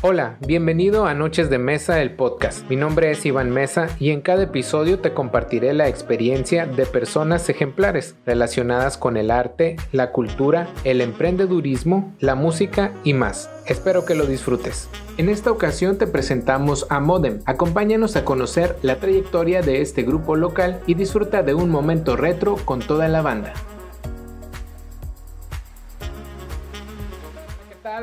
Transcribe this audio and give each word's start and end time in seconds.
Hola, 0.00 0.36
bienvenido 0.46 1.06
a 1.06 1.14
Noches 1.14 1.50
de 1.50 1.58
Mesa, 1.58 2.00
el 2.00 2.12
podcast. 2.14 2.70
Mi 2.70 2.76
nombre 2.76 3.10
es 3.10 3.26
Iván 3.26 3.50
Mesa 3.50 3.88
y 3.98 4.10
en 4.10 4.20
cada 4.20 4.44
episodio 4.44 5.00
te 5.00 5.12
compartiré 5.12 5.72
la 5.72 5.88
experiencia 5.88 6.66
de 6.66 6.86
personas 6.86 7.48
ejemplares 7.48 8.14
relacionadas 8.24 8.96
con 8.96 9.16
el 9.16 9.32
arte, 9.32 9.74
la 9.90 10.12
cultura, 10.12 10.68
el 10.84 11.00
emprendedurismo, 11.00 12.14
la 12.20 12.36
música 12.36 12.92
y 13.02 13.12
más. 13.12 13.50
Espero 13.66 14.04
que 14.04 14.14
lo 14.14 14.26
disfrutes. 14.26 14.88
En 15.16 15.28
esta 15.28 15.50
ocasión 15.50 15.98
te 15.98 16.06
presentamos 16.06 16.86
a 16.90 17.00
Modem. 17.00 17.40
Acompáñanos 17.44 18.14
a 18.14 18.24
conocer 18.24 18.76
la 18.82 19.00
trayectoria 19.00 19.62
de 19.62 19.80
este 19.80 20.04
grupo 20.04 20.36
local 20.36 20.80
y 20.86 20.94
disfruta 20.94 21.42
de 21.42 21.54
un 21.54 21.70
momento 21.70 22.14
retro 22.14 22.54
con 22.54 22.78
toda 22.78 23.08
la 23.08 23.20
banda. 23.20 23.52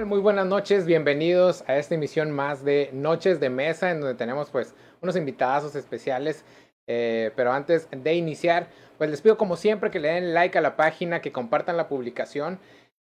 Muy 0.03 0.19
buenas 0.19 0.45
noches, 0.45 0.85
bienvenidos 0.85 1.63
a 1.67 1.77
esta 1.77 1.95
emisión 1.95 2.29
más 2.29 2.65
de 2.65 2.89
Noches 2.91 3.39
de 3.39 3.49
Mesa, 3.49 3.91
en 3.91 4.01
donde 4.01 4.15
tenemos 4.15 4.49
pues 4.49 4.75
unos 5.01 5.15
invitados 5.15 5.73
especiales. 5.73 6.43
Eh, 6.85 7.31
pero 7.37 7.53
antes 7.53 7.87
de 7.89 8.13
iniciar, 8.13 8.67
pues 8.97 9.09
les 9.09 9.21
pido 9.21 9.37
como 9.37 9.55
siempre 9.55 9.91
que 9.91 10.01
le 10.01 10.09
den 10.09 10.33
like 10.33 10.57
a 10.57 10.61
la 10.61 10.75
página, 10.75 11.21
que 11.21 11.31
compartan 11.31 11.77
la 11.77 11.87
publicación 11.87 12.59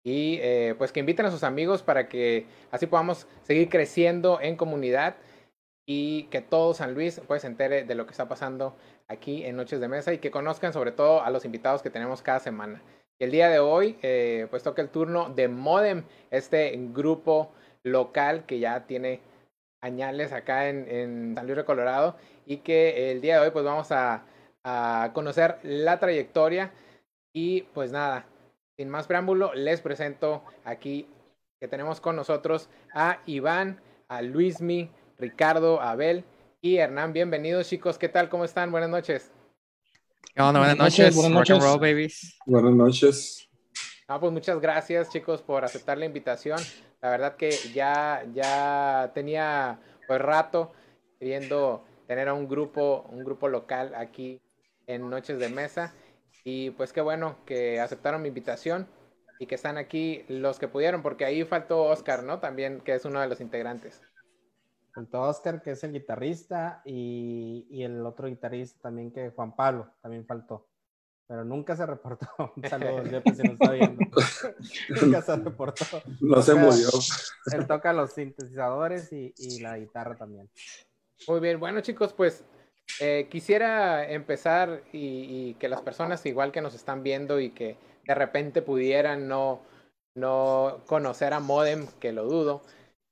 y 0.04 0.40
eh, 0.42 0.74
pues 0.80 0.92
que 0.92 1.02
inviten 1.02 1.28
a 1.28 1.32
sus 1.32 1.44
amigos 1.44 1.84
para 1.84 2.10
que 2.10 2.48
así 2.72 2.88
podamos 2.88 3.28
seguir 3.44 3.70
creciendo 3.70 4.40
en 4.42 4.56
comunidad 4.56 5.16
y 5.86 6.24
que 6.32 6.42
todo 6.42 6.74
San 6.74 6.96
Luis 6.96 7.22
pues 7.28 7.44
se 7.44 7.48
entere 7.48 7.84
de 7.84 7.94
lo 7.94 8.08
que 8.08 8.12
está 8.12 8.28
pasando 8.28 8.76
aquí 9.08 9.46
en 9.46 9.58
Noches 9.58 9.80
de 9.80 9.88
Mesa 9.88 10.12
y 10.12 10.18
que 10.18 10.32
conozcan 10.32 10.74
sobre 10.74 10.92
todo 10.92 11.22
a 11.22 11.30
los 11.30 11.46
invitados 11.46 11.84
que 11.84 11.92
tenemos 11.92 12.24
cada 12.24 12.40
semana. 12.40 12.82
El 13.20 13.32
día 13.32 13.50
de 13.50 13.60
hoy, 13.60 13.98
eh, 14.02 14.48
pues 14.50 14.64
toca 14.64 14.82
el 14.82 14.90
turno 14.90 15.30
de 15.30 15.50
Modem, 15.50 16.06
este 16.32 16.74
grupo 16.94 17.52
local 17.84 18.46
que 18.46 18.60
ya 18.60 18.88
tiene 18.88 19.20
añales 19.82 20.32
acá 20.32 20.70
en, 20.70 21.36
San 21.36 21.46
Luis 21.46 21.58
de 21.58 21.66
Colorado 21.66 22.16
y 22.46 22.58
que 22.58 23.12
el 23.12 23.20
día 23.20 23.36
de 23.36 23.48
hoy 23.48 23.52
pues 23.52 23.66
vamos 23.66 23.92
a, 23.92 24.24
a 24.64 25.12
conocer 25.14 25.58
la 25.64 26.00
trayectoria 26.00 26.72
y 27.34 27.64
pues 27.74 27.92
nada, 27.92 28.26
sin 28.78 28.90
más 28.90 29.08
preámbulo, 29.08 29.54
les 29.54 29.82
presento 29.82 30.44
aquí 30.64 31.06
que 31.60 31.68
tenemos 31.68 32.00
con 32.00 32.16
nosotros 32.16 32.70
a 32.94 33.22
Iván, 33.26 33.82
a 34.08 34.22
Luismi, 34.22 34.92
Ricardo, 35.18 35.82
Abel 35.82 36.24
y 36.62 36.78
Hernán. 36.78 37.12
Bienvenidos 37.12 37.68
chicos, 37.68 37.98
¿qué 37.98 38.08
tal? 38.08 38.30
¿Cómo 38.30 38.46
están? 38.46 38.72
Buenas 38.72 38.90
noches. 38.90 39.34
Buenas 40.36 40.78
noches. 40.78 41.16
Buenas 41.16 41.32
noches. 41.32 41.64
Rock 41.64 41.82
babies. 41.82 42.40
Buenas 42.46 42.74
noches. 42.74 43.50
pues 44.08 44.32
muchas 44.32 44.62
gracias, 44.62 45.10
chicos, 45.10 45.42
por 45.42 45.66
aceptar 45.66 45.98
la 45.98 46.06
invitación. 46.06 46.60
La 47.02 47.10
verdad 47.10 47.36
que 47.36 47.52
ya, 47.74 48.26
ya 48.34 49.12
tenía 49.14 49.80
pues 50.08 50.22
rato 50.22 50.72
queriendo 51.20 51.84
tener 52.08 52.30
a 52.30 52.34
un 52.34 52.48
grupo, 52.48 53.06
un 53.10 53.24
grupo 53.24 53.50
local 53.50 53.94
aquí 53.96 54.42
en 54.88 55.10
Noches 55.10 55.40
de 55.40 55.50
Mesa. 55.50 55.94
Y 56.46 56.72
pues 56.72 56.94
qué 56.94 57.02
bueno 57.02 57.38
que 57.46 57.80
aceptaron 57.80 58.22
mi 58.22 58.30
invitación 58.30 58.88
y 59.40 59.46
que 59.46 59.56
están 59.56 59.78
aquí 59.78 60.24
los 60.28 60.58
que 60.58 60.68
pudieron, 60.68 61.02
porque 61.02 61.26
ahí 61.26 61.44
faltó 61.44 61.84
Oscar, 61.84 62.24
¿no? 62.24 62.40
También, 62.40 62.82
que 62.82 62.94
es 62.94 63.06
uno 63.06 63.22
de 63.22 63.28
los 63.28 63.42
integrantes. 63.42 64.02
Faltó 64.94 65.22
Oscar, 65.22 65.62
que 65.62 65.72
es 65.72 65.84
el 65.84 65.94
guitarrista, 65.94 66.82
y, 66.86 67.68
y, 67.70 67.84
el 67.84 68.06
otro 68.06 68.28
guitarrista 68.28 68.80
también, 68.82 69.12
que 69.12 69.30
Juan 69.30 69.56
Pablo, 69.56 69.92
también 70.02 70.26
faltó. 70.26 70.68
Pero 71.28 71.46
nunca 71.46 71.76
se 71.76 71.86
reportó. 71.86 72.28
Un 72.56 72.64
saludo, 72.68 73.04
Jeppe, 73.10 73.36
si 73.36 73.44
nos 73.44 73.54
está 73.54 73.72
viendo. 73.72 74.00
nunca 75.02 75.22
se 75.22 75.36
reportó. 75.36 75.86
No 76.22 76.42
se 76.42 76.56
murió. 76.56 76.90
Él 77.54 77.68
toca 77.68 77.94
los 77.94 78.14
sintetizadores 78.14 79.14
y, 79.14 79.34
y, 79.38 79.60
la 79.60 79.78
guitarra 79.78 80.16
también. 80.16 80.50
Muy 81.28 81.40
bien, 81.40 81.60
bueno 81.60 81.82
chicos, 81.82 82.14
pues 82.14 82.44
eh, 83.00 83.28
quisiera 83.30 84.10
empezar 84.10 84.84
y, 84.92 85.50
y, 85.50 85.54
que 85.56 85.70
las 85.70 85.82
personas 85.82 86.26
igual 86.26 86.52
que 86.52 86.62
nos 86.62 86.74
están 86.74 87.04
viendo 87.04 87.40
y 87.40 87.52
que 87.52 87.78
de 88.08 88.16
repente 88.16 88.64
pudieran 88.64 89.28
no, 89.28 89.62
no 90.16 90.82
conocer 90.88 91.34
a 91.34 91.40
Modem, 91.40 91.88
que 92.00 92.12
lo 92.12 92.26
dudo, 92.26 92.64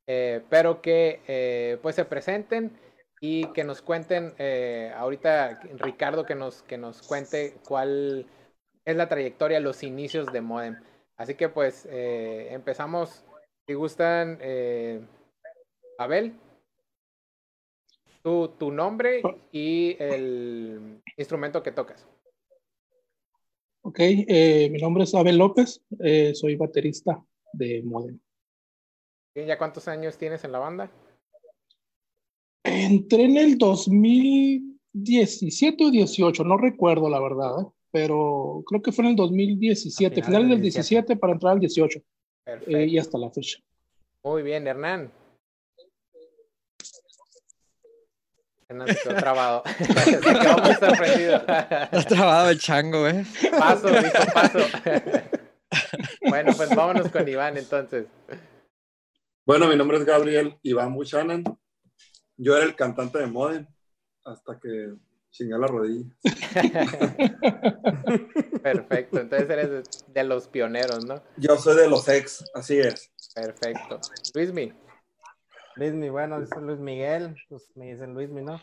eh, 0.10 0.42
pero 0.50 0.82
que 0.82 1.20
eh, 1.28 1.78
pues 1.82 1.96
se 1.96 2.06
presenten 2.06 2.72
y 3.20 3.52
que 3.52 3.66
nos 3.66 3.82
cuenten 3.82 4.34
eh, 4.38 4.94
ahorita 4.96 5.60
Ricardo 5.80 6.26
que 6.26 6.34
nos 6.34 6.64
que 6.64 6.78
nos 6.78 7.02
cuente 7.02 7.58
cuál 7.68 8.26
es 8.86 8.96
la 8.96 9.10
trayectoria, 9.10 9.60
los 9.60 9.84
inicios 9.84 10.32
de 10.32 10.40
Modem. 10.40 10.78
Así 11.18 11.36
que 11.36 11.50
pues 11.50 11.86
empezamos, 11.92 13.26
si 13.66 13.74
gustan, 13.74 14.40
Abel, 15.98 16.34
tu, 18.24 18.50
tu 18.50 18.72
nombre 18.72 19.24
y 19.52 19.98
el 20.00 21.02
instrumento 21.18 21.64
que 21.64 21.72
tocas. 21.72 22.08
Ok, 23.82 24.00
mi 24.00 24.80
nombre 24.80 25.04
es 25.04 25.16
Abel 25.16 25.38
López, 25.38 25.82
soy 26.34 26.56
baterista 26.56 27.22
de 27.52 27.82
Modem. 27.84 28.20
¿Ya 29.46 29.58
cuántos 29.58 29.88
años 29.88 30.18
tienes 30.18 30.44
en 30.44 30.52
la 30.52 30.60
banda? 30.60 30.92
Entré 32.64 33.24
en 33.26 33.38
el 33.38 33.58
2017 33.58 35.86
o 35.86 35.92
18, 35.92 36.44
no 36.44 36.58
recuerdo 36.58 37.10
la 37.10 37.20
verdad, 37.20 37.62
¿eh? 37.62 37.66
pero 37.92 38.64
creo 38.66 38.82
que 38.82 38.92
fue 38.92 39.06
en 39.06 39.12
el 39.12 39.16
2017, 39.16 40.24
final, 40.24 40.50
del 40.50 40.60
17 40.62 41.16
para 41.18 41.34
entrar 41.34 41.54
al 41.54 41.60
18. 41.60 42.00
Eh, 42.48 42.88
y 42.88 42.98
hasta 42.98 43.20
la 43.20 43.30
fecha. 43.30 43.60
Muy 44.24 44.42
bien, 44.42 44.66
Hernán. 44.68 45.12
Hernán 48.70 48.88
se 48.88 48.96
quedó 49.04 49.16
trabado. 49.16 49.62
se 49.78 50.20
quedó 50.20 50.58
muy 50.58 50.74
sorprendido. 50.74 51.36
Está 51.38 52.06
trabado 52.08 52.50
el 52.50 52.60
chango, 52.60 53.08
¿eh? 53.08 53.24
Paso, 53.58 53.88
dijo 53.88 54.12
paso. 54.34 54.60
bueno, 56.28 56.52
pues 56.58 56.76
vámonos 56.76 57.10
con 57.12 57.26
Iván 57.28 57.58
entonces. 57.58 58.08
Bueno, 59.48 59.68
mi 59.70 59.78
nombre 59.78 59.98
es 59.98 60.04
Gabriel 60.04 60.60
Iván 60.62 60.94
Buchanan. 60.94 61.42
Yo 62.36 62.58
era 62.58 62.66
el 62.66 62.76
cantante 62.76 63.20
de 63.20 63.28
Modem 63.28 63.66
hasta 64.26 64.60
que 64.60 64.94
chingué 65.32 65.58
la 65.58 65.68
rodilla. 65.68 66.04
Perfecto, 68.62 69.22
entonces 69.22 69.50
eres 69.50 70.06
de 70.06 70.24
los 70.26 70.50
pioneros, 70.50 71.06
¿no? 71.06 71.24
Yo 71.38 71.56
soy 71.56 71.78
de 71.78 71.90
los 71.90 72.10
ex, 72.10 72.44
así 72.54 72.78
es. 72.78 73.10
Perfecto. 73.34 74.02
Luismi. 74.36 74.74
Luismi, 75.78 76.10
bueno, 76.10 76.46
soy 76.46 76.64
Luis 76.64 76.80
Miguel, 76.80 77.38
pues 77.48 77.72
me 77.76 77.94
dicen 77.94 78.14
Luismi, 78.14 78.42
¿no? 78.42 78.60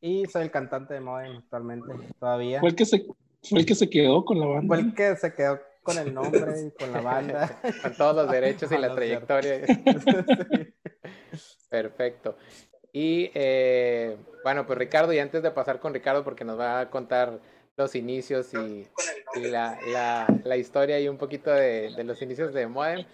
Y 0.00 0.26
soy 0.26 0.42
el 0.42 0.50
cantante 0.50 0.94
de 0.94 1.00
Modem 1.00 1.36
actualmente, 1.36 1.94
todavía. 2.18 2.58
Fue 2.58 2.70
el 2.70 2.74
que 2.74 2.86
se, 2.86 3.06
fue 3.48 3.60
el 3.60 3.66
que 3.66 3.76
se 3.76 3.88
quedó 3.88 4.24
con 4.24 4.40
la 4.40 4.46
banda. 4.46 4.66
Fue 4.66 4.84
el 4.84 4.92
que 4.96 5.14
se 5.14 5.32
quedó 5.32 5.60
con 5.88 5.98
el 5.98 6.12
nombre 6.12 6.60
y 6.66 6.70
con 6.70 6.92
la 6.92 7.00
banda. 7.00 7.60
con 7.82 7.94
todos 7.94 8.14
los 8.14 8.30
derechos 8.30 8.70
y 8.70 8.76
la 8.76 8.94
trayectoria. 8.94 9.62
Perfecto. 11.70 12.36
Y 12.92 13.30
eh, 13.34 14.16
bueno, 14.44 14.66
pues 14.66 14.78
Ricardo, 14.78 15.12
y 15.12 15.18
antes 15.18 15.42
de 15.42 15.50
pasar 15.50 15.80
con 15.80 15.94
Ricardo, 15.94 16.24
porque 16.24 16.44
nos 16.44 16.58
va 16.58 16.80
a 16.80 16.90
contar 16.90 17.40
los 17.76 17.94
inicios 17.94 18.52
y, 18.54 18.86
la, 19.40 19.78
la, 20.44 20.56
historia 20.56 20.98
y 20.98 21.08
un 21.08 21.16
poquito 21.16 21.50
de, 21.50 21.90
los 22.04 22.20
inicios 22.20 22.52
de 22.52 22.66
Modem, 22.66 23.06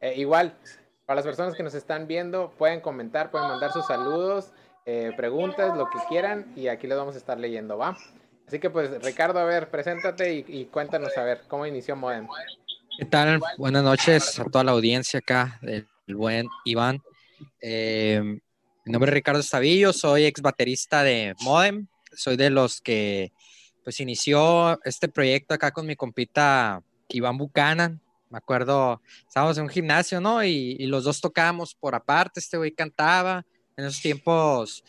eh, 0.00 0.14
igual, 0.16 0.54
para 1.06 1.16
las 1.16 1.24
personas 1.24 1.54
que 1.54 1.62
nos 1.62 1.74
están 1.74 2.06
viendo, 2.06 2.50
pueden 2.50 2.80
comentar, 2.80 3.30
pueden 3.30 3.48
mandar 3.48 3.72
sus 3.72 3.86
saludos, 3.86 4.52
eh, 4.84 5.12
preguntas, 5.16 5.76
lo 5.76 5.88
que 5.88 5.98
quieran, 6.08 6.52
y 6.54 6.68
aquí 6.68 6.86
les 6.86 6.98
vamos 6.98 7.14
a 7.14 7.18
estar 7.18 7.38
leyendo, 7.38 7.78
¿va? 7.78 7.96
Así 8.50 8.58
que 8.58 8.68
pues 8.68 8.90
Ricardo, 9.04 9.38
a 9.38 9.44
ver, 9.44 9.70
preséntate 9.70 10.34
y, 10.34 10.64
cuéntanos 10.64 11.16
a 11.16 11.22
ver 11.22 11.42
cómo 11.46 11.66
inició 11.66 11.94
Modem. 11.94 12.26
¿Qué 12.98 13.04
tal? 13.04 13.40
Buenas 13.56 13.84
noches 13.84 14.40
a 14.40 14.44
toda 14.46 14.64
la 14.64 14.72
audiencia 14.72 15.20
acá 15.20 15.60
del 15.62 15.86
buen 16.08 16.48
Iván. 16.64 17.00
Eh, 17.60 18.20
mi 18.84 18.92
nombre 18.92 19.08
es 19.08 19.14
Ricardo 19.14 19.38
Estavillo, 19.38 19.92
soy 19.92 20.24
ex 20.24 20.42
baterista 20.42 21.04
de 21.04 21.36
Modem. 21.42 21.86
Soy 22.12 22.36
de 22.36 22.50
los 22.50 22.80
que 22.80 23.30
pues 23.84 24.00
inició 24.00 24.80
este 24.82 25.08
proyecto 25.08 25.54
acá 25.54 25.70
con 25.70 25.86
mi 25.86 25.94
compita 25.94 26.82
Iván 27.06 27.38
Buchanan. 27.38 28.00
Me 28.30 28.38
acuerdo, 28.38 29.00
estábamos 29.28 29.58
en 29.58 29.62
un 29.62 29.68
gimnasio, 29.68 30.20
¿no? 30.20 30.42
Y, 30.42 30.74
y 30.76 30.86
los 30.86 31.04
dos 31.04 31.20
tocábamos 31.20 31.76
por 31.76 31.94
aparte, 31.94 32.40
este 32.40 32.56
güey 32.56 32.72
cantaba. 32.72 33.46
En 33.76 33.84
esos 33.84 34.02
tiempos, 34.02 34.82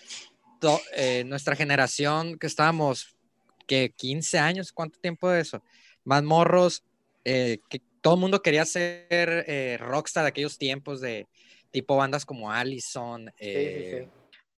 eh, 0.95 1.23
nuestra 1.27 1.55
generación 1.55 2.39
que 2.39 2.47
estábamos 2.47 3.15
que 3.63 3.91
15 3.95 4.39
años, 4.39 4.71
¿cuánto 4.71 4.99
tiempo 4.99 5.29
de 5.29 5.41
eso? 5.41 5.63
Más 6.03 6.23
morros, 6.23 6.83
eh, 7.23 7.59
que 7.69 7.81
todo 8.01 8.15
el 8.15 8.19
mundo 8.19 8.41
quería 8.41 8.65
ser 8.65 9.45
eh, 9.47 9.77
rockstar 9.79 10.23
de 10.23 10.29
aquellos 10.29 10.57
tiempos 10.57 11.01
de 11.01 11.27
tipo 11.69 11.95
bandas 11.95 12.25
como 12.25 12.51
Allison, 12.51 13.31
eh, 13.37 14.09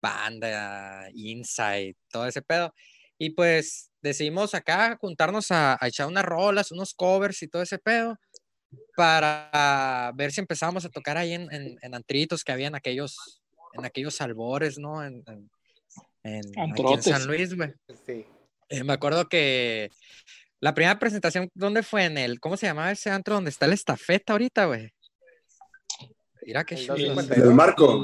Banda, 0.02 1.10
Inside, 1.14 1.96
todo 2.10 2.28
ese 2.28 2.42
pedo. 2.42 2.74
Y 3.18 3.32
pues 3.32 3.92
decidimos 4.02 4.54
acá 4.54 4.98
juntarnos 5.00 5.52
a, 5.52 5.78
echar 5.84 6.08
unas 6.08 6.26
rolas, 6.26 6.72
unos 6.72 6.94
covers 6.94 7.42
y 7.44 7.48
todo 7.48 7.62
ese 7.62 7.80
pedo. 7.80 8.18
para 8.96 10.12
ver 10.16 10.32
si 10.32 10.42
empezábamos 10.42 10.84
a 10.86 10.90
tocar 10.90 11.18
ahí 11.18 11.34
en, 11.34 11.48
en, 11.52 11.96
antritos 11.96 12.44
que 12.44 12.52
habían 12.52 12.76
aquellos, 12.76 13.42
en 13.74 13.86
aquellos 13.86 14.20
albores, 14.20 14.80
¿no? 14.80 15.04
En, 15.04 15.24
en, 16.24 16.44
San 17.02 17.28
Luis, 17.28 17.56
güey. 17.56 17.74
Sí. 18.06 18.26
Eh, 18.69 18.83
me 18.83 18.94
acuerdo 18.94 19.27
que 19.27 19.89
la 20.60 20.74
primera 20.74 20.98
presentación, 20.98 21.50
¿dónde 21.54 21.83
fue? 21.83 22.06
En 22.06 22.18
el, 22.18 22.39
¿cómo 22.39 22.57
se 22.57 22.68
llamaba 22.68 22.92
ese 22.92 23.10
antro 23.10 23.36
donde 23.36 23.50
está 23.50 23.68
la 23.68 23.74
estafeta 23.74 24.33
ahorita, 24.33 24.65
güey? 24.65 24.94
Mira 26.45 26.63
que 26.63 26.75
el, 26.75 27.54
marco. 27.54 28.01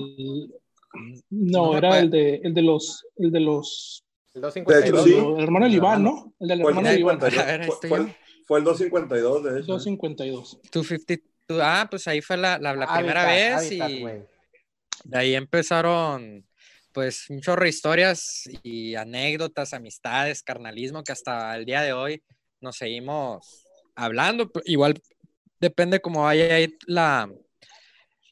no, 1.29 1.77
era 1.77 1.99
el 1.99 2.09
de, 2.09 2.41
el 2.43 2.53
de 2.53 2.61
los, 2.61 3.05
el 3.17 3.31
de 3.31 3.39
los. 3.39 4.03
El 4.33 4.41
252. 4.41 5.37
El 5.37 5.43
hermano 5.43 5.65
del 5.65 5.75
Iván, 5.75 6.03
¿no? 6.03 6.33
El 6.39 6.47
del 6.49 6.61
hermano 6.61 6.89
de 6.89 6.99
Iván. 6.99 7.19
Fue, 7.19 8.15
fue, 8.45 8.59
el 8.59 8.65
252, 8.65 9.43
de 9.43 9.59
hecho. 9.59 9.73
252. 9.73 10.59
252. 10.71 11.61
Ah, 11.61 11.87
pues 11.89 12.07
ahí 12.07 12.21
fue 12.21 12.37
la, 12.37 12.59
la, 12.59 12.73
primera 12.97 13.25
vez 13.25 13.71
y 13.71 14.03
de 15.03 15.17
ahí 15.17 15.35
empezaron 15.35 16.45
pues 16.93 17.29
un 17.29 17.41
chorro 17.41 17.63
de 17.63 17.69
historias 17.69 18.49
y 18.63 18.95
anécdotas, 18.95 19.73
amistades, 19.73 20.43
carnalismo 20.43 21.03
que 21.03 21.11
hasta 21.11 21.55
el 21.55 21.65
día 21.65 21.81
de 21.81 21.93
hoy 21.93 22.23
nos 22.61 22.77
seguimos 22.77 23.65
hablando. 23.95 24.51
Igual 24.65 25.01
depende 25.59 26.01
cómo 26.01 26.23
vaya 26.23 26.67
la, 26.87 27.29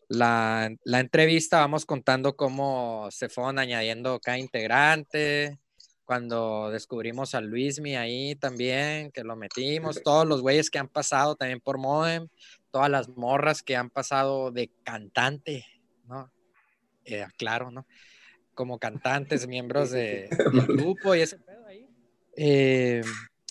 la, 0.09 0.69
la, 0.83 0.99
entrevista, 0.99 1.59
vamos 1.59 1.85
contando 1.85 2.35
cómo 2.35 3.07
se 3.11 3.29
fueron 3.29 3.59
añadiendo 3.59 4.19
cada 4.19 4.37
integrante. 4.37 5.59
Cuando 6.05 6.71
descubrimos 6.71 7.35
a 7.35 7.41
Luismi 7.41 7.97
ahí 7.97 8.35
también, 8.35 9.11
que 9.11 9.25
lo 9.25 9.35
metimos, 9.35 10.01
todos 10.01 10.25
los 10.25 10.41
güeyes 10.41 10.69
que 10.69 10.79
han 10.79 10.87
pasado 10.87 11.35
también 11.35 11.59
por 11.59 11.77
Modem, 11.77 12.29
todas 12.71 12.89
las 12.89 13.09
morras 13.09 13.61
que 13.61 13.75
han 13.75 13.89
pasado 13.89 14.51
de 14.51 14.71
cantante, 14.83 15.65
¿no? 16.05 16.31
Eh, 17.03 17.25
claro, 17.37 17.71
¿no? 17.71 17.85
Como 18.57 18.79
cantantes, 18.79 19.47
miembros 19.47 19.91
de, 19.91 20.27
del 20.51 20.65
grupo 20.65 21.13
y 21.13 21.21
ese 21.21 21.37
pedo 21.37 21.63
ahí. 21.67 21.87
Eh, 22.35 23.03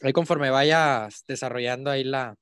ahí 0.02 0.12
conforme 0.12 0.50
vayas 0.50 1.24
desarrollando 1.28 1.90
ahí 1.90 2.02
la, 2.02 2.36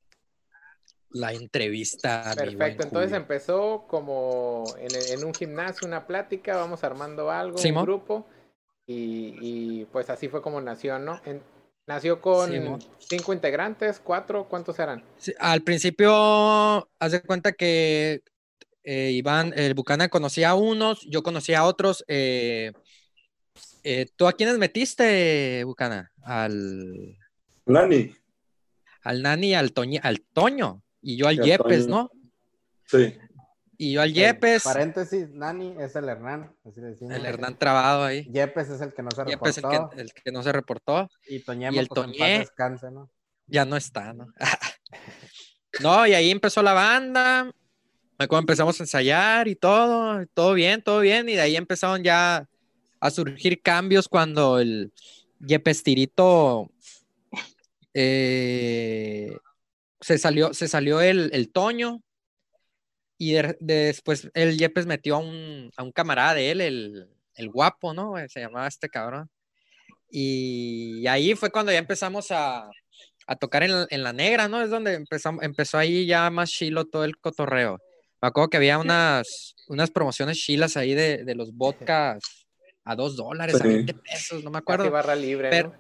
la 1.11 1.35
entrevista. 1.35 2.33
Perfecto, 2.35 2.85
entonces 2.85 3.13
empezó 3.13 3.85
como 3.87 4.65
en, 4.79 5.25
un 5.25 5.35
gimnasio, 5.35 5.87
una 5.87 6.07
plática, 6.07 6.57
vamos 6.57 6.83
armando 6.85 7.31
algo, 7.31 7.59
un 7.63 7.83
grupo, 7.83 8.27
y, 8.87 9.85
pues 9.93 10.09
así 10.09 10.29
fue 10.29 10.43
como 10.43 10.61
nació, 10.61 10.99
¿no? 10.99 11.21
nació 11.87 12.23
con 12.23 12.81
cinco 12.99 13.35
integrantes, 13.35 14.01
cuatro, 14.03 14.49
¿cuántos 14.49 14.79
eran? 14.79 15.05
al 15.39 15.63
principio, 15.63 16.89
haz 16.99 17.13
de 17.13 17.21
cuenta 17.21 17.53
que 17.53 18.23
eh, 18.85 19.11
Iván, 19.13 19.55
el 19.57 19.75
Bucana 19.75 20.09
conocía 20.09 20.51
a 20.51 20.55
unos, 20.55 21.01
yo 21.09 21.23
conocía 21.23 21.61
a 21.61 21.65
otros. 21.65 22.05
Eh, 22.07 22.73
eh, 23.83 24.07
¿Tú 24.15 24.27
a 24.27 24.33
quiénes 24.35 24.59
metiste, 24.59 25.65
Bucana? 25.65 26.13
Al... 26.23 27.17
Nani. 27.67 28.15
Al 29.03 29.23
Nani, 29.23 29.55
al, 29.55 29.73
al 30.03 30.21
Toño. 30.33 30.83
Y 31.01 31.17
yo 31.17 31.29
al 31.29 31.41
Yepes, 31.41 31.87
¿no? 31.87 32.11
Sí. 32.87 33.17
Y 33.77 33.93
yo 33.93 34.03
al 34.03 34.13
Yepes. 34.13 34.63
paréntesis, 34.65 35.31
Nani 35.31 35.75
es 35.79 35.97
el 35.97 36.09
Hernán. 36.09 36.55
El 36.65 37.27
Hernán 37.27 37.59
trabado 37.59 38.05
ahí. 38.05 38.25
Yepes 38.31 38.69
es 38.69 38.81
el 38.83 38.95
que 38.95 39.03
no 39.03 39.11
se 39.11 39.25
reportó. 39.25 39.31
Yepes 39.31 39.59
es 39.59 40.01
el 40.01 40.13
que, 40.13 40.33
no 40.33 40.43
se 40.43 40.53
reportó. 40.53 41.11
Y, 41.27 41.41
Toñemo, 41.41 41.75
y 41.75 41.79
el 41.79 41.89
pues, 41.89 42.01
Toñé 42.03 42.39
descanse, 42.41 42.91
¿no? 42.91 43.11
Ya 43.47 43.65
no 43.65 43.77
está, 43.77 44.13
¿no? 44.13 44.29
no, 45.81 46.07
y 46.07 46.15
ahí 46.15 46.31
empezó 46.31 46.63
la 46.63 46.73
banda. 46.73 47.51
Cuando 48.29 48.45
empezamos 48.45 48.81
a 48.81 48.83
ensayar 48.85 49.49
y 49.49 49.57
todo, 49.57 50.27
todo 50.35 50.55
bien, 50.55 50.83
todo 50.83 51.01
bien. 51.01 51.29
Y 51.29 51.35
de 51.35 51.41
ahí 51.41 51.57
empezaron 51.57 52.03
ya 52.03 52.49
a 53.01 53.11
surgir 53.11 53.61
cambios 53.63 54.09
cuando 54.09 54.59
el 54.59 54.93
Yepes 55.41 55.83
Tirito 55.83 56.71
eh, 57.93 59.37
se 60.01 60.19
salió, 60.19 60.55
se 60.55 60.69
salió 60.69 61.01
el, 61.01 61.31
el 61.33 61.51
Toño 61.51 62.03
y 63.19 63.35
después 63.61 64.31
el 64.35 64.59
Yepes 64.59 64.87
metió 64.87 65.17
a 65.17 65.19
un, 65.19 65.71
a 65.77 65.83
un 65.83 65.93
camarada 65.93 66.35
de 66.35 66.51
él, 66.51 66.61
el, 66.61 67.09
el, 67.37 67.49
guapo, 67.49 67.95
¿no? 67.95 68.15
Se 68.29 68.41
llamaba 68.41 68.67
este 68.67 68.89
cabrón. 68.89 69.31
Y 70.11 71.07
ahí 71.07 71.35
fue 71.35 71.51
cuando 71.51 71.73
ya 71.73 71.79
empezamos 71.79 72.31
a, 72.31 72.69
a 73.27 73.37
tocar 73.37 73.63
en, 73.63 73.87
en, 73.91 74.03
la 74.03 74.13
negra, 74.13 74.49
¿no? 74.49 74.63
Es 74.63 74.71
donde 74.71 74.95
empezó, 74.95 75.31
empezó 75.41 75.79
ahí 75.79 76.07
ya 76.07 76.29
más 76.31 76.51
chilo 76.51 76.87
todo 76.87 77.05
el 77.05 77.17
cotorreo. 77.19 77.81
Me 78.25 78.29
acuerdo 78.29 78.49
que 78.49 78.57
había 78.57 78.79
unas, 78.79 79.55
unas 79.69 79.91
promociones 79.91 80.39
chilas 80.39 80.79
ahí 80.79 80.95
de, 80.95 81.25
de 81.25 81.35
los 81.35 81.55
vodkas 81.55 82.47
a 82.83 82.97
dos 82.97 83.17
dólares, 83.17 83.61
a 83.61 83.65
20 83.65 83.93
pesos, 83.93 84.43
no 84.43 84.51
me 84.51 84.57
acuerdo. 84.57 84.91
barra 84.91 85.15
libre, 85.15 85.51
pero, 85.51 85.75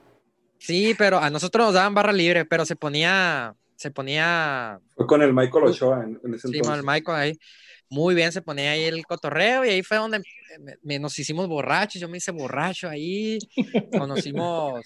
Sí, 0.58 0.94
pero 0.98 1.18
a 1.20 1.30
nosotros 1.30 1.68
nos 1.68 1.74
daban 1.74 1.94
barra 1.94 2.12
libre, 2.12 2.44
pero 2.44 2.66
se 2.66 2.76
ponía 2.76 3.56
se 3.76 3.90
ponía... 3.90 4.78
Fue 4.94 5.06
con 5.06 5.22
el 5.22 5.32
Michael 5.32 5.64
Ochoa 5.64 6.04
en, 6.04 6.34
ese 6.34 6.48
sí, 6.48 6.60
con 6.60 6.74
el 6.74 6.82
Michael 6.82 7.16
ahí. 7.16 7.38
Muy 7.88 8.14
bien, 8.14 8.30
se 8.30 8.42
ponía 8.42 8.72
ahí 8.72 8.82
el 8.82 9.06
cotorreo 9.06 9.64
y 9.64 9.70
ahí 9.70 9.82
fue 9.82 9.96
donde 9.96 10.20
nos 11.00 11.18
hicimos 11.18 11.48
borrachos, 11.48 11.98
yo 11.98 12.10
me 12.10 12.18
hice 12.18 12.30
borracho 12.30 12.90
ahí, 12.90 13.38
conocimos 13.98 14.84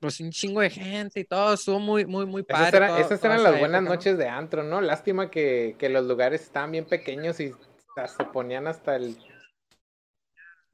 pues 0.00 0.20
un 0.20 0.30
chingo 0.30 0.60
de 0.60 0.70
gente 0.70 1.20
y 1.20 1.24
todo, 1.24 1.54
estuvo 1.54 1.78
muy, 1.78 2.06
muy, 2.06 2.26
muy 2.26 2.42
padre. 2.42 3.00
Esas, 3.00 3.22
eran 3.24 3.42
las 3.42 3.58
buenas 3.58 3.82
noches 3.82 4.16
de 4.16 4.28
antro, 4.28 4.62
¿no? 4.62 4.80
Lástima 4.80 5.30
que, 5.30 5.76
que 5.78 5.88
los 5.88 6.06
lugares 6.06 6.42
estaban 6.42 6.72
bien 6.72 6.84
pequeños 6.84 7.40
y 7.40 7.52
se 7.52 8.24
ponían 8.32 8.66
hasta 8.66 8.96
el 8.96 9.16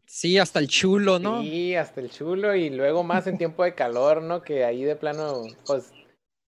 Sí, 0.06 0.38
hasta 0.38 0.60
el 0.60 0.68
chulo, 0.68 1.18
¿no? 1.18 1.42
Sí, 1.42 1.74
hasta 1.74 2.00
el 2.00 2.10
chulo 2.10 2.54
y 2.54 2.70
luego 2.70 3.02
más 3.02 3.26
en 3.26 3.36
tiempo 3.36 3.64
de 3.64 3.74
calor, 3.74 4.22
¿no? 4.22 4.42
Que 4.42 4.64
ahí 4.64 4.84
de 4.84 4.94
plano, 4.94 5.42
pues 5.66 5.92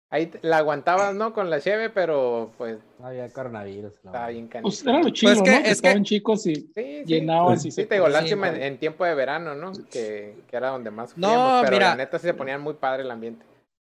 Ahí 0.08 0.30
la 0.42 0.58
aguantabas, 0.58 1.14
¿no? 1.14 1.32
Con 1.32 1.50
la 1.50 1.60
cheve, 1.60 1.90
pero 1.90 2.52
pues. 2.56 2.78
Había 3.02 3.28
coronavirus. 3.28 3.94
Estaba 3.94 4.28
bien 4.28 4.46
canijo. 4.46 4.68
Pues 4.68 4.82
era 4.86 5.02
lo 5.02 5.10
chido, 5.10 5.32
pues 5.32 5.38
¿no? 5.38 5.62
Que, 5.62 5.70
estaban 5.70 6.04
chicos 6.04 6.46
y 6.46 6.54
sí, 6.54 7.02
llenaban. 7.04 7.58
Sí, 7.58 7.70
te 7.72 7.94
digo, 7.94 8.08
lástima 8.08 8.48
en, 8.48 8.78
tiempo 8.78 9.04
de 9.04 9.14
verano, 9.14 9.54
¿no? 9.56 9.72
Que, 9.90 10.36
que 10.48 10.56
era 10.56 10.68
donde 10.68 10.92
más 10.92 11.16
no, 11.18 11.60
pero 11.64 11.80
la 11.80 11.96
neta 11.96 12.18
sí 12.18 12.26
se 12.26 12.34
ponían 12.34 12.60
muy 12.60 12.74
padre 12.74 13.02
el 13.02 13.10
ambiente. 13.10 13.44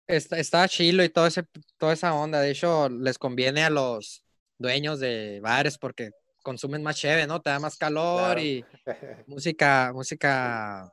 Está, 0.07 0.37
estaba 0.37 0.67
chilo 0.69 1.03
y 1.03 1.09
todo 1.09 1.27
ese, 1.27 1.43
toda 1.77 1.93
esa 1.93 2.13
onda. 2.13 2.39
De 2.39 2.51
hecho, 2.51 2.87
les 2.87 3.17
conviene 3.17 3.63
a 3.63 3.69
los 3.69 4.23
dueños 4.57 5.01
de 5.01 5.39
bares 5.41 5.77
porque 5.77 6.11
consumen 6.43 6.81
más 6.81 6.95
cheve, 6.95 7.27
¿no? 7.27 7.41
Te 7.41 7.49
da 7.49 7.59
más 7.59 7.75
calor 7.75 8.39
y 8.39 8.63
música, 9.27 9.91
música 9.93 10.89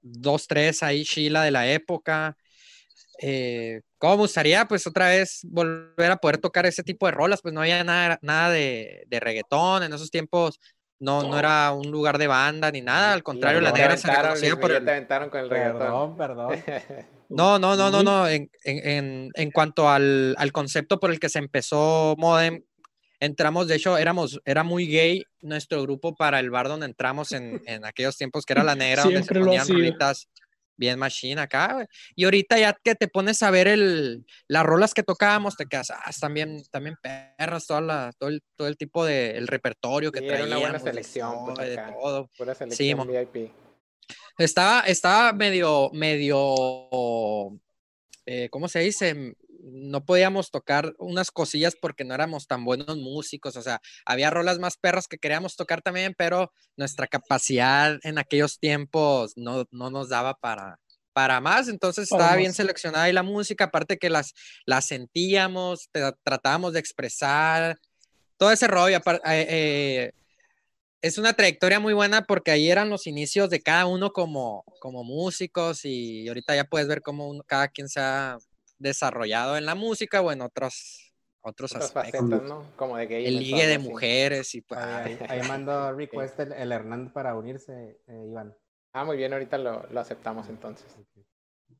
dos, 0.00 0.46
tres 0.46 0.82
ahí 0.82 1.04
chila 1.04 1.42
de 1.42 1.50
la 1.50 1.68
época. 1.70 2.36
Eh, 3.20 3.82
¿Cómo 3.98 4.16
me 4.16 4.22
gustaría, 4.22 4.66
pues, 4.66 4.86
otra 4.86 5.08
vez 5.08 5.40
volver 5.44 6.10
a 6.10 6.16
poder 6.16 6.38
tocar 6.38 6.66
ese 6.66 6.82
tipo 6.82 7.06
de 7.06 7.12
rolas? 7.12 7.40
Pues 7.40 7.54
no 7.54 7.60
había 7.62 7.82
nada, 7.82 8.18
nada 8.22 8.50
de, 8.50 9.04
de 9.06 9.20
reggaetón 9.20 9.82
en 9.82 9.92
esos 9.92 10.10
tiempos. 10.10 10.60
No, 10.98 11.22
no, 11.22 11.38
era 11.38 11.72
un 11.72 11.90
lugar 11.90 12.16
de 12.16 12.26
banda 12.26 12.70
ni 12.70 12.80
nada, 12.80 13.12
al 13.12 13.22
contrario, 13.22 13.60
la 13.60 13.70
negra 13.70 13.98
se 13.98 14.10
reconocía 14.10 14.58
por 14.58 14.72
el... 14.72 14.82
te 14.82 14.90
aventaron 14.90 15.28
con 15.28 15.40
el 15.40 15.50
reggaetón. 15.50 16.16
Perdón, 16.16 16.16
perdón. 16.16 16.64
No, 17.28 17.58
no, 17.58 17.74
no, 17.74 17.90
no, 17.90 18.04
no. 18.04 18.28
En, 18.28 18.48
en, 18.62 19.30
en 19.34 19.50
cuanto 19.50 19.88
al, 19.88 20.36
al, 20.38 20.52
concepto 20.52 21.00
por 21.00 21.10
el 21.10 21.18
que 21.18 21.28
se 21.28 21.40
empezó 21.40 22.14
Modem, 22.18 22.62
entramos, 23.18 23.66
de 23.66 23.74
hecho, 23.74 23.98
éramos, 23.98 24.40
era 24.44 24.62
muy 24.62 24.86
gay 24.86 25.24
nuestro 25.40 25.82
grupo 25.82 26.14
para 26.14 26.38
el 26.38 26.50
bar 26.50 26.68
donde 26.68 26.86
entramos 26.86 27.32
en, 27.32 27.62
en 27.66 27.84
aquellos 27.84 28.16
tiempos 28.16 28.44
que 28.44 28.52
era 28.52 28.62
la 28.62 28.76
negra, 28.76 29.02
donde 29.02 29.24
se 29.24 29.34
ponían 29.34 29.66
rolitas 29.66 30.28
bien 30.76 30.98
machine 30.98 31.40
acá, 31.40 31.74
güey. 31.74 31.86
Y 32.14 32.24
ahorita 32.24 32.58
ya 32.58 32.72
que 32.72 32.94
te 32.94 33.08
pones 33.08 33.42
a 33.42 33.50
ver 33.50 33.68
el, 33.68 34.24
las 34.48 34.64
rolas 34.64 34.94
que 34.94 35.02
tocábamos, 35.02 35.56
te 35.56 35.66
quedas, 35.66 35.90
ah, 35.90 36.10
también, 36.20 36.62
también 36.70 36.96
perras, 37.02 37.66
toda 37.66 37.80
la, 37.80 38.12
todo, 38.18 38.30
el, 38.30 38.42
todo 38.54 38.68
el 38.68 38.76
tipo 38.76 39.04
de, 39.04 39.30
el 39.36 39.46
repertorio 39.46 40.12
que 40.12 40.20
sí, 40.20 40.26
traíamos. 40.26 40.50
una 40.50 40.60
buena 40.60 40.78
selección, 40.78 41.54
pues, 41.54 41.68
de 41.68 41.76
todo. 41.76 42.30
Pura 42.36 42.54
selección 42.54 43.06
VIP. 43.06 43.52
Estaba, 44.38 44.80
estaba 44.80 45.32
medio, 45.32 45.90
medio, 45.92 47.58
eh, 48.26 48.48
¿cómo 48.50 48.68
se 48.68 48.80
dice? 48.80 49.34
No 49.66 50.04
podíamos 50.04 50.50
tocar 50.50 50.94
unas 50.98 51.30
cosillas 51.30 51.74
porque 51.80 52.04
no 52.04 52.14
éramos 52.14 52.46
tan 52.46 52.64
buenos 52.64 52.96
músicos, 52.96 53.56
o 53.56 53.62
sea, 53.62 53.80
había 54.04 54.30
rolas 54.30 54.58
más 54.58 54.76
perras 54.76 55.08
que 55.08 55.18
queríamos 55.18 55.56
tocar 55.56 55.82
también, 55.82 56.14
pero 56.16 56.52
nuestra 56.76 57.08
capacidad 57.08 57.98
en 58.02 58.18
aquellos 58.18 58.60
tiempos 58.60 59.32
no, 59.36 59.64
no 59.72 59.90
nos 59.90 60.08
daba 60.08 60.34
para, 60.34 60.78
para 61.12 61.40
más, 61.40 61.68
entonces 61.68 62.04
estaba 62.04 62.36
bien 62.36 62.54
seleccionada 62.54 63.04
ahí 63.04 63.12
la 63.12 63.24
música, 63.24 63.64
aparte 63.64 63.98
que 63.98 64.08
las, 64.08 64.34
las 64.66 64.86
sentíamos, 64.86 65.88
tratábamos 66.22 66.72
de 66.72 66.80
expresar, 66.80 67.76
todo 68.36 68.52
ese 68.52 68.68
rollo, 68.68 68.98
eh, 68.98 69.20
eh, 69.24 70.12
es 71.02 71.18
una 71.18 71.32
trayectoria 71.32 71.80
muy 71.80 71.92
buena 71.92 72.22
porque 72.22 72.52
ahí 72.52 72.70
eran 72.70 72.88
los 72.88 73.06
inicios 73.06 73.50
de 73.50 73.60
cada 73.60 73.86
uno 73.86 74.12
como, 74.12 74.64
como 74.80 75.02
músicos 75.02 75.84
y 75.84 76.28
ahorita 76.28 76.54
ya 76.54 76.64
puedes 76.64 76.86
ver 76.86 77.02
cómo 77.02 77.42
cada 77.46 77.68
quien 77.68 77.88
se 77.88 78.00
ha 78.00 78.38
desarrollado 78.78 79.56
en 79.56 79.66
la 79.66 79.74
música 79.74 80.20
o 80.20 80.32
en 80.32 80.40
otros, 80.42 81.12
otros 81.40 81.74
aspectos. 81.74 82.42
¿no? 82.42 82.64
Como 82.76 82.96
de 82.96 83.26
El 83.26 83.38
ligue 83.38 83.66
de 83.66 83.78
mujeres 83.78 84.54
y 84.54 84.64
ahí, 84.70 85.18
ahí, 85.28 85.42
mandó 85.48 85.92
request 85.96 86.38
el, 86.40 86.52
el, 86.52 86.72
Hernán 86.72 87.12
para 87.12 87.34
unirse, 87.34 88.00
eh, 88.06 88.26
Iván. 88.28 88.56
Ah, 88.92 89.04
muy 89.04 89.16
bien, 89.16 89.32
ahorita 89.32 89.58
lo, 89.58 89.86
lo 89.90 90.00
aceptamos 90.00 90.48
entonces. 90.48 90.86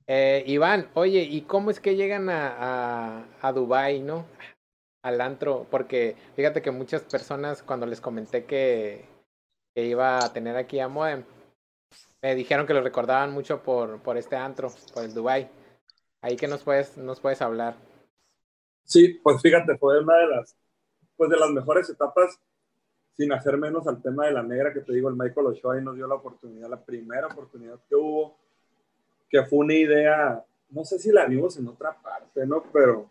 Eh, 0.06 0.44
Iván, 0.46 0.88
oye, 0.94 1.22
¿y 1.22 1.42
cómo 1.42 1.70
es 1.70 1.80
que 1.80 1.96
llegan 1.96 2.28
a, 2.28 2.56
a, 2.58 3.24
a 3.40 3.52
Dubai, 3.52 4.00
no? 4.00 4.26
Al 5.02 5.20
antro, 5.20 5.66
porque 5.70 6.16
fíjate 6.34 6.62
que 6.62 6.70
muchas 6.70 7.02
personas 7.02 7.62
cuando 7.62 7.86
les 7.86 8.00
comenté 8.00 8.44
que, 8.44 9.04
que 9.74 9.84
iba 9.84 10.24
a 10.24 10.32
tener 10.32 10.56
aquí 10.56 10.78
a 10.80 10.88
Modem, 10.88 11.24
me 12.22 12.34
dijeron 12.34 12.66
que 12.66 12.74
lo 12.74 12.82
recordaban 12.82 13.32
mucho 13.32 13.62
por, 13.62 14.00
por 14.02 14.16
este 14.16 14.36
antro, 14.36 14.72
por 14.92 15.04
el 15.04 15.14
Dubai. 15.14 15.48
Ahí 16.20 16.36
que 16.36 16.48
nos 16.48 16.62
puedes, 16.62 16.96
nos 16.96 17.20
puedes 17.20 17.40
hablar. 17.42 17.76
Sí, 18.84 19.20
pues 19.22 19.40
fíjate, 19.42 19.76
fue 19.78 20.00
una 20.00 20.16
de 20.18 20.26
las, 20.28 20.56
pues 21.16 21.30
de 21.30 21.36
las 21.36 21.50
mejores 21.50 21.88
etapas, 21.90 22.40
sin 23.16 23.32
hacer 23.32 23.56
menos 23.56 23.86
al 23.86 24.02
tema 24.02 24.26
de 24.26 24.32
la 24.32 24.42
negra, 24.42 24.72
que 24.72 24.80
te 24.80 24.92
digo, 24.92 25.08
el 25.08 25.16
Michael 25.16 25.46
Ochoa 25.46 25.80
nos 25.80 25.96
dio 25.96 26.06
la 26.06 26.16
oportunidad, 26.16 26.68
la 26.68 26.84
primera 26.84 27.26
oportunidad 27.26 27.78
que 27.88 27.96
hubo, 27.96 28.36
que 29.28 29.42
fue 29.44 29.60
una 29.60 29.74
idea, 29.74 30.44
no 30.70 30.84
sé 30.84 30.98
si 30.98 31.10
la 31.10 31.26
vimos 31.26 31.56
en 31.56 31.68
otra 31.68 31.96
parte, 32.00 32.46
¿no? 32.46 32.62
Pero 32.72 33.08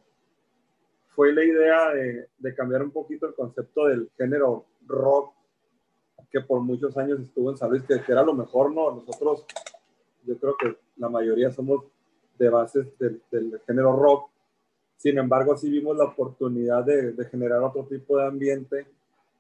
fue 1.16 1.34
la 1.34 1.44
idea 1.44 1.90
de, 1.90 2.30
de 2.38 2.56
cambiar 2.56 2.84
un 2.84 2.92
poquito 2.92 3.28
el 3.28 3.34
concepto 3.34 3.86
del 3.86 4.10
género 4.18 4.66
rock, 4.86 5.34
que 6.32 6.42
por 6.42 6.60
muchos 6.62 6.98
años 6.98 7.20
estuvo 7.20 7.50
en 7.50 7.58
San 7.58 7.72
que 7.86 8.12
era 8.12 8.24
lo 8.24 8.34
mejor, 8.34 8.74
¿no? 8.74 8.92
Nosotros, 8.92 9.46
yo 10.26 10.38
creo 10.38 10.58
que 10.58 10.78
la 10.98 11.10
mayoría 11.10 11.52
somos 11.52 11.86
de 12.38 12.50
bases 12.50 12.98
del, 12.98 13.22
del 13.32 13.62
género 13.66 13.96
rock, 13.96 14.30
sin 14.98 15.18
embargo, 15.18 15.56
sí 15.58 15.70
vimos 15.70 15.96
la 15.98 16.06
oportunidad 16.06 16.84
de, 16.84 17.12
de, 17.12 17.26
generar 17.26 17.62
otro 17.62 17.86
tipo 17.86 18.18
de 18.18 18.26
ambiente, 18.26 18.88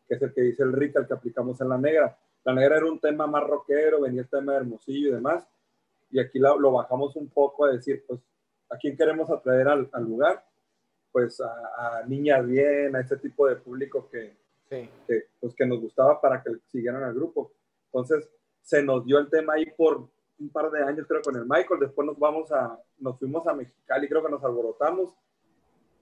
que 0.07 0.15
es 0.15 0.21
el 0.21 0.33
que 0.33 0.41
dice 0.41 0.63
el 0.63 0.73
Rica, 0.73 0.99
el 0.99 1.07
que 1.07 1.13
aplicamos 1.13 1.59
en 1.61 1.69
la 1.69 1.77
negra. 1.77 2.17
La 2.43 2.53
negra 2.53 2.77
era 2.77 2.85
un 2.85 2.99
tema 2.99 3.25
más 3.25 3.43
rockero, 3.47 4.01
venía 4.01 4.21
el 4.21 4.27
tema 4.27 4.53
de 4.53 4.59
Hermosillo 4.59 5.09
y 5.09 5.13
demás, 5.13 5.47
y 6.11 6.19
aquí 6.19 6.39
lo, 6.39 6.59
lo 6.59 6.73
bajamos 6.73 7.15
un 7.15 7.29
poco 7.29 7.65
a 7.65 7.71
decir, 7.71 8.03
pues, 8.07 8.19
¿a 8.69 8.77
quién 8.77 8.95
queremos 8.95 9.29
atraer 9.29 9.67
al, 9.67 9.89
al 9.91 10.03
lugar? 10.03 10.45
Pues 11.11 11.41
a, 11.41 11.99
a, 11.99 12.03
niñas 12.05 12.45
bien, 12.45 12.95
a 12.95 12.99
ese 12.99 13.17
tipo 13.17 13.47
de 13.47 13.55
público 13.55 14.07
que, 14.11 14.35
sí. 14.69 14.89
que, 15.07 15.23
pues, 15.39 15.55
que 15.55 15.65
nos 15.65 15.79
gustaba 15.79 16.19
para 16.21 16.43
que 16.43 16.51
siguieran 16.71 17.03
al 17.03 17.13
grupo. 17.13 17.51
Entonces, 17.87 18.29
se 18.61 18.83
nos 18.83 19.05
dio 19.05 19.17
el 19.17 19.29
tema 19.29 19.53
ahí 19.53 19.65
por 19.77 20.07
un 20.39 20.49
par 20.49 20.69
de 20.71 20.83
años, 20.83 21.05
creo, 21.07 21.21
con 21.21 21.35
el 21.35 21.45
Michael. 21.45 21.79
Después 21.79 22.05
nos 22.05 22.17
vamos 22.19 22.51
a, 22.51 22.79
nos 22.99 23.17
fuimos 23.17 23.47
a 23.47 23.53
Mexicali, 23.53 24.07
creo 24.07 24.23
que 24.23 24.31
nos 24.31 24.43
alborotamos 24.43 25.15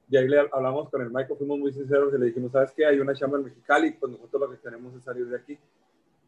y 0.10 0.18
ahí 0.18 0.28
le 0.28 0.40
hablamos 0.52 0.90
con 0.90 1.02
el 1.02 1.10
Michael, 1.10 1.38
fuimos 1.38 1.60
muy 1.60 1.74
sinceros 1.74 2.14
y 2.14 2.18
le 2.18 2.28
dijimos, 2.28 2.52
¿sabes 2.52 2.72
qué? 2.72 2.86
Hay 2.86 3.00
una 3.00 3.16
chamba 3.16 3.38
en 3.38 3.46
Mexicali, 3.46 3.92
pues 3.92 4.12
nosotros 4.12 4.42
lo 4.42 4.52
que 4.52 4.60
queremos 4.62 4.94
es 4.96 5.04
salir 5.04 5.28
de 5.28 5.38
aquí. 5.38 5.58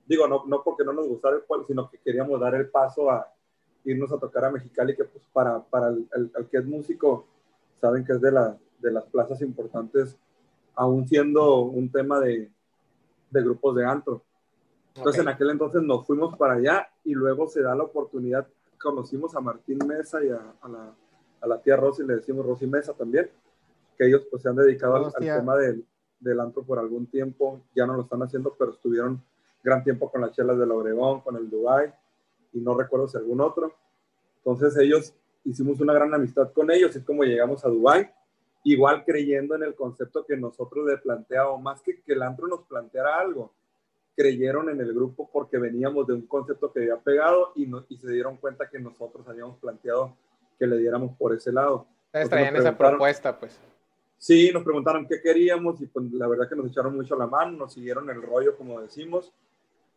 Digo, 0.07 0.27
no, 0.27 0.43
no 0.47 0.63
porque 0.63 0.83
no 0.83 0.93
nos 0.93 1.07
gustara 1.07 1.35
el 1.35 1.43
pueblo, 1.43 1.65
sino 1.65 1.89
que 1.89 1.97
queríamos 1.97 2.39
dar 2.39 2.55
el 2.55 2.69
paso 2.69 3.11
a 3.11 3.31
irnos 3.83 4.11
a 4.11 4.17
tocar 4.17 4.45
a 4.45 4.51
Mexicali, 4.51 4.95
que 4.95 5.03
pues 5.03 5.23
para, 5.31 5.61
para 5.63 5.89
el, 5.89 6.07
el, 6.13 6.31
el 6.35 6.47
que 6.47 6.57
es 6.57 6.65
músico, 6.65 7.27
saben 7.79 8.03
que 8.05 8.13
es 8.13 8.21
de, 8.21 8.31
la, 8.31 8.57
de 8.79 8.91
las 8.91 9.05
plazas 9.05 9.41
importantes, 9.41 10.17
aún 10.73 11.07
siendo 11.07 11.59
un 11.61 11.91
tema 11.91 12.19
de, 12.19 12.49
de 13.29 13.41
grupos 13.41 13.75
de 13.75 13.85
antro. 13.85 14.23
Entonces 14.95 15.21
okay. 15.21 15.29
en 15.29 15.35
aquel 15.35 15.49
entonces 15.49 15.81
nos 15.81 16.05
fuimos 16.07 16.37
para 16.37 16.53
allá 16.53 16.89
y 17.03 17.13
luego 17.13 17.47
se 17.47 17.61
da 17.61 17.75
la 17.75 17.83
oportunidad, 17.83 18.47
conocimos 18.81 19.35
a 19.35 19.41
Martín 19.41 19.79
Mesa 19.85 20.23
y 20.23 20.29
a, 20.29 20.53
a 20.61 20.69
la, 20.69 20.95
a 21.41 21.47
la 21.47 21.61
tía 21.61 21.75
Rosy, 21.75 22.05
le 22.05 22.15
decimos 22.15 22.45
Rosy 22.45 22.65
Mesa 22.65 22.93
también, 22.93 23.29
que 23.97 24.07
ellos 24.07 24.25
pues 24.31 24.41
se 24.41 24.49
han 24.49 24.55
dedicado 24.55 24.95
al, 24.95 25.05
al, 25.05 25.11
tema 25.37 25.57
del, 25.57 25.85
del 26.19 26.39
antro 26.39 26.63
por 26.63 26.79
algún 26.79 27.07
tiempo, 27.07 27.61
ya 27.75 27.85
no 27.85 27.95
lo 27.95 28.03
están 28.03 28.23
haciendo, 28.23 28.55
pero 28.57 28.71
estuvieron 28.71 29.21
gran 29.63 29.83
tiempo 29.83 30.09
con 30.09 30.21
las 30.21 30.31
chelas 30.31 30.57
del 30.57 30.71
Obregón, 30.71 31.21
con 31.21 31.35
el 31.35 31.49
Dubai, 31.49 31.93
y 32.53 32.59
no 32.61 32.77
recuerdo 32.77 33.07
si 33.07 33.17
algún 33.17 33.41
otro. 33.41 33.73
Entonces 34.37 34.77
ellos, 34.77 35.13
hicimos 35.43 35.81
una 35.81 35.93
gran 35.93 36.13
amistad 36.13 36.53
con 36.53 36.71
ellos, 36.71 36.95
es 36.95 37.03
como 37.03 37.23
llegamos 37.23 37.65
a 37.65 37.69
Dubai, 37.69 38.09
igual 38.63 39.03
creyendo 39.03 39.55
en 39.55 39.63
el 39.63 39.75
concepto 39.75 40.25
que 40.25 40.37
nosotros 40.37 40.85
le 40.85 40.97
planteábamos, 40.97 41.61
más 41.61 41.81
que 41.81 42.01
que 42.01 42.13
el 42.13 42.21
antro 42.21 42.47
nos 42.47 42.63
planteara 42.63 43.19
algo, 43.19 43.51
creyeron 44.15 44.69
en 44.69 44.79
el 44.79 44.93
grupo 44.93 45.29
porque 45.31 45.57
veníamos 45.57 46.07
de 46.07 46.13
un 46.13 46.25
concepto 46.25 46.71
que 46.71 46.79
había 46.79 46.97
pegado 46.97 47.51
y, 47.55 47.67
no, 47.67 47.85
y 47.89 47.97
se 47.97 48.11
dieron 48.11 48.37
cuenta 48.37 48.69
que 48.69 48.79
nosotros 48.79 49.27
habíamos 49.27 49.57
planteado 49.57 50.15
que 50.57 50.65
le 50.65 50.77
diéramos 50.77 51.15
por 51.17 51.33
ese 51.33 51.51
lado. 51.51 51.85
Ustedes 52.07 52.29
traían 52.29 52.55
esa 52.55 52.77
propuesta, 52.77 53.37
pues. 53.37 53.59
Sí, 54.17 54.49
nos 54.53 54.63
preguntaron 54.63 55.05
qué 55.05 55.21
queríamos 55.21 55.81
y 55.81 55.87
pues 55.87 56.11
la 56.13 56.27
verdad 56.27 56.47
que 56.47 56.55
nos 56.55 56.67
echaron 56.67 56.95
mucho 56.95 57.17
la 57.17 57.27
mano, 57.27 57.57
nos 57.57 57.73
siguieron 57.73 58.09
el 58.09 58.21
rollo, 58.21 58.55
como 58.55 58.81
decimos, 58.81 59.33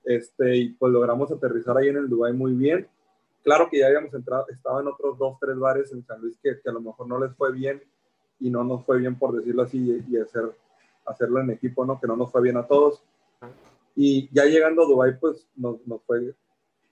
este, 0.04 0.56
y 0.56 0.68
pues 0.70 0.92
logramos 0.92 1.30
aterrizar 1.30 1.76
ahí 1.76 1.88
en 1.88 1.96
el 1.98 2.08
Dubai 2.08 2.32
muy 2.32 2.54
bien. 2.54 2.88
Claro 3.44 3.68
que 3.70 3.78
ya 3.78 3.86
habíamos 3.86 4.12
entrado, 4.12 4.46
estado 4.48 4.80
en 4.80 4.88
otros 4.88 5.16
dos, 5.16 5.38
tres 5.40 5.56
bares 5.56 5.92
en 5.92 6.04
San 6.04 6.20
Luis 6.20 6.36
que, 6.42 6.60
que 6.60 6.68
a 6.68 6.72
lo 6.72 6.80
mejor 6.80 7.06
no 7.06 7.20
les 7.20 7.34
fue 7.36 7.52
bien 7.52 7.82
y 8.40 8.50
no 8.50 8.64
nos 8.64 8.84
fue 8.84 8.98
bien, 8.98 9.16
por 9.16 9.34
decirlo 9.36 9.62
así, 9.62 9.78
y, 9.78 10.14
y 10.14 10.18
hacer, 10.18 10.50
hacerlo 11.06 11.40
en 11.40 11.50
equipo, 11.50 11.84
¿no? 11.84 12.00
Que 12.00 12.08
no 12.08 12.16
nos 12.16 12.30
fue 12.32 12.42
bien 12.42 12.56
a 12.56 12.66
todos. 12.66 13.02
Y 14.00 14.32
ya 14.32 14.44
llegando 14.44 14.82
a 14.82 14.86
Dubai, 14.86 15.18
pues 15.18 15.44
nos, 15.56 15.84
nos 15.84 16.00
fue, 16.04 16.32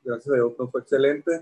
gracias 0.03 0.29
a 0.29 0.35
Dios, 0.35 0.59
nos 0.59 0.73
fue 0.73 0.81
excelente. 0.81 1.41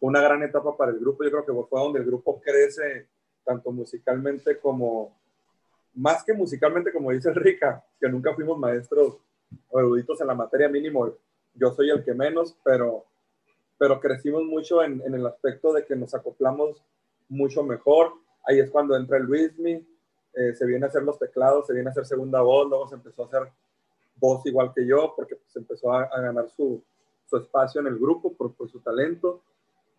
Fue 0.00 0.08
una 0.08 0.22
gran 0.22 0.42
etapa 0.42 0.74
para 0.78 0.92
el 0.92 0.98
grupo. 0.98 1.24
Yo 1.24 1.30
creo 1.30 1.44
que 1.44 1.68
fue 1.68 1.78
donde 1.78 1.98
el 1.98 2.06
grupo 2.06 2.40
crece 2.40 3.06
tanto 3.44 3.70
musicalmente 3.70 4.58
como, 4.58 5.14
más 5.92 6.24
que 6.24 6.32
musicalmente, 6.32 6.90
como 6.90 7.10
dice 7.10 7.34
Rica, 7.34 7.84
que 8.00 8.08
nunca 8.08 8.34
fuimos 8.34 8.58
maestros 8.58 9.18
o 9.68 9.78
eruditos 9.78 10.22
en 10.22 10.26
la 10.26 10.34
materia 10.34 10.70
mínimo. 10.70 11.12
Yo 11.52 11.70
soy 11.72 11.90
el 11.90 12.02
que 12.02 12.14
menos, 12.14 12.56
pero, 12.64 13.04
pero 13.76 14.00
crecimos 14.00 14.42
mucho 14.44 14.82
en, 14.82 15.02
en 15.04 15.12
el 15.12 15.26
aspecto 15.26 15.74
de 15.74 15.84
que 15.84 15.96
nos 15.96 16.14
acoplamos 16.14 16.82
mucho 17.28 17.62
mejor. 17.62 18.14
Ahí 18.46 18.58
es 18.58 18.70
cuando 18.70 18.96
entra 18.96 19.18
el 19.18 19.24
Luismi, 19.24 19.86
eh, 20.32 20.54
se 20.54 20.64
viene 20.64 20.86
a 20.86 20.88
hacer 20.88 21.02
los 21.02 21.18
teclados, 21.18 21.66
se 21.66 21.74
viene 21.74 21.90
a 21.90 21.92
hacer 21.92 22.06
segunda 22.06 22.40
voz, 22.40 22.70
luego 22.70 22.88
se 22.88 22.94
empezó 22.94 23.24
a 23.24 23.26
hacer 23.26 23.52
igual 24.44 24.72
que 24.74 24.86
yo, 24.86 25.12
porque 25.16 25.36
pues, 25.36 25.56
empezó 25.56 25.92
a, 25.92 26.04
a 26.04 26.20
ganar 26.20 26.48
su, 26.50 26.82
su, 27.26 27.36
espacio 27.36 27.80
en 27.80 27.88
el 27.88 27.98
grupo 27.98 28.32
por, 28.32 28.52
por, 28.54 28.68
su 28.70 28.80
talento. 28.80 29.40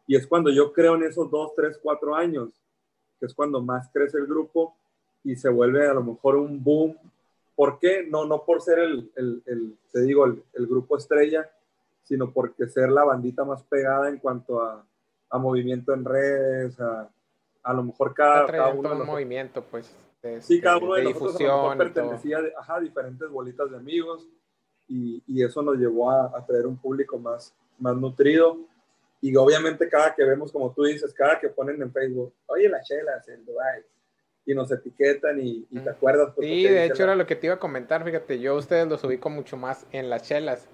Y 0.07 0.15
es 0.15 0.27
cuando 0.27 0.51
yo 0.51 0.71
creo 0.71 0.95
en 0.95 1.03
esos 1.03 1.29
dos, 1.29 1.53
tres, 1.55 1.79
cuatro 1.81 2.15
años, 2.15 2.49
que 3.19 3.25
es 3.25 3.33
cuando 3.33 3.61
más 3.61 3.89
crece 3.91 4.17
el 4.17 4.27
grupo 4.27 4.75
y 5.23 5.35
se 5.35 5.49
vuelve 5.49 5.87
a 5.87 5.93
lo 5.93 6.03
mejor 6.03 6.35
un 6.35 6.63
boom. 6.63 6.95
¿Por 7.55 7.79
qué? 7.79 8.05
No, 8.07 8.25
no 8.25 8.43
por 8.43 8.61
ser 8.61 8.79
el, 8.79 9.11
el, 9.15 9.41
el 9.45 9.77
te 9.91 10.01
digo, 10.01 10.25
el, 10.25 10.43
el, 10.53 10.67
grupo 10.67 10.97
estrella, 10.97 11.49
sino 12.03 12.31
porque 12.31 12.67
ser 12.67 12.89
la 12.89 13.03
bandita 13.03 13.43
más 13.43 13.63
pegada 13.63 14.09
en 14.09 14.19
cuanto 14.19 14.61
a, 14.61 14.85
a 15.29 15.37
movimiento 15.37 15.93
en 15.93 16.05
redes, 16.05 16.79
a, 16.79 17.09
a 17.63 17.73
lo 17.73 17.83
mejor 17.83 18.13
cada, 18.13 18.45
cada 18.45 18.69
uno... 18.69 18.91
Un 18.91 19.05
movimiento, 19.05 19.63
pues. 19.63 19.95
De, 20.25 20.41
sí, 20.41 20.59
cada 20.59 20.77
uno 20.77 20.95
de, 20.95 21.03
de 21.03 21.13
nosotros 21.13 21.41
a 21.41 21.77
pertenecía 21.77 22.39
ajá, 22.57 22.77
a 22.77 22.79
diferentes 22.79 23.29
bolitas 23.29 23.69
de 23.69 23.77
amigos 23.77 24.27
y, 24.87 25.21
y 25.27 25.43
eso 25.43 25.61
nos 25.61 25.77
llevó 25.77 26.09
a, 26.09 26.31
a, 26.35 26.43
traer 26.45 26.65
un 26.65 26.77
público 26.77 27.19
más, 27.19 27.53
más 27.77 27.95
nutrido. 27.95 28.57
Y 29.21 29.35
obviamente 29.35 29.87
cada 29.87 30.15
que 30.15 30.23
vemos, 30.23 30.51
como 30.51 30.73
tú 30.73 30.83
dices, 30.83 31.13
cada 31.13 31.39
que 31.39 31.49
ponen 31.49 31.79
en 31.81 31.91
Facebook, 31.91 32.33
oye, 32.47 32.69
las 32.69 32.87
chelas, 32.87 33.27
el 33.27 33.45
Dubai, 33.45 33.83
y 34.45 34.53
nos 34.55 34.71
etiquetan 34.71 35.39
y, 35.39 35.67
y 35.69 35.79
te 35.79 35.89
acuerdas. 35.89 36.33
Pues, 36.35 36.47
sí, 36.47 36.63
de 36.63 36.85
hecho 36.85 37.03
era 37.03 37.15
lo 37.15 37.27
que 37.27 37.35
te 37.35 37.47
iba 37.47 37.55
a 37.55 37.59
comentar, 37.59 38.03
fíjate, 38.03 38.39
yo 38.39 38.53
a 38.53 38.57
ustedes 38.57 38.87
los 38.87 39.03
ubico 39.03 39.29
mucho 39.29 39.57
más 39.57 39.85
en 39.91 40.09
las 40.09 40.23
chelas, 40.23 40.67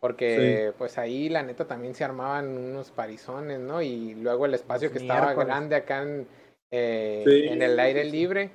porque 0.00 0.68
sí. 0.68 0.74
pues 0.78 0.96
ahí 0.96 1.28
la 1.28 1.42
neta 1.42 1.66
también 1.66 1.94
se 1.94 2.04
armaban 2.04 2.56
unos 2.56 2.92
parizones, 2.92 3.58
¿no? 3.58 3.82
Y 3.82 4.14
luego 4.14 4.46
el 4.46 4.54
espacio 4.54 4.92
que 4.92 4.98
estaba 4.98 5.34
grande 5.34 5.76
acá 5.76 6.02
en, 6.02 6.26
eh, 6.70 7.24
sí. 7.26 7.48
en 7.48 7.62
el 7.62 7.78
aire 7.78 8.04
libre 8.04 8.50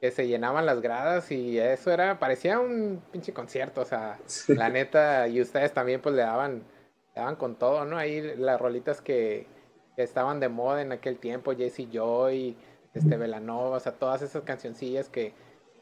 que 0.00 0.10
se 0.10 0.28
llenaban 0.28 0.66
las 0.66 0.80
gradas 0.80 1.30
y 1.32 1.58
eso 1.58 1.90
era, 1.90 2.18
parecía 2.18 2.60
un 2.60 3.02
pinche 3.10 3.32
concierto, 3.32 3.80
o 3.80 3.84
sea, 3.84 4.18
sí. 4.26 4.54
la 4.54 4.68
neta, 4.68 5.26
y 5.28 5.40
ustedes 5.40 5.72
también 5.72 6.00
pues 6.00 6.14
le 6.14 6.22
daban, 6.22 6.62
le 7.14 7.20
daban 7.20 7.36
con 7.36 7.56
todo, 7.56 7.84
¿no? 7.84 7.98
Ahí 7.98 8.36
las 8.36 8.60
rolitas 8.60 9.00
que, 9.00 9.46
que 9.96 10.02
estaban 10.02 10.38
de 10.38 10.48
moda 10.48 10.82
en 10.82 10.92
aquel 10.92 11.18
tiempo, 11.18 11.56
Jesse 11.56 11.88
Joy, 11.90 12.56
este 12.94 13.16
Velanova, 13.16 13.76
o 13.76 13.80
sea, 13.80 13.92
todas 13.92 14.22
esas 14.22 14.42
cancioncillas 14.42 15.08
que, 15.08 15.32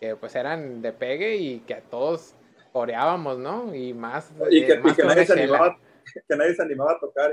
que, 0.01 0.17
pues 0.17 0.35
eran 0.35 0.81
de 0.81 0.93
pegue 0.93 1.37
y 1.37 1.61
que 1.61 1.75
a 1.75 1.83
todos 1.83 2.35
coreábamos, 2.73 3.39
¿no? 3.39 3.75
Y 3.75 3.93
más... 3.93 4.33
Y 4.51 4.65
que, 4.65 4.73
eh, 4.73 4.81
más 4.81 4.93
y 4.93 4.97
que, 4.97 5.05
nadie, 5.05 5.27
se 5.27 5.33
animaba, 5.35 5.79
que 6.27 6.37
nadie 6.37 6.55
se 6.55 6.63
animaba 6.63 6.93
a 6.93 7.01
tocar. 7.01 7.31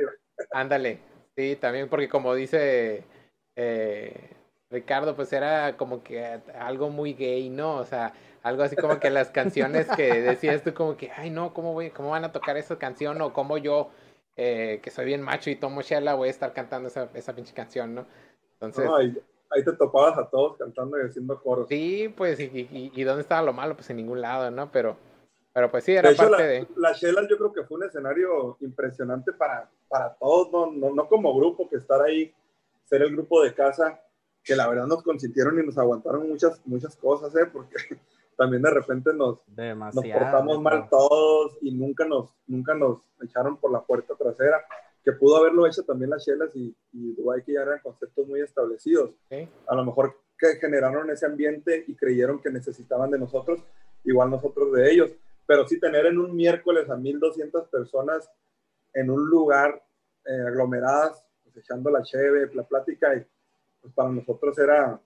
Ándale, 0.51 0.99
sí, 1.37 1.55
también 1.55 1.87
porque 1.87 2.09
como 2.09 2.35
dice... 2.35 3.05
Eh, 3.55 4.31
Ricardo, 4.73 5.15
pues 5.15 5.31
era 5.31 5.77
como 5.77 6.03
que 6.03 6.41
algo 6.59 6.89
muy 6.89 7.13
gay, 7.13 7.49
¿no? 7.49 7.77
O 7.77 7.85
sea, 7.85 8.13
algo 8.41 8.63
así 8.63 8.75
como 8.75 8.99
que 8.99 9.09
las 9.09 9.29
canciones 9.29 9.87
que 9.95 10.21
decías 10.21 10.63
tú 10.63 10.73
como 10.73 10.97
que, 10.97 11.11
ay, 11.11 11.29
no, 11.29 11.53
¿cómo, 11.53 11.73
voy, 11.73 11.91
cómo 11.91 12.09
van 12.09 12.25
a 12.25 12.31
tocar 12.33 12.57
esa 12.57 12.77
canción? 12.77 13.21
O 13.21 13.31
cómo 13.31 13.57
yo, 13.57 13.89
eh, 14.35 14.79
que 14.83 14.91
soy 14.91 15.05
bien 15.05 15.21
macho 15.21 15.49
y 15.49 15.55
tomo 15.55 15.81
chela, 15.81 16.15
voy 16.15 16.27
a 16.27 16.31
estar 16.31 16.53
cantando 16.53 16.89
esa, 16.89 17.09
esa 17.13 17.33
pinche 17.33 17.53
canción, 17.53 17.95
¿no? 17.95 18.05
Entonces... 18.55 18.85
No, 18.85 18.97
ahí, 18.97 19.17
ahí 19.51 19.63
te 19.63 19.73
topabas 19.73 20.17
a 20.17 20.29
todos 20.29 20.57
cantando 20.57 20.99
y 20.99 21.07
haciendo 21.07 21.41
coros. 21.41 21.67
Sí, 21.69 22.13
pues, 22.17 22.39
y, 22.39 22.67
y, 22.71 23.03
dónde 23.03 23.21
estaba 23.21 23.41
lo 23.43 23.53
malo? 23.53 23.75
Pues 23.75 23.89
en 23.91 23.97
ningún 23.97 24.21
lado, 24.21 24.51
¿no? 24.51 24.71
Pero, 24.71 24.97
pero 25.53 25.69
pues 25.69 25.83
sí, 25.83 25.93
era 25.93 26.11
parte 26.13 26.43
de... 26.43 26.67
La 26.75 26.93
Chelas 26.93 27.27
yo 27.29 27.37
creo 27.37 27.53
que 27.53 27.63
fue 27.63 27.77
un 27.77 27.83
escenario 27.83 28.57
impresionante 28.59 29.31
para, 29.33 29.69
para 29.87 30.15
todos, 30.15 30.51
no, 30.51 30.71
no, 30.71 30.93
no, 30.93 31.07
como 31.07 31.37
grupo, 31.37 31.69
que 31.69 31.77
estar 31.77 32.01
ahí, 32.01 32.33
ser 32.83 33.03
el 33.03 33.11
grupo 33.11 33.41
de 33.43 33.53
casa, 33.53 34.01
que 34.43 34.55
la 34.55 34.67
verdad 34.67 34.87
nos 34.87 35.03
consintieron 35.03 35.59
y 35.59 35.65
nos 35.65 35.77
aguantaron 35.77 36.27
muchas, 36.27 36.61
muchas 36.65 36.95
cosas, 36.95 37.35
¿eh? 37.35 37.47
Porque 37.51 37.75
también 38.37 38.61
de 38.61 38.71
repente 38.71 39.13
nos, 39.13 39.39
nos 39.47 40.05
portamos 40.05 40.61
mal 40.61 40.89
todos 40.89 41.57
y 41.61 41.71
nunca 41.71 42.05
nos, 42.05 42.33
nunca 42.47 42.73
nos 42.73 42.99
echaron 43.21 43.57
por 43.57 43.71
la 43.71 43.81
puerta 43.81 44.15
trasera 44.15 44.65
que 45.03 45.11
pudo 45.11 45.37
haberlo 45.37 45.67
hecho 45.67 45.83
también 45.83 46.11
las 46.11 46.23
Chelas 46.23 46.55
y, 46.55 46.75
y 46.93 47.13
Dubai, 47.13 47.43
que 47.43 47.53
ya 47.53 47.61
eran 47.61 47.79
conceptos 47.79 48.25
muy 48.25 48.39
establecidos. 48.39 49.11
A 49.67 49.75
lo 49.75 49.83
mejor 49.83 50.17
que 50.37 50.55
generaron 50.55 51.09
ese 51.09 51.25
ambiente 51.25 51.83
y 51.87 51.95
creyeron 51.95 52.41
que 52.41 52.49
necesitaban 52.49 53.11
de 53.11 53.19
nosotros, 53.19 53.61
igual 54.05 54.29
nosotros 54.29 54.71
de 54.71 54.91
ellos. 54.91 55.11
Pero 55.45 55.67
sí 55.67 55.77
tener 55.79 56.05
en 56.05 56.19
un 56.19 56.33
miércoles 56.33 56.89
a 56.89 56.95
1.200 56.95 57.69
personas 57.69 58.29
en 58.93 59.09
un 59.09 59.25
lugar 59.29 59.83
eh, 60.25 60.41
aglomeradas, 60.47 61.25
pues, 61.43 61.57
echando 61.57 61.89
la 61.89 62.01
cheve, 62.03 62.49
la 62.53 62.63
plática, 62.63 63.13
y 63.13 63.25
pues 63.83 63.93
para 63.93 64.09
nosotros 64.09 64.57
era, 64.57 64.99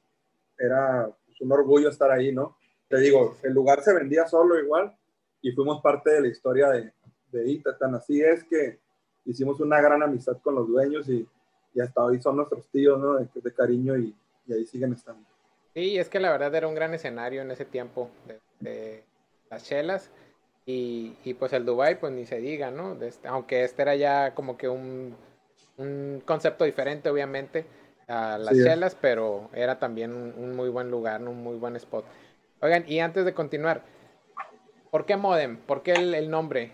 era 0.58 1.10
pues, 1.26 1.42
un 1.42 1.52
orgullo 1.52 1.90
estar 1.90 2.12
ahí, 2.12 2.32
¿no? 2.32 2.56
Te 2.88 3.00
digo, 3.00 3.36
el 3.44 3.54
lugar 3.54 3.82
se 3.84 3.94
vendía 3.94 4.28
solo 4.28 4.58
igual 4.58 4.96
y 5.42 5.52
fuimos 5.52 5.82
parte 5.82 6.12
de 6.12 6.22
la 6.22 6.28
historia 6.28 6.70
de, 6.70 6.94
de 7.32 7.50
Ita. 7.50 7.78
Tan 7.78 7.96
así 7.96 8.22
es 8.22 8.44
que 8.44 8.80
hicimos 9.26 9.60
una 9.60 9.82
gran 9.82 10.02
amistad 10.04 10.38
con 10.42 10.56
los 10.56 10.68
dueños 10.68 11.10
y, 11.10 11.28
y 11.74 11.82
hasta 11.82 12.04
hoy 12.04 12.22
son 12.22 12.38
nuestros 12.38 12.68
tíos, 12.68 13.00
¿no? 13.00 13.16
De, 13.16 13.28
de 13.34 13.54
cariño 13.54 13.98
y, 13.98 14.16
y, 14.46 14.54
ahí 14.54 14.66
siguen 14.66 14.94
estando. 14.94 15.28
Sí, 15.74 15.98
es 15.98 16.08
que 16.08 16.20
la 16.20 16.32
verdad 16.32 16.54
era 16.56 16.68
un 16.68 16.76
gran 16.76 16.94
escenario 16.94 17.42
en 17.42 17.52
ese 17.52 17.66
tiempo 17.66 18.10
de, 18.60 19.04
las 19.50 19.64
chelas 19.64 20.10
y, 20.66 21.16
y, 21.24 21.34
pues 21.34 21.54
el 21.54 21.66
Dubai, 21.66 22.00
pues 22.00 22.14
ni 22.14 22.26
se 22.26 22.40
diga, 22.40 22.70
¿no? 22.70 23.02
Este, 23.02 23.28
aunque 23.28 23.64
este 23.64 23.82
era 23.82 23.96
ya 23.96 24.36
como 24.36 24.58
que 24.58 24.70
un, 24.70 25.16
un 25.78 26.22
concepto 26.26 26.66
diferente, 26.66 27.10
obviamente, 27.10 27.66
a 28.08 28.38
las 28.38 28.54
chelas, 28.54 28.98
pero 29.00 29.50
era 29.54 29.80
también 29.80 30.14
un, 30.14 30.34
un, 30.38 30.56
muy 30.56 30.70
buen 30.70 30.90
lugar, 30.90 31.22
un 31.22 31.44
muy 31.44 31.58
buen 31.58 31.76
spot. 31.76 32.06
Oigan, 32.62 32.86
y 32.88 33.00
antes 33.00 33.26
de 33.26 33.34
continuar, 33.34 33.84
¿por 34.90 35.06
qué 35.06 35.18
Modem? 35.18 35.58
¿Por 35.58 35.84
qué 35.84 35.94
el, 35.94 36.14
el 36.14 36.30
nombre? 36.30 36.72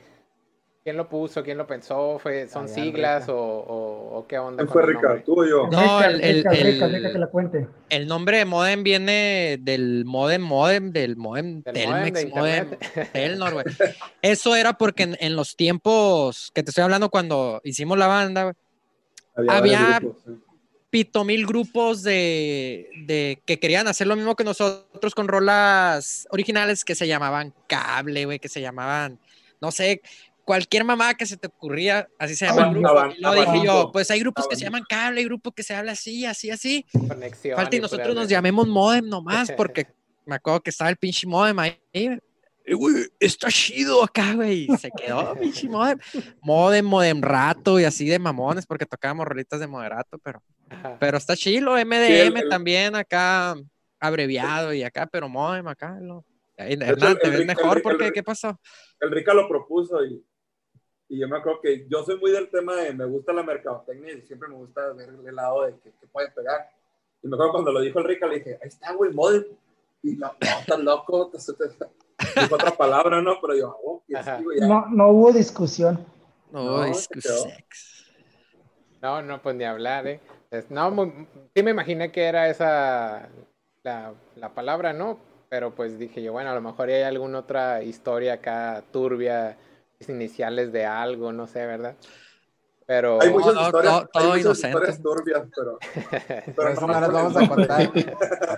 ¿Quién 0.84 0.98
lo 0.98 1.08
puso? 1.08 1.44
¿Quién 1.44 1.58
lo 1.58 1.66
pensó? 1.66 2.20
¿Fue, 2.20 2.46
¿Son 2.50 2.68
siglas 2.68 3.30
o, 3.30 3.38
o, 3.38 4.25
qué 4.28 4.38
onda? 4.38 4.68
fue 4.68 4.86
Ricardo? 4.86 5.24
¿Tú 5.24 5.46
yo? 5.46 5.68
No, 5.72 6.04
el, 6.04 6.22
el, 6.22 6.46
el, 6.46 7.30
el, 7.90 8.08
nombre 8.08 8.40
de 8.40 8.46
modem 8.46 8.84
viene 8.84 9.58
del 9.62 10.04
modem, 10.04 10.42
modem, 10.42 10.92
del 10.92 11.16
modem, 11.16 11.63
del 11.63 11.74
Telmex, 11.74 12.30
modem, 12.36 12.68
Telnor, 13.13 13.54
güey. 13.54 13.66
Eso 14.22 14.58
era 14.58 14.74
porque 14.74 15.04
en, 15.04 15.18
en, 15.22 15.38
los 15.38 15.56
tiempos 15.56 16.52
que 16.54 16.63
te 16.63 16.72
estoy 16.72 16.84
hablando 16.84 17.10
cuando 17.10 17.62
hicimos 17.63 17.98
la 17.98 18.08
banda, 18.08 18.54
había, 19.36 19.58
había 19.58 20.02
pito 20.93 21.25
mil 21.25 21.47
grupos 21.47 22.03
de, 22.03 22.88
de, 23.07 23.41
que 23.47 23.57
querían 23.57 23.88
hacer 23.88 24.05
lo 24.05 24.15
mismo 24.15 24.35
que 24.35 24.43
nosotros 24.43 25.15
con 25.15 25.27
rolas 25.27 26.27
originales 26.29 26.85
que 26.85 26.93
se 26.93 27.07
llamaban 27.07 27.51
cable, 27.65 28.25
güey, 28.25 28.38
que 28.38 28.47
se 28.47 28.62
llamaban, 28.62 29.19
no 29.59 29.71
sé, 29.71 30.03
cualquier 30.45 30.83
mamá 30.83 31.15
que 31.15 31.25
se 31.25 31.35
te 31.35 31.47
ocurría, 31.47 32.07
así 32.19 32.35
se 32.35 32.45
llama 32.45 32.69
el 32.69 32.79
lo 33.19 33.33
dije 33.33 33.65
yo, 33.65 33.89
pues 33.91 34.12
hay 34.12 34.19
grupos 34.19 34.47
que 34.47 34.55
se 34.55 34.65
llaman 34.65 34.83
cable, 34.88 35.21
hay 35.21 35.25
grupos 35.25 35.55
que 35.55 35.63
se 35.63 35.73
habla 35.73 35.93
así, 35.93 36.27
así, 36.27 36.51
así. 36.51 36.85
Conexión 36.91 37.55
Falta 37.55 37.75
y 37.75 37.79
nosotros 37.79 38.13
nos 38.13 38.27
llamemos 38.27 38.67
modem 38.67 39.09
nomás, 39.09 39.51
porque 39.57 39.88
me 40.27 40.35
acuerdo 40.35 40.59
que 40.59 40.69
estaba 40.69 40.91
el 40.91 40.97
pinche 40.97 41.25
modem 41.25 41.57
ahí. 41.57 41.79
Eh, 41.95 42.75
güey, 42.75 43.07
está 43.19 43.50
chido 43.50 44.03
acá, 44.03 44.35
güey. 44.35 44.67
Se 44.79 44.91
quedó 44.91 45.33
pinche 45.41 45.67
modem. 45.67 45.97
Modem, 46.39 46.85
modem 46.85 47.19
rato 47.19 47.79
y 47.79 47.83
así 47.83 48.07
de 48.07 48.19
mamones, 48.19 48.67
porque 48.67 48.86
tocábamos 48.86 49.25
rolitas 49.25 49.60
de 49.60 49.65
moderato, 49.65 50.19
pero, 50.19 50.43
pero 50.99 51.17
está 51.17 51.36
chido. 51.36 51.73
MDM 51.73 52.49
también 52.49 52.95
acá, 52.95 53.55
abreviado 53.99 54.73
y 54.73 54.83
acá, 54.83 55.07
pero 55.07 55.29
modem 55.29 55.67
acá. 55.67 55.97
Lo... 56.01 56.25
Hernán, 56.57 57.17
¿te 57.17 57.29
ves 57.29 57.45
mejor? 57.45 57.81
porque 57.81 58.12
¿Qué 58.12 58.23
pasó? 58.23 58.59
El 58.99 59.12
Rica 59.12 59.33
lo 59.33 59.47
propuso 59.47 60.03
y 60.05 60.23
y 61.13 61.19
yo 61.19 61.27
me 61.27 61.38
acuerdo 61.38 61.62
que 61.62 61.86
yo 61.88 62.03
soy 62.03 62.17
muy 62.17 62.31
del 62.31 62.49
tema 62.49 62.75
de 62.75 62.91
me 62.91 63.05
gusta 63.05 63.33
la 63.33 63.43
mercadotecnia 63.43 64.13
y 64.13 64.21
siempre 64.23 64.49
me 64.49 64.55
gusta 64.55 64.93
ver 64.93 65.09
el 65.09 65.36
lado 65.36 65.63
de 65.63 65.75
que, 65.79 65.91
puede 66.12 66.31
pegar. 66.31 66.71
Y 67.21 67.27
me 67.27 67.36
acuerdo 67.36 67.51
cuando 67.51 67.71
lo 67.71 67.81
dijo 67.81 67.99
el 67.99 68.05
Rica, 68.05 68.25
le 68.25 68.39
dije, 68.39 68.57
ahí 68.59 68.67
está, 68.67 68.93
güey, 68.93 69.13
modem. 69.13 69.45
Y 70.01 70.15
no, 70.15 70.27
no, 70.27 70.59
estás 70.59 70.79
loco. 70.79 71.31
Dijo 71.31 72.55
otra 72.55 72.71
palabra, 72.71 73.21
¿no? 73.21 73.39
Pero 73.39 73.55
yo, 73.55 73.77
oh, 73.83 74.03
No, 74.62 74.88
no 74.89 75.09
hubo 75.09 75.31
discusión. 75.31 76.03
No, 76.51 76.63
hubo 76.63 76.86
discusión. 76.86 77.51
No, 78.99 79.21
no, 79.21 79.39
pues 79.39 79.55
ni 79.55 79.65
hablar, 79.65 80.07
¿eh? 80.07 80.19
No, 80.70 81.12
sí 81.56 81.63
me 81.63 81.72
imaginé 81.72 82.12
que 82.12 82.26
era 82.26 82.48
esa 82.50 83.30
la, 83.84 84.13
la 84.36 84.50
palabra, 84.50 84.94
¿no? 84.94 85.18
Pero 85.50 85.74
pues 85.76 86.00
dije 86.00 86.22
yo, 86.24 86.32
bueno, 86.32 86.50
a 86.50 86.56
lo 86.56 86.62
mejor 86.62 86.89
hay 86.89 87.04
alguna 87.04 87.39
otra 87.39 87.84
historia 87.84 88.34
acá 88.34 88.84
turbia 88.92 89.58
iniciales 90.08 90.72
de 90.72 90.86
algo, 90.86 91.32
no 91.32 91.48
sé, 91.48 91.66
¿verdad? 91.66 91.96
Pero 92.86 93.22
hay 93.22 93.30
muchas 93.30 93.54
historias, 93.54 93.94
todo, 93.94 94.08
todo 94.08 94.34
hay 94.34 94.44
muchas 94.44 94.63
historias 94.63 95.02
turbias, 95.02 95.42
pero, 95.56 95.80
pero 96.56 96.74
no, 96.88 97.00
las 97.00 97.12
vamos 97.12 97.38
a 97.38 97.48
contar. 97.48 97.92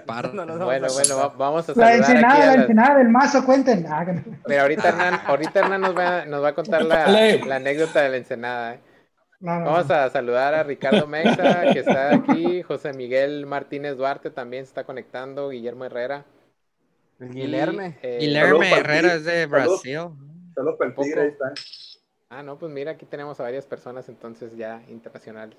bueno, 0.05 0.87
bueno, 0.93 1.33
vamos 1.37 1.69
a 1.69 1.73
saludar 1.73 1.89
La 1.91 1.95
ensenada, 1.95 2.35
aquí 2.35 2.45
la 2.45 2.53
ensenada 2.63 2.97
del 2.97 3.09
mazo, 3.09 3.45
cuenten. 3.45 3.85
Ah, 3.87 4.05
Mira, 4.47 4.61
ahorita 4.63 4.89
Hernán, 4.89 5.21
ahorita 5.27 5.59
Hernán 5.59 5.81
nos, 5.81 5.95
va, 5.95 6.25
nos 6.25 6.43
va 6.43 6.47
a 6.49 6.55
contar 6.55 6.81
la, 6.85 7.07
la 7.07 7.55
anécdota 7.55 8.01
de 8.01 8.09
la 8.09 8.17
ensenada. 8.17 8.73
¿eh? 8.73 8.79
No, 9.39 9.59
no, 9.59 9.65
Vamos 9.65 9.91
a 9.91 10.09
saludar 10.09 10.53
a 10.53 10.63
Ricardo 10.63 11.07
Mexa, 11.07 11.73
que 11.73 11.79
está 11.79 12.15
aquí, 12.15 12.61
José 12.63 12.93
Miguel 12.93 13.45
Martínez 13.45 13.97
Duarte 13.97 14.29
también 14.29 14.63
se 14.63 14.69
está 14.69 14.85
conectando, 14.85 15.49
Guillermo 15.49 15.85
Herrera. 15.85 16.25
Guillermo. 17.19 17.81
Eh, 18.01 18.17
Guillermo 18.21 18.63
Herrera 18.63 19.15
es 19.15 19.25
de 19.25 19.45
Brasil. 19.45 19.99
Solo 20.53 20.77
para 20.77 20.91
el 20.91 21.19
ahí 21.19 21.27
está. 21.27 21.53
Ah, 22.29 22.43
no, 22.43 22.57
pues 22.57 22.71
mira, 22.71 22.91
aquí 22.91 23.05
tenemos 23.05 23.39
a 23.39 23.43
varias 23.43 23.65
personas 23.65 24.09
entonces 24.09 24.55
ya 24.55 24.81
internacionales. 24.89 25.57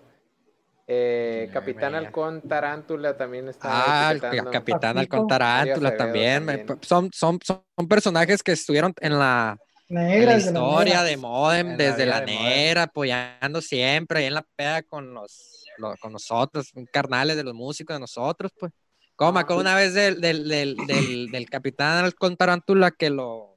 Eh, 0.88 1.50
Capitán 1.52 1.94
Halcón 1.94 2.42
Tarántula 2.42 3.16
también 3.16 3.48
está. 3.48 4.08
Ah, 4.08 4.12
el 4.12 4.20
Capitán 4.20 4.98
Halcón 4.98 5.26
Tarántula 5.26 5.96
también. 5.96 6.66
Son, 6.82 7.10
son, 7.12 7.38
son 7.42 7.62
personajes 7.88 8.42
que 8.42 8.52
estuvieron 8.52 8.92
en 9.00 9.18
la, 9.18 9.58
historia 9.88 11.02
de, 11.02 11.16
Modem 11.16 11.76
desde 11.76 12.06
la, 12.06 12.20
negra, 12.20 12.84
apoyando 12.84 13.60
siempre 13.60 14.26
en 14.26 14.34
la 14.34 14.42
peda 14.42 14.82
con 14.82 15.14
los, 15.14 15.64
con 16.00 16.12
nosotros, 16.12 16.72
carnales 16.92 17.36
de 17.36 17.44
los 17.44 17.54
músicos 17.54 17.96
de 17.96 18.00
nosotros, 18.00 18.52
pues. 18.58 18.72
Como 19.14 19.32
me 19.32 19.40
acuerdo 19.40 19.62
una 19.62 19.74
vez 19.74 19.94
del, 19.94 20.20
del, 20.20 20.46
del, 20.46 21.30
del 21.30 21.50
Capitán 21.50 22.04
Halcón 22.04 22.36
Tarántula 22.36 22.90
que 22.90 23.08
lo 23.08 23.56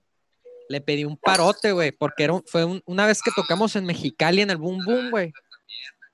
le 0.70 0.82
pedí 0.82 1.04
un 1.04 1.18
parote, 1.18 1.72
güey, 1.72 1.92
porque 1.92 2.24
era 2.24 2.40
fue 2.46 2.82
una 2.86 3.08
vez 3.08 3.22
que 3.22 3.32
tocamos 3.36 3.76
en 3.76 3.86
Mexicali 3.86 4.42
en 4.42 4.52
el 4.52 4.58
Boom 4.58 4.86
Boom, 4.86 5.10
güey. 5.10 5.34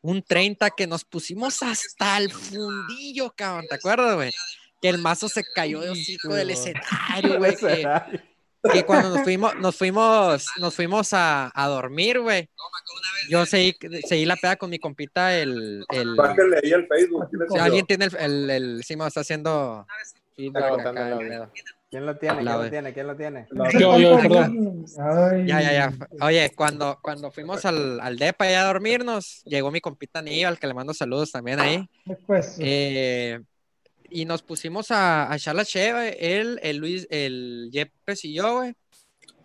Un 0.01 0.23
30 0.23 0.69
que 0.71 0.87
nos 0.87 1.03
pusimos 1.03 1.61
hasta 1.61 2.17
el 2.17 2.31
fundillo, 2.31 3.33
cabrón, 3.35 3.65
¿te 3.69 3.75
acuerdas, 3.75 4.15
güey? 4.15 4.31
Que 4.81 4.89
el 4.89 4.97
mazo 4.99 5.27
se 5.27 5.43
cayó 5.43 5.81
de 5.81 5.89
hocico 5.89 6.33
del 6.33 6.51
escenario, 6.51 7.37
güey. 7.37 7.55
Que, 7.59 8.34
cuando 8.85 9.09
nos 9.09 9.23
fuimos, 9.23 9.55
nos 9.55 9.75
fuimos, 9.75 10.47
nos 10.59 10.75
fuimos 10.75 11.13
a, 11.13 11.51
a 11.53 11.67
dormir, 11.67 12.19
güey. 12.19 12.49
Yo 13.29 13.45
seguí, 13.45 13.75
seguí 14.07 14.25
la 14.25 14.35
peda 14.35 14.55
con 14.55 14.69
mi 14.69 14.79
compita 14.79 15.35
el. 15.37 15.85
el... 15.89 16.17
ahí 16.19 16.71
el 16.71 16.87
Facebook. 16.87 17.29
Si 17.49 17.57
alguien 17.57 17.85
tiene 17.85 18.05
el, 18.05 18.15
el, 18.17 18.49
el, 18.49 18.83
sí, 18.83 18.95
me 18.95 19.07
está 19.07 19.21
haciendo. 19.21 19.85
¿Quién 20.35 20.53
lo 20.53 20.77
tiene? 20.77 21.47
¿Quién 21.89 22.05
lo 22.05 22.69
tiene? 22.69 22.93
¿Quién 22.93 23.07
lo 23.07 23.15
tiene? 23.15 23.47
Yo, 23.79 23.97
yo, 23.97 24.19
perdón. 24.19 24.85
Ya, 25.47 25.61
ya, 25.61 25.71
ya. 25.71 25.93
Oye, 26.19 26.51
cuando, 26.53 26.99
cuando 27.01 27.31
fuimos 27.31 27.63
al, 27.65 27.99
al 28.01 28.17
DEPA 28.17 28.49
ya 28.49 28.61
a 28.61 28.65
dormirnos, 28.65 29.43
llegó 29.45 29.71
mi 29.71 29.79
compita 29.79 30.19
Aníbal, 30.19 30.59
que 30.59 30.67
le 30.67 30.73
mando 30.73 30.93
saludos 30.93 31.31
también 31.31 31.59
ahí. 31.59 31.89
Después. 32.05 32.57
Eh, 32.59 33.39
y 34.09 34.25
nos 34.25 34.41
pusimos 34.43 34.91
a, 34.91 35.31
a 35.31 35.35
echar 35.35 35.55
la 35.55 35.65
cheve, 35.65 36.39
él, 36.39 36.59
el 36.63 36.77
Luis, 36.77 37.07
el 37.09 37.69
Yepes 37.71 38.25
y 38.25 38.33
yo, 38.33 38.57
güey. 38.57 38.75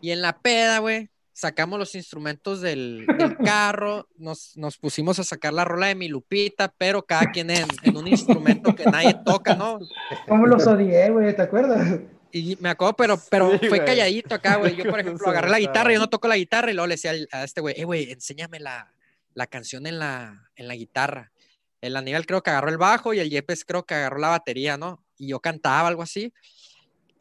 Y 0.01 0.13
en 0.13 0.23
la 0.23 0.39
peda, 0.39 0.79
güey, 0.79 1.11
sacamos 1.33 1.79
los 1.79 1.95
instrumentos 1.95 2.61
del, 2.61 3.07
del 3.19 3.37
carro, 3.45 4.09
nos, 4.17 4.57
nos, 4.57 4.77
pusimos 4.77 5.19
a 5.19 5.25
sacar 5.25 5.53
la 5.53 5.65
rola 5.65 5.87
de 5.87 5.95
mi 5.95 6.09
Lupita, 6.09 6.73
pero 6.77 7.03
cada 7.03 7.31
quien 7.31 7.51
en, 7.51 7.67
en 7.83 7.97
un 7.97 8.07
instrumento 8.07 8.75
que 8.75 8.85
nadie 8.85 9.17
toca, 9.25 9.55
¿no? 9.55 9.81
¿Cómo 10.29 10.47
los 10.47 10.67
odié, 10.67 11.11
güey? 11.11 11.35
¿Te 11.35 11.43
acuerdas? 11.43 12.01
Y 12.33 12.57
me 12.61 12.69
acuerdo, 12.69 12.95
pero, 12.97 13.21
pero 13.31 13.59
fue 13.59 13.85
calladito 13.85 14.35
acá, 14.35 14.57
güey. 14.57 14.77
Yo, 14.77 14.85
por 14.85 15.01
ejemplo, 15.01 15.29
agarré 15.29 15.51
la 15.51 15.59
guitarra, 15.59 15.93
yo 15.93 15.99
no 15.99 16.09
toco 16.09 16.29
la 16.29 16.37
guitarra 16.37 16.71
y 16.71 16.75
luego 16.75 16.87
le 16.87 16.95
decía 16.95 17.13
a 17.33 17.45
este 17.45 17.61
güey, 17.61 17.75
eh, 17.77 17.85
güey, 17.85 18.13
enséñame 18.13 18.61
la, 18.61 18.93
la 19.35 19.47
canción 19.47 19.87
en 19.87 19.99
la, 19.99 20.51
en 20.57 20.69
la 20.69 20.75
guitarra. 20.75 21.33
El 21.81 21.97
Aníbal 21.97 22.27
creo 22.27 22.43
que 22.43 22.51
agarró 22.51 22.71
el 22.71 22.79
bajo 22.79 23.15
y 23.15 23.21
el 23.21 23.31
Yepes 23.31 23.65
creo 23.65 23.85
que 23.85 23.95
agarró 23.95 24.19
la 24.19 24.29
batería, 24.29 24.77
¿no? 24.77 25.05
Y 25.17 25.29
yo 25.29 25.41
cantaba 25.41 25.89
algo 25.89 26.03
así. 26.03 26.33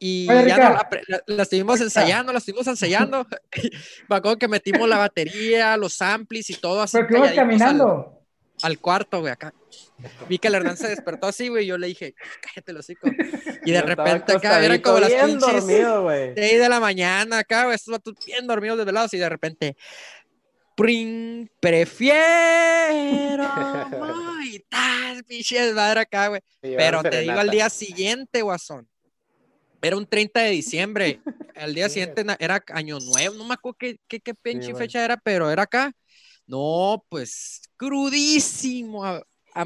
Y 0.02 0.26
ya 0.26 0.56
no, 0.56 0.74
la, 1.08 1.22
la, 1.26 1.42
estuvimos 1.42 1.78
ensayando, 1.82 2.32
la 2.32 2.38
estuvimos 2.38 2.66
ensayando. 2.66 3.26
Me 4.08 4.16
acuerdo 4.16 4.38
que 4.38 4.48
metimos 4.48 4.88
la 4.88 4.96
batería, 4.96 5.76
los 5.76 6.00
amplis 6.00 6.48
y 6.48 6.54
todo 6.54 6.80
así. 6.80 6.96
Pero 7.06 7.22
que 7.22 7.34
caminando. 7.34 8.16
Al, 8.62 8.78
cuarto, 8.78 9.20
güey, 9.20 9.32
acá. 9.32 9.54
Vi 10.28 10.38
que 10.38 10.48
el 10.48 10.54
Hernán 10.54 10.76
se 10.78 10.88
despertó 10.88 11.26
así, 11.26 11.48
güey, 11.48 11.64
y 11.64 11.68
yo 11.68 11.78
le 11.78 11.86
dije, 11.86 12.14
cállate 12.42 12.72
los 12.72 12.86
hocico. 12.86 13.08
Y 13.64 13.72
de 13.72 13.82
repente 13.82 14.32
acá 14.32 14.64
era 14.64 14.80
como 14.80 15.00
las 15.00 15.12
pinches 15.12 15.66
dormido, 15.66 16.02
güey. 16.02 16.34
de 16.34 16.68
la 16.68 16.80
mañana 16.80 17.38
acá, 17.38 17.64
güey, 17.64 17.74
estos 17.74 17.92
vatos 17.92 18.14
bien 18.24 18.46
dormidos 18.46 18.78
desvelados 18.78 19.12
y 19.14 19.18
de 19.18 19.28
repente, 19.28 19.76
pring, 20.80 21.46
prefiero 21.60 22.16
y 24.42 24.60
tal, 24.60 25.22
madre 25.74 26.00
acá, 26.00 26.28
güey. 26.28 26.40
Pero 26.62 27.02
te 27.02 27.20
digo 27.20 27.38
al 27.38 27.50
día 27.50 27.68
siguiente, 27.68 28.40
guasón. 28.40 28.88
Era 29.82 29.98
un 29.98 30.06
30 30.06 30.40
de 30.40 30.50
diciembre. 30.50 31.20
Al 31.56 31.74
día 31.74 31.90
siguiente 31.90 32.24
era 32.38 32.62
año 32.68 32.98
nuevo. 33.00 33.34
No 33.34 33.44
me 33.44 33.52
acuerdo 33.52 33.76
qué, 33.78 33.98
qué, 34.08 34.20
qué 34.20 34.34
pinche 34.34 34.74
fecha 34.74 35.04
era, 35.04 35.18
pero 35.18 35.50
era 35.50 35.64
acá. 35.64 35.92
No, 36.46 37.04
pues 37.10 37.60
crudísimo. 37.76 39.02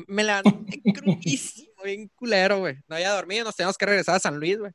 me 0.09 0.25
la 0.25 0.43
crudísimo, 0.93 1.74
bien 1.85 2.11
culero, 2.15 2.59
güey. 2.59 2.77
No 2.89 2.97
había 2.97 3.13
dormido, 3.13 3.45
nos 3.45 3.57
teníamos 3.57 3.79
que 3.79 3.87
regresar 3.87 4.17
a 4.17 4.19
San 4.19 4.39
Luis, 4.39 4.59
güey. 4.59 4.73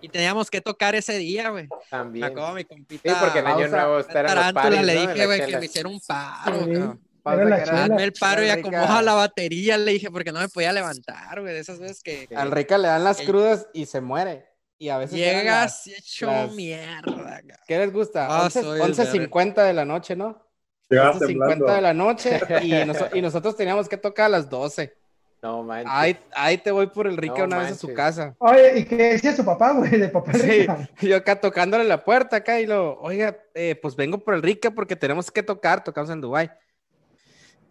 Y 0.00 0.08
teníamos 0.08 0.50
que 0.50 0.60
tocar 0.60 0.94
ese 0.94 1.18
día, 1.18 1.50
güey. 1.50 1.68
También. 1.90 2.20
Me 2.20 2.26
acuerdo 2.26 2.54
mi 2.54 2.64
compita. 2.64 3.08
Sí, 3.08 3.16
porque 3.20 3.38
en 3.40 3.46
Año 3.46 3.68
Nuevo 3.68 3.98
estarán 3.98 4.54
los 4.54 4.84
Le 4.86 4.92
dije, 5.06 5.26
güey, 5.26 5.46
que 5.46 5.58
me 5.58 5.64
hiciera 5.64 5.88
un 5.88 6.00
paro, 6.00 6.66
güey. 6.66 6.82
Hazme 7.24 8.04
el 8.04 8.12
paro 8.12 8.44
y 8.44 8.48
acomoda 8.48 9.00
la 9.00 9.14
batería, 9.14 9.78
le 9.78 9.92
dije, 9.92 10.10
porque 10.10 10.32
no 10.32 10.40
me 10.40 10.48
podía 10.48 10.72
levantar, 10.72 11.40
güey. 11.40 11.54
De 11.54 11.60
esas 11.60 11.78
veces 11.78 12.02
que. 12.02 12.28
Al 12.34 12.50
Rica 12.50 12.78
le 12.78 12.88
dan 12.88 13.04
las 13.04 13.20
crudas 13.20 13.68
y 13.72 13.86
se 13.86 14.00
muere. 14.00 14.48
Y 14.78 14.88
a 14.88 14.98
veces. 14.98 15.16
Llegas 15.16 15.86
y 15.86 15.94
hecho 15.94 16.48
mierda. 16.54 17.40
¿Qué 17.66 17.78
les 17.78 17.92
gusta? 17.92 18.26
Ah, 18.28 18.48
11.50 18.48 19.64
de 19.64 19.72
la 19.72 19.84
noche, 19.84 20.16
¿no? 20.16 20.48
11.50 20.90 21.74
de 21.74 21.80
la 21.80 21.94
noche 21.94 22.40
y, 22.62 22.74
y, 23.18 23.22
nosotros 23.22 23.56
teníamos 23.56 23.88
que 23.88 23.96
tocar 23.96 24.26
a 24.26 24.28
las 24.28 24.50
12. 24.50 24.94
No 25.42 25.64
manches. 25.64 25.92
Ahí, 25.92 26.16
ahí 26.36 26.58
te 26.58 26.70
voy 26.70 26.86
por 26.86 27.08
el 27.08 27.16
Rica 27.16 27.42
una 27.42 27.58
vez 27.58 27.72
a 27.72 27.74
su 27.74 27.92
casa. 27.92 28.36
Oye, 28.38 28.78
¿y 28.78 28.84
qué 28.84 28.96
decía 28.96 29.34
su 29.34 29.44
papá, 29.44 29.72
güey? 29.72 29.90
De 29.90 30.08
papá 30.08 30.32
sí, 30.34 30.66
yo 31.06 31.16
acá 31.16 31.40
tocándole 31.40 31.82
la 31.82 32.04
puerta 32.04 32.36
acá 32.36 32.60
y 32.60 32.66
lo, 32.66 33.00
oiga, 33.00 33.36
eh, 33.54 33.74
pues 33.74 33.96
vengo 33.96 34.18
por 34.18 34.34
el 34.34 34.42
Rica 34.42 34.70
porque 34.70 34.94
tenemos 34.94 35.32
que 35.32 35.42
tocar, 35.42 35.82
tocamos 35.82 36.10
en 36.10 36.20
Dubai. 36.20 36.50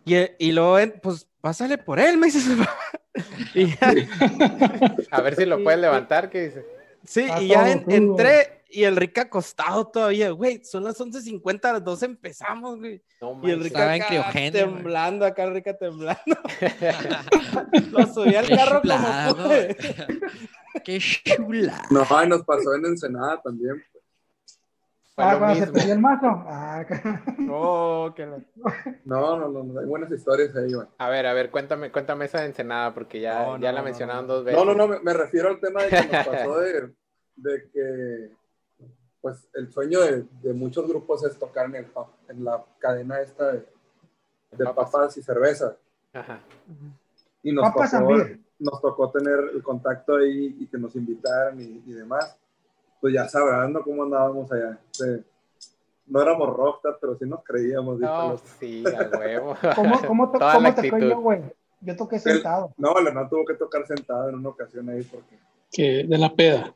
Y, 0.04 0.16
y 0.38 0.52
luego, 0.52 0.78
pues 1.02 1.28
pásale 1.40 1.78
por 1.78 2.00
él, 2.00 2.18
me 2.18 2.28
dice 2.28 2.42
su 2.42 2.58
papá. 2.58 2.76
Y 3.54 3.74
a 5.12 5.22
ver 5.22 5.36
si 5.36 5.46
lo 5.46 5.64
puedes 5.64 5.80
levantar, 5.80 6.30
¿qué 6.30 6.48
dice? 6.48 6.66
Sí, 7.06 7.28
y 7.40 7.48
ya 7.48 7.72
entré 7.72 8.62
y 8.72 8.84
el 8.86 8.96
Rick 8.96 9.18
acostado 9.20 9.86
todavía, 9.88 10.32
güey, 10.32 10.64
son 10.64 10.86
las 10.86 11.00
11.50, 11.00 11.66
a 11.66 11.74
las 11.74 11.84
12 11.84 12.06
empezamos, 12.06 12.80
güey. 12.80 13.04
y 13.44 13.50
el 13.50 13.64
Rick 13.64 13.76
acá 13.76 14.34
temblando, 14.52 15.26
acá 15.26 15.44
el 15.44 15.54
Rick 15.54 15.78
temblando. 15.78 16.38
Lo 17.92 18.08
subí 18.08 18.36
al 18.36 18.48
carro 18.48 18.82
como 18.82 19.50
Qué 20.84 21.00
chula. 21.00 21.82
No, 21.90 22.06
y 22.24 22.28
nos 22.28 22.44
pasó 22.44 22.74
en 22.76 22.86
Ensenada 22.86 23.42
también. 23.42 23.84
Ah, 25.22 25.38
cuando 25.38 25.66
se 25.66 25.72
perdió 25.72 25.94
el 25.94 26.00
mazo. 26.00 26.28
Ah, 26.48 26.86
oh, 27.52 28.14
qué 28.16 28.26
no, 28.26 28.42
no, 29.06 29.50
no, 29.50 29.64
no, 29.64 29.80
hay 29.80 29.86
buenas 29.86 30.12
historias 30.12 30.56
ahí, 30.56 30.74
güey. 30.74 30.88
A 30.98 31.10
ver, 31.10 31.26
a 31.26 31.34
ver, 31.34 31.52
cuéntame, 31.52 31.92
cuéntame 31.92 32.26
esa 32.26 32.42
de 32.42 32.48
Ensenada, 32.48 32.94
porque 32.94 33.20
ya, 33.22 33.58
ya 33.60 33.72
la 33.72 33.82
mencionaron 33.82 34.28
dos 34.28 34.44
veces. 34.44 34.64
No, 34.64 34.74
no, 34.74 34.88
no, 34.88 35.00
me, 35.02 35.14
refiero 35.14 35.50
al 35.50 35.60
tema 35.60 35.84
de 35.84 35.90
que 35.90 35.96
nos 35.96 36.28
pasó 36.28 36.60
de, 36.60 36.94
de 37.36 37.70
que, 37.72 38.32
pues, 39.22 39.48
el 39.54 39.72
sueño 39.72 40.02
de, 40.02 40.26
de, 40.42 40.54
muchos 40.54 40.88
grupos 40.88 41.24
es 41.24 41.38
tocar 41.38 41.68
en, 41.68 41.76
el, 41.76 41.88
en 42.30 42.44
la 42.44 42.64
cadena 42.80 43.22
esta 43.22 43.52
de, 43.52 43.66
de 44.52 44.66
papas. 44.66 45.18
y 45.18 45.22
cerveza. 45.22 45.76
Ajá. 46.14 46.40
Y 47.44 47.52
nos 47.52 47.74
tocó, 47.74 48.18
nos 48.60 48.82
tocó 48.82 49.12
tener 49.12 49.40
el 49.54 49.64
contacto 49.64 50.16
ahí 50.18 50.58
y 50.60 50.68
que 50.68 50.78
nos 50.78 50.96
invitaran 50.96 51.60
y, 51.60 51.84
y 51.86 51.94
demás 51.94 52.38
pues 53.02 53.14
ya 53.14 53.28
sabrán 53.28 53.74
¿no? 53.74 53.82
cómo 53.82 54.04
andábamos 54.04 54.50
allá. 54.52 54.80
no 56.06 56.22
éramos 56.22 56.56
rockstar, 56.56 56.98
pero 57.02 57.18
sí 57.18 57.26
nos 57.26 57.44
creíamos. 57.44 58.00
No, 58.00 58.38
sí, 58.60 58.84
a 58.88 59.18
huevo. 59.18 59.58
¿Cómo, 59.76 60.02
cómo, 60.08 60.32
cómo 60.32 60.76
te 60.76 60.90
yo, 60.90 61.20
güey? 61.20 61.42
Yo 61.82 61.96
toqué 61.96 62.20
sentado. 62.20 62.74
no, 62.78 62.94
no 62.94 63.30
tuvo 63.30 63.44
que 63.44 63.56
tocar 63.56 63.86
sentado 63.88 64.30
en 64.30 64.36
una 64.36 64.50
ocasión 64.50 64.88
ahí 64.90 65.04
porque... 65.04 65.40
Que 65.72 66.06
de 66.08 66.18
la 66.18 66.34
peda. 66.34 66.76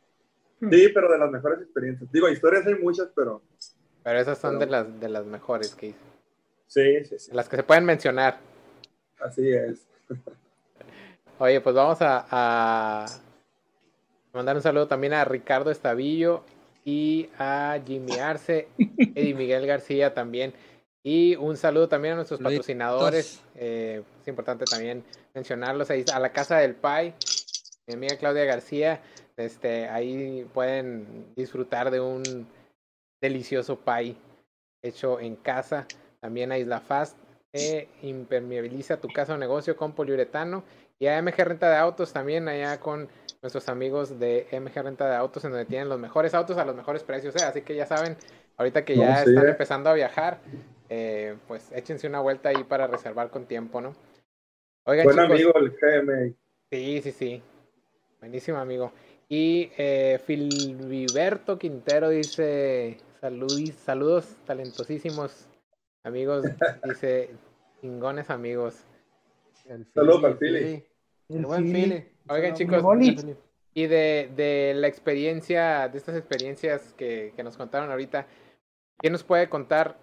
Sí, 0.60 0.90
pero 0.94 1.12
de 1.12 1.20
las 1.20 1.30
mejores 1.30 1.62
experiencias. 1.62 2.12
Digo, 2.12 2.28
historias 2.28 2.66
hay 2.66 2.76
muchas, 2.76 3.10
pero... 3.16 3.42
Pero 4.04 4.20
esas 4.20 4.38
son 4.38 4.58
de, 4.58 4.66
las, 4.66 5.00
de 5.00 5.10
las 5.10 5.26
mejores 5.26 5.76
que 5.76 5.88
hice. 5.88 6.00
Sí, 6.68 7.06
sí, 7.06 7.20
sí. 7.20 7.32
Las 7.34 7.48
que 7.48 7.58
se 7.58 7.64
pueden 7.64 7.86
mencionar. 7.86 8.38
Así 9.20 9.50
es. 9.50 9.86
Oye, 11.40 11.60
pues 11.60 11.76
vamos 11.76 11.98
a, 12.02 13.06
Mandar 14.36 14.58
un 14.58 14.62
saludo 14.62 14.86
también 14.86 15.14
a 15.14 15.24
Ricardo 15.24 15.72
Estavillo 15.72 16.44
y 16.84 17.30
a 17.40 17.80
Jimmy 17.88 18.12
Arce, 18.20 18.68
y 18.78 19.34
Miguel 19.34 19.66
García 19.66 20.14
también. 20.14 20.54
Y 21.04 21.38
un 21.38 21.56
saludo 21.56 21.88
también 21.88 22.14
a 22.14 22.16
nuestros 22.18 22.42
patrocinadores. 22.42 23.42
Eh, 23.56 24.04
es 24.22 24.28
importante 24.28 24.66
también 24.66 25.06
mencionarlos 25.34 25.90
ahí 25.90 26.04
a 26.14 26.20
la 26.20 26.34
Casa 26.34 26.58
del 26.58 26.76
Pai, 26.76 27.14
mi 27.88 27.94
amiga 27.94 28.18
Claudia 28.18 28.44
García. 28.44 29.02
Este, 29.38 29.88
ahí 29.88 30.46
pueden 30.54 31.34
disfrutar 31.38 31.90
de 31.90 32.02
un 32.02 32.46
delicioso 33.22 33.80
pie 33.80 34.18
hecho 34.82 35.22
en 35.22 35.38
casa. 35.38 35.88
También 36.20 36.52
a 36.52 36.58
Isla 36.58 36.82
Fast, 36.82 37.18
eh, 37.54 37.88
impermeabiliza 38.02 38.98
tu 38.98 39.08
casa 39.08 39.36
o 39.36 39.38
negocio 39.38 39.78
con 39.78 39.94
poliuretano. 39.94 40.64
Y 41.00 41.08
a 41.08 41.22
MG 41.22 41.36
Renta 41.38 41.70
de 41.70 41.78
Autos 41.78 42.12
también 42.12 42.50
allá 42.50 42.80
con 42.82 43.08
nuestros 43.42 43.70
amigos 43.70 44.20
de 44.20 44.48
MG 44.52 44.84
Renta 44.84 45.10
de 45.10 45.16
Autos, 45.16 45.44
en 45.46 45.52
donde 45.52 45.66
tienen 45.66 45.90
los 45.90 46.00
mejores 46.00 46.34
autos 46.34 46.58
a 46.58 46.66
los 46.66 46.76
mejores 46.76 47.04
precios. 47.04 47.36
¿eh? 47.36 47.44
Así 47.44 47.62
que 47.62 47.76
ya 47.76 47.86
saben, 47.86 48.18
ahorita 48.58 48.86
que 48.86 48.96
ya 48.96 49.24
están 49.24 49.48
empezando 49.48 49.90
a 49.90 49.94
viajar, 49.94 50.40
eh, 50.90 51.36
pues 51.48 51.72
échense 51.72 52.08
una 52.08 52.20
vuelta 52.20 52.50
ahí 52.50 52.64
para 52.64 52.88
reservar 52.88 53.30
con 53.30 53.46
tiempo, 53.46 53.82
¿no? 53.82 53.94
Oigan, 54.86 55.06
Buen 55.06 55.20
amigo 55.20 55.54
el 55.56 55.72
GM. 55.72 56.36
Sí, 56.72 57.02
sí, 57.02 57.12
sí. 57.12 57.44
Buenísimo 58.20 58.58
amigo. 58.58 58.92
Y 59.28 59.72
eh, 59.78 60.20
Filviberto 60.26 61.58
Quintero 61.58 62.10
dice, 62.10 62.98
saludos 63.86 64.38
talentosísimos 64.46 65.48
amigos, 66.04 66.46
dice, 66.84 67.32
chingones 67.82 68.30
amigos. 68.30 68.86
Saludos 69.94 70.24
al 70.24 70.38
Fili. 70.38 70.86
El 71.30 71.46
buen. 71.46 72.08
Oigan, 72.28 72.54
chicos, 72.54 72.84
y 73.78 73.88
de, 73.88 74.32
de, 74.36 74.74
la 74.76 74.88
experiencia, 74.88 75.90
de 75.90 75.98
estas 75.98 76.16
experiencias 76.16 76.94
que, 76.94 77.34
que, 77.36 77.44
nos 77.44 77.58
contaron 77.58 77.92
ahorita, 77.92 78.26
¿quién 78.98 79.12
nos 79.12 79.24
puede 79.24 79.50
contar 79.50 79.98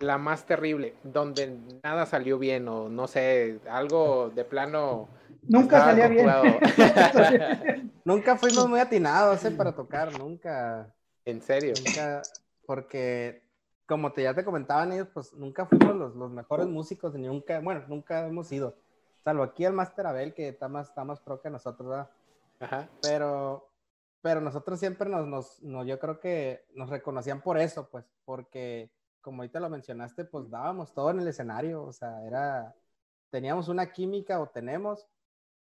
la 0.00 0.18
más 0.18 0.44
terrible, 0.44 0.94
donde 1.02 1.58
nada 1.82 2.04
salió 2.04 2.38
bien 2.38 2.68
o 2.68 2.90
no 2.90 3.06
sé, 3.06 3.58
algo 3.70 4.30
de 4.34 4.44
plano? 4.44 5.08
Nunca 5.48 5.80
salía 5.84 6.08
bien. 6.08 6.26
nunca 8.04 8.36
fuimos 8.36 8.66
muy 8.66 8.80
atinados 8.80 9.44
¿eh? 9.44 9.50
para 9.50 9.72
tocar, 9.72 10.18
nunca. 10.18 10.90
¿En 11.26 11.42
serio? 11.42 11.74
Nunca, 11.84 12.22
porque 12.66 13.42
como 13.86 14.12
te, 14.12 14.22
ya 14.22 14.34
te 14.34 14.44
comentaban 14.44 14.92
ellos, 14.92 15.08
pues 15.12 15.34
nunca 15.34 15.66
fuimos 15.66 15.96
los, 15.96 16.14
los 16.16 16.30
mejores 16.30 16.66
músicos, 16.66 17.14
ni 17.14 17.26
nunca, 17.26 17.60
bueno, 17.60 17.82
nunca 17.88 18.26
hemos 18.26 18.50
ido 18.52 18.74
Salvo 19.24 19.42
aquí 19.42 19.64
el 19.64 19.72
Master 19.72 20.06
Abel, 20.06 20.34
que 20.34 20.48
está 20.48 20.68
más, 20.68 20.88
está 20.88 21.02
más 21.02 21.18
pro 21.20 21.40
que 21.40 21.48
nosotros, 21.48 21.88
¿verdad? 21.88 22.10
Ajá. 22.60 22.88
Pero, 23.00 23.70
pero 24.20 24.42
nosotros 24.42 24.78
siempre 24.78 25.08
nos, 25.08 25.26
nos, 25.26 25.62
no, 25.62 25.82
yo 25.82 25.98
creo 25.98 26.20
que 26.20 26.66
nos 26.74 26.90
reconocían 26.90 27.40
por 27.40 27.58
eso, 27.58 27.88
pues, 27.88 28.04
porque 28.26 28.90
como 29.22 29.40
ahorita 29.40 29.58
lo 29.60 29.70
mencionaste, 29.70 30.26
pues 30.26 30.50
dábamos 30.50 30.92
todo 30.92 31.10
en 31.10 31.20
el 31.20 31.28
escenario, 31.28 31.82
o 31.82 31.92
sea, 31.92 32.22
era, 32.26 32.76
teníamos 33.30 33.68
una 33.68 33.90
química 33.90 34.38
o 34.38 34.48
tenemos 34.50 35.08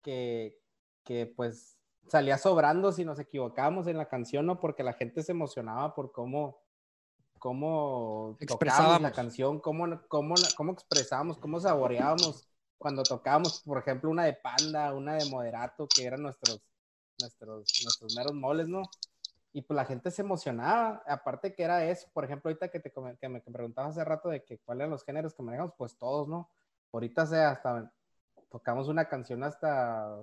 que, 0.02 0.60
que 1.02 1.26
pues 1.26 1.76
salía 2.06 2.38
sobrando 2.38 2.92
si 2.92 3.04
nos 3.04 3.18
equivocábamos 3.18 3.88
en 3.88 3.96
la 3.98 4.08
canción, 4.08 4.46
¿no? 4.46 4.60
Porque 4.60 4.84
la 4.84 4.92
gente 4.92 5.24
se 5.24 5.32
emocionaba 5.32 5.96
por 5.96 6.12
cómo, 6.12 6.62
cómo 7.40 8.36
tocábamos 8.46 9.00
la 9.02 9.10
canción, 9.10 9.58
cómo, 9.58 10.00
cómo, 10.06 10.36
cómo 10.56 10.72
expresábamos, 10.72 11.36
cómo 11.38 11.58
saboreábamos 11.58 12.47
cuando 12.78 13.02
tocábamos, 13.02 13.60
por 13.62 13.78
ejemplo, 13.78 14.10
una 14.10 14.24
de 14.24 14.34
Panda, 14.34 14.92
una 14.94 15.14
de 15.14 15.26
Moderato, 15.26 15.86
que 15.88 16.04
eran 16.04 16.22
nuestros, 16.22 16.60
nuestros, 17.20 17.72
nuestros 17.82 18.16
meros 18.16 18.34
moles, 18.34 18.68
¿no? 18.68 18.82
Y 19.52 19.62
pues 19.62 19.76
la 19.76 19.84
gente 19.84 20.10
se 20.10 20.22
emocionaba, 20.22 21.02
aparte 21.06 21.54
que 21.54 21.62
era 21.64 21.84
eso, 21.84 22.08
por 22.12 22.24
ejemplo, 22.24 22.48
ahorita 22.48 22.68
que, 22.68 22.80
te, 22.80 22.92
que 23.20 23.28
me, 23.28 23.40
preguntabas 23.40 23.92
hace 23.92 24.04
rato 24.04 24.28
de 24.28 24.44
que 24.44 24.58
cuáles 24.58 24.82
eran 24.82 24.90
los 24.90 25.04
géneros 25.04 25.34
que 25.34 25.42
manejamos, 25.42 25.74
pues 25.76 25.96
todos, 25.96 26.28
¿no? 26.28 26.50
Ahorita 26.92 27.26
sea 27.26 27.50
hasta 27.50 27.92
tocamos 28.50 28.88
una 28.88 29.08
canción 29.08 29.42
hasta 29.42 30.18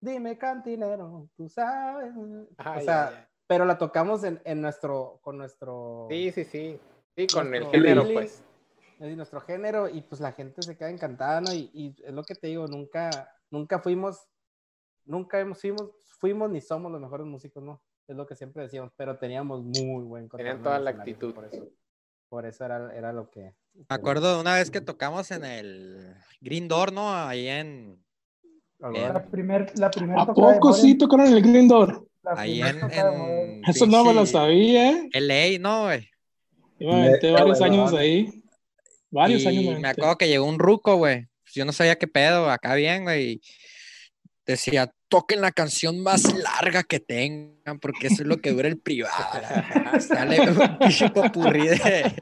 Dime 0.00 0.38
cantinero, 0.38 1.28
tú 1.36 1.48
sabes. 1.48 2.14
o 2.16 2.80
sea, 2.80 3.28
pero 3.46 3.64
la 3.64 3.78
tocamos 3.78 4.22
en, 4.22 4.40
en, 4.44 4.60
nuestro, 4.60 5.18
con 5.22 5.38
nuestro. 5.38 6.06
Sí, 6.08 6.30
sí, 6.30 6.44
sí. 6.44 6.80
Sí, 7.16 7.26
con 7.26 7.52
el 7.52 7.66
género, 7.66 8.04
pues. 8.04 8.44
Es 9.00 9.16
nuestro 9.16 9.40
género, 9.40 9.88
y 9.88 10.02
pues 10.02 10.20
la 10.20 10.32
gente 10.32 10.60
se 10.62 10.76
queda 10.76 10.90
encantada, 10.90 11.40
¿no? 11.40 11.52
Y, 11.52 11.70
y, 11.72 11.94
es 12.04 12.12
lo 12.12 12.24
que 12.24 12.34
te 12.34 12.48
digo, 12.48 12.66
nunca, 12.66 13.32
nunca 13.50 13.78
fuimos, 13.78 14.26
nunca 15.04 15.38
hemos, 15.38 15.60
fuimos, 15.60 15.90
fuimos 16.18 16.50
ni 16.50 16.60
somos 16.60 16.90
los 16.90 17.00
mejores 17.00 17.26
músicos, 17.26 17.62
¿no? 17.62 17.80
Es 18.08 18.16
lo 18.16 18.26
que 18.26 18.34
siempre 18.34 18.62
decíamos, 18.62 18.90
pero 18.96 19.18
teníamos 19.18 19.62
muy 19.62 20.02
buen 20.02 20.28
Tenían 20.28 20.62
toda 20.62 20.78
la 20.78 20.90
actitud. 20.90 21.34
Por 21.34 21.44
eso, 21.44 21.68
por 22.28 22.46
eso 22.46 22.64
era, 22.64 22.94
era 22.96 23.12
lo 23.12 23.30
que. 23.30 23.54
Me 23.74 23.84
acuerdo 23.88 24.34
de 24.34 24.40
una 24.40 24.54
vez 24.54 24.70
que 24.70 24.80
tocamos 24.80 25.30
en 25.30 25.44
el 25.44 26.14
Green 26.40 26.68
Door, 26.68 26.92
¿no? 26.92 27.12
Ahí 27.12 27.48
en. 27.48 28.02
La 28.78 29.24
primer, 29.24 29.78
la 29.78 29.90
primera 29.90 30.22
¿A 30.22 30.26
poco 30.26 30.72
sí 30.72 30.96
tocaron 30.96 31.26
en 31.26 31.34
el 31.34 31.42
Green 31.42 31.68
Door? 31.68 32.06
Ahí 32.24 32.62
en, 32.62 33.62
Eso 33.66 33.86
no 33.86 34.04
me 34.04 34.14
lo 34.14 34.24
sabía, 34.24 34.92
¿eh? 34.92 35.08
LA, 35.12 35.58
¿no, 35.58 35.84
güey? 35.84 36.08
Yo 36.78 36.88
me 36.88 37.08
aventé 37.08 37.32
varios 37.32 37.60
años 37.60 37.92
ahí. 37.92 38.37
Varios 39.10 39.46
años 39.46 39.64
me, 39.64 39.80
me 39.80 39.88
acuerdo 39.88 40.16
que 40.18 40.28
llegó 40.28 40.44
un 40.46 40.58
ruco, 40.58 40.96
güey. 40.96 41.26
Yo 41.52 41.64
no 41.64 41.72
sabía 41.72 41.96
qué 41.96 42.06
pedo, 42.06 42.50
acá 42.50 42.74
bien, 42.74 43.04
güey. 43.04 43.40
Decía, 44.46 44.92
toquen 45.08 45.40
la 45.40 45.52
canción 45.52 46.00
más 46.00 46.34
larga 46.34 46.82
que 46.82 47.00
tengan, 47.00 47.78
porque 47.80 48.08
eso 48.08 48.22
es 48.22 48.28
lo 48.28 48.38
que 48.38 48.52
dura 48.52 48.68
el 48.68 48.78
privado. 48.78 49.14
Sale 50.00 50.40
un 50.40 50.78
pinche 50.78 51.10
popurrí 51.10 51.68
de, 51.68 52.14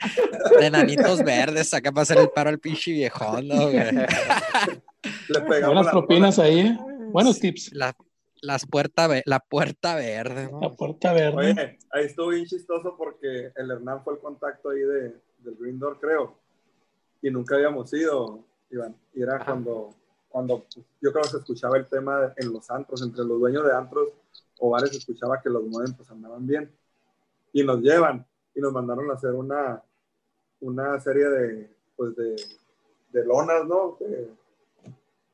de 0.61 0.70
nanitos 0.70 1.22
verdes 1.22 1.75
acá 1.75 1.92
para 1.92 2.03
hacer 2.03 2.18
el 2.18 2.31
paro 2.31 2.51
al 2.51 2.59
pinche 2.59 2.92
viejón, 2.92 3.49
¿no, 3.49 3.70
güey? 3.70 3.92
Le 5.29 5.40
pegamos 5.40 5.66
Buenas 5.66 5.87
la 5.87 5.90
propinas 5.90 6.38
ahí, 6.38 6.61
¿eh? 6.61 6.79
Buenos 7.11 7.38
tips. 7.38 7.72
La, 7.72 7.96
las 8.40 8.66
puerta, 8.66 9.09
la 9.25 9.40
puerta 9.40 9.94
verde, 9.96 10.49
¿no? 10.51 10.61
La 10.61 10.70
puerta 10.70 11.12
verde. 11.12 11.37
Oye, 11.37 11.79
ahí 11.92 12.05
estuvo 12.05 12.29
bien 12.29 12.46
chistoso 12.46 12.96
porque 12.96 13.53
el 13.55 13.70
Hernán 13.70 14.03
fue 14.05 14.14
el 14.14 14.20
contacto 14.20 14.70
ahí 14.70 14.81
de, 14.81 15.14
del 15.38 15.57
Green 15.59 15.79
Door, 15.79 15.99
creo. 16.01 16.38
Y 17.26 17.30
nunca 17.30 17.56
habíamos 17.56 17.92
ido, 17.92 18.44
Iván. 18.70 18.94
Y 19.14 19.22
era 19.22 19.44
cuando, 19.44 19.94
cuando 20.28 20.64
yo 21.00 21.10
creo 21.10 21.22
que 21.24 21.30
se 21.30 21.38
escuchaba 21.38 21.76
el 21.76 21.86
tema 21.86 22.32
en 22.36 22.52
los 22.52 22.70
antros, 22.70 23.02
entre 23.02 23.24
los 23.24 23.40
dueños 23.40 23.64
de 23.64 23.72
antros 23.74 24.10
o 24.58 24.70
bares 24.70 24.90
se 24.90 24.98
escuchaba 24.98 25.40
que 25.42 25.50
los 25.50 25.64
modem 25.64 25.92
pues 25.94 26.08
andaban 26.10 26.46
bien. 26.46 26.70
Y 27.52 27.64
nos 27.64 27.80
llevan 27.80 28.24
y 28.54 28.60
nos 28.60 28.72
mandaron 28.72 29.10
a 29.10 29.14
hacer 29.14 29.32
una, 29.32 29.82
una 30.60 31.00
serie 31.00 31.28
de, 31.28 31.70
pues 31.96 32.14
de, 32.14 32.36
de 33.12 33.24
lonas, 33.24 33.64
¿no? 33.66 33.96
De- 34.00 34.30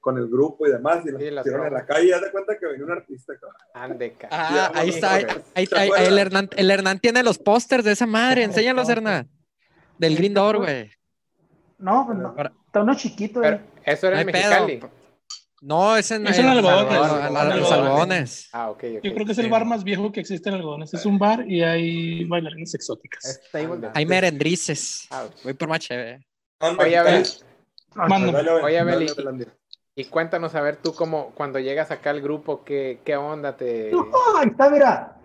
con 0.00 0.18
el 0.18 0.26
grupo 0.28 0.66
y 0.66 0.70
demás. 0.72 1.04
Y 1.06 1.10
las 1.12 1.20
pusieron 1.44 1.66
en 1.68 1.72
la 1.74 1.86
calle. 1.86 2.08
Y 2.08 2.12
haz 2.12 2.20
de 2.22 2.30
cuenta 2.32 2.58
que 2.58 2.66
venía 2.66 2.84
un 2.86 2.90
artista, 2.92 3.34
cabrón. 3.38 3.56
Ande, 3.74 4.12
ca- 4.14 4.28
Ah, 4.32 4.50
Ya, 4.72 4.80
ahí 4.80 4.88
está. 4.88 5.14
Ahí, 5.54 5.68
ahí- 5.76 5.90
el, 6.06 6.18
Hernán, 6.18 6.48
el 6.56 6.70
Hernán 6.72 6.98
tiene 6.98 7.22
los 7.22 7.38
pósters 7.38 7.84
de 7.84 7.92
esa 7.92 8.06
madre. 8.06 8.42
Enséñalos, 8.42 8.88
Hernán. 8.96 9.28
Del 9.98 10.16
Green 10.16 10.34
Door, 10.34 10.56
güey. 10.56 10.90
No, 11.82 12.06
pues 12.06 12.18
no. 12.18 12.34
Está 12.66 12.82
uno 12.82 12.94
chiquito, 12.94 13.40
Pero 13.40 13.56
eh. 13.56 13.60
eso 13.84 14.06
era 14.08 14.16
No 14.16 14.22
en 14.22 14.28
pedo. 14.32 14.66
Mexicali. 14.66 14.92
No, 15.60 15.96
es 15.96 16.10
en, 16.10 16.26
Es 16.26 16.38
en 16.38 16.46
Algodones. 16.46 18.48
Ah, 18.52 18.70
ok, 18.70 18.84
ok. 18.98 19.04
Yo 19.04 19.14
creo 19.14 19.26
que 19.26 19.32
es 19.32 19.38
el 19.38 19.50
bar 19.50 19.64
más 19.64 19.84
viejo 19.84 20.10
que 20.10 20.20
existe 20.20 20.48
en 20.48 20.56
Algodones. 20.56 20.92
Es 20.94 21.06
un 21.06 21.18
bar 21.18 21.48
y 21.48 21.62
hay 21.62 22.24
bailarines 22.24 22.74
exóticas. 22.74 23.40
Hay 23.94 24.06
merendrices. 24.06 25.06
Ouch. 25.10 25.42
Voy 25.44 25.54
por 25.54 25.68
más 25.68 25.80
chévere. 25.80 26.26
Oye, 26.78 26.96
a 26.96 27.02
ver, 27.02 27.26
Manda. 27.94 28.32
Dale, 28.32 28.50
Oye, 28.50 28.84
dale. 28.84 29.46
y 29.94 30.04
cuéntanos, 30.06 30.54
a 30.54 30.60
ver, 30.62 30.76
tú 30.76 30.94
como 30.94 31.30
cuando 31.32 31.58
llegas 31.58 31.90
acá 31.90 32.10
al 32.10 32.22
grupo, 32.22 32.64
¿qué, 32.64 33.00
qué 33.04 33.16
onda 33.16 33.56
te... 33.56 33.90
No, 33.92 34.06
ahí 34.38 34.48
está, 34.48 34.70
mira. 34.70 35.16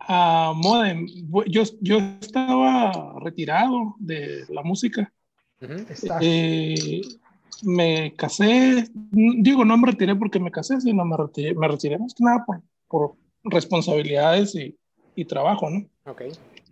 a 0.00 0.52
Modem. 0.54 1.06
Bu- 1.30 1.44
Yo, 1.46 1.62
yo 1.80 1.98
estaba 2.20 3.14
retirado 3.22 3.94
de 3.98 4.44
la 4.48 4.62
música. 4.62 5.10
Está. 5.88 6.18
Eh, 6.20 7.00
me 7.62 8.14
casé, 8.14 8.88
digo, 8.92 9.64
no 9.64 9.76
me 9.78 9.90
retiré 9.92 10.14
porque 10.16 10.38
me 10.40 10.50
casé, 10.50 10.80
sino 10.80 11.04
me 11.04 11.16
retiré, 11.16 11.54
me 11.54 11.68
retiré 11.68 11.98
más 11.98 12.14
que 12.14 12.24
nada 12.24 12.44
por, 12.44 12.62
por 12.88 13.16
responsabilidades 13.44 14.54
y, 14.54 14.76
y 15.14 15.24
trabajo, 15.24 15.70
¿no? 15.70 15.86
Ok. 16.10 16.22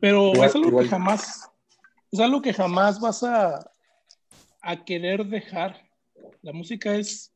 Pero 0.01 0.33
Igual- 0.33 0.49
es 0.49 0.55
algo 0.57 0.69
igual. 0.69 0.85
que 0.85 0.91
jamás, 0.91 1.51
es 2.11 2.21
algo 2.21 2.43
que 2.43 2.53
jamás 2.53 3.01
vas 3.01 3.23
a, 3.23 3.71
a 4.61 4.85
querer 4.85 5.25
dejar. 5.27 5.77
La 6.43 6.53
música 6.53 6.95
es, 6.97 7.33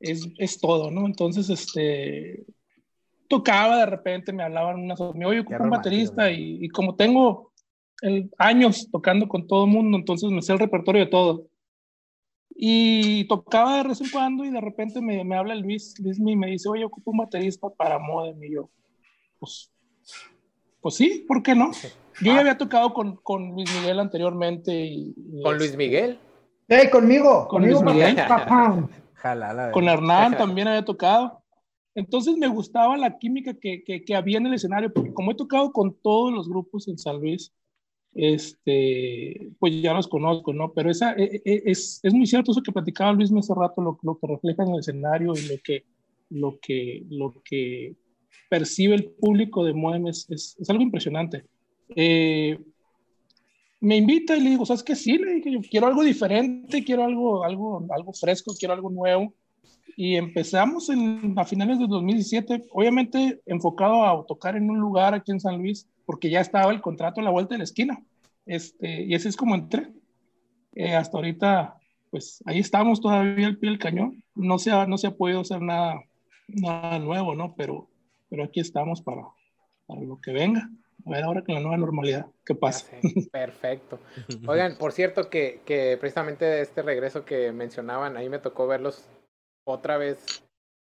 es, 0.00 0.26
es 0.38 0.58
todo, 0.58 0.90
¿no? 0.90 1.06
Entonces, 1.06 1.50
este, 1.50 2.44
tocaba 3.28 3.76
de 3.78 3.86
repente, 3.86 4.32
me 4.32 4.42
hablaban 4.42 4.80
unas, 4.80 4.98
me 5.14 5.26
oye, 5.26 5.40
ocupo 5.40 5.62
un 5.62 5.70
baterista 5.70 6.30
y, 6.30 6.64
y 6.64 6.68
como 6.70 6.96
tengo 6.96 7.49
el- 8.02 8.30
años 8.38 8.88
tocando 8.90 9.28
con 9.28 9.46
todo 9.46 9.64
el 9.64 9.70
mundo, 9.70 9.96
entonces 9.98 10.30
me 10.30 10.42
sé 10.42 10.52
el 10.52 10.58
repertorio 10.58 11.04
de 11.04 11.10
todo. 11.10 11.46
Y 12.62 13.24
tocaba 13.28 13.78
de 13.78 13.88
vez 13.88 14.00
en 14.00 14.10
cuando 14.10 14.44
y 14.44 14.50
de 14.50 14.60
repente 14.60 15.00
me, 15.00 15.24
me 15.24 15.36
habla 15.36 15.54
Luis, 15.54 15.94
Luis 15.98 16.18
y 16.18 16.36
me 16.36 16.48
dice, 16.48 16.68
oye, 16.68 16.84
ocupo 16.84 17.10
un 17.10 17.18
baterista 17.18 17.68
para 17.70 17.98
Modem. 17.98 18.42
Y 18.44 18.52
yo, 18.54 18.70
pues, 19.38 19.72
pues 20.80 20.94
sí, 20.94 21.24
¿por 21.26 21.42
qué 21.42 21.54
no? 21.54 21.70
Yo 22.22 22.34
ya 22.34 22.40
había 22.40 22.58
tocado 22.58 22.92
con, 22.92 23.16
con 23.16 23.52
Luis 23.52 23.70
Miguel 23.80 23.98
anteriormente. 23.98 24.74
Y, 24.74 25.14
y 25.16 25.42
¿Con 25.42 25.56
Luis 25.56 25.74
Miguel? 25.74 26.18
¡Ey, 26.68 26.90
conmigo! 26.90 27.48
Con 27.48 27.62
conmigo, 27.62 27.82
Luis 27.82 27.94
Miguel. 27.94 28.16
Jalala. 29.14 29.72
con 29.72 29.88
Hernán 29.88 30.36
también 30.36 30.68
había 30.68 30.84
tocado. 30.84 31.42
Entonces 31.94 32.36
me 32.36 32.46
gustaba 32.46 32.98
la 32.98 33.16
química 33.18 33.54
que, 33.54 33.82
que, 33.84 34.04
que 34.04 34.14
había 34.14 34.36
en 34.36 34.46
el 34.46 34.54
escenario, 34.54 34.92
porque 34.92 35.14
como 35.14 35.30
he 35.32 35.34
tocado 35.34 35.72
con 35.72 35.94
todos 36.02 36.30
los 36.30 36.46
grupos 36.46 36.88
en 36.88 36.98
San 36.98 37.18
Luis, 37.20 37.54
este, 38.14 39.50
pues 39.58 39.80
ya 39.80 39.94
los 39.94 40.08
conozco, 40.08 40.52
¿no? 40.52 40.72
Pero 40.72 40.90
esa, 40.90 41.12
e- 41.12 41.42
e- 41.44 41.62
es, 41.66 42.00
es 42.02 42.12
muy 42.12 42.26
cierto 42.26 42.52
eso 42.52 42.62
que 42.62 42.72
platicaba 42.72 43.12
Luis 43.12 43.32
hace 43.32 43.54
rato, 43.54 43.80
lo, 43.82 43.98
lo 44.02 44.18
que 44.18 44.26
refleja 44.26 44.62
en 44.64 44.70
el 44.70 44.80
escenario 44.80 45.32
y 45.34 45.48
lo 45.48 45.54
que, 45.62 45.84
lo 46.30 46.58
que, 46.60 47.04
lo 47.08 47.34
que 47.44 47.94
percibe 48.48 48.94
el 48.96 49.10
público 49.12 49.64
de 49.64 49.74
Moem 49.74 50.08
es, 50.08 50.28
es, 50.30 50.56
es 50.58 50.70
algo 50.70 50.82
impresionante. 50.82 51.44
Eh, 51.94 52.58
me 53.80 53.96
invita 53.96 54.36
y 54.36 54.40
le 54.40 54.50
digo, 54.50 54.66
¿sabes 54.66 54.82
qué? 54.82 54.94
Sí, 54.94 55.16
le 55.16 55.34
dije, 55.34 55.52
yo 55.52 55.60
quiero 55.62 55.86
algo 55.86 56.02
diferente, 56.02 56.84
quiero 56.84 57.04
algo, 57.04 57.44
algo, 57.44 57.86
algo 57.90 58.12
fresco, 58.12 58.54
quiero 58.58 58.74
algo 58.74 58.90
nuevo. 58.90 59.34
Y 59.96 60.16
empezamos 60.16 60.88
en, 60.88 61.34
a 61.38 61.44
finales 61.44 61.78
de 61.78 61.86
2017, 61.86 62.68
obviamente 62.72 63.40
enfocado 63.46 64.04
a 64.04 64.26
tocar 64.26 64.56
en 64.56 64.70
un 64.70 64.78
lugar 64.78 65.14
aquí 65.14 65.32
en 65.32 65.40
San 65.40 65.58
Luis, 65.58 65.88
porque 66.06 66.30
ya 66.30 66.40
estaba 66.40 66.72
el 66.72 66.80
contrato 66.80 67.20
a 67.20 67.24
la 67.24 67.30
vuelta 67.30 67.54
de 67.54 67.58
la 67.58 67.64
esquina. 67.64 68.02
Este, 68.46 69.04
y 69.04 69.14
así 69.14 69.28
es 69.28 69.36
como 69.36 69.54
entré. 69.54 69.88
Eh, 70.74 70.94
hasta 70.94 71.18
ahorita, 71.18 71.78
pues 72.10 72.42
ahí 72.46 72.58
estamos 72.58 73.00
todavía 73.00 73.46
al 73.46 73.58
pie 73.58 73.70
del 73.70 73.78
cañón. 73.78 74.22
No 74.34 74.58
se 74.58 74.70
ha, 74.70 74.86
no 74.86 74.98
se 74.98 75.08
ha 75.08 75.16
podido 75.16 75.40
hacer 75.40 75.60
nada, 75.60 76.02
nada 76.48 76.98
nuevo, 76.98 77.34
¿no? 77.34 77.54
Pero, 77.56 77.88
pero 78.28 78.44
aquí 78.44 78.60
estamos 78.60 79.02
para, 79.02 79.22
para 79.86 80.00
lo 80.00 80.20
que 80.20 80.32
venga. 80.32 80.68
A 81.06 81.10
ver 81.10 81.24
ahora 81.24 81.42
con 81.42 81.54
la 81.54 81.60
nueva 81.60 81.78
normalidad, 81.78 82.26
¿qué 82.44 82.54
pasa? 82.54 82.86
Perfecto. 83.32 83.98
Oigan, 84.46 84.76
por 84.76 84.92
cierto, 84.92 85.30
que, 85.30 85.60
que 85.64 85.96
precisamente 85.98 86.44
de 86.44 86.60
este 86.60 86.82
regreso 86.82 87.24
que 87.24 87.52
mencionaban, 87.52 88.16
ahí 88.16 88.28
me 88.28 88.38
tocó 88.38 88.66
verlos 88.66 89.08
otra 89.64 89.98
vez 89.98 90.42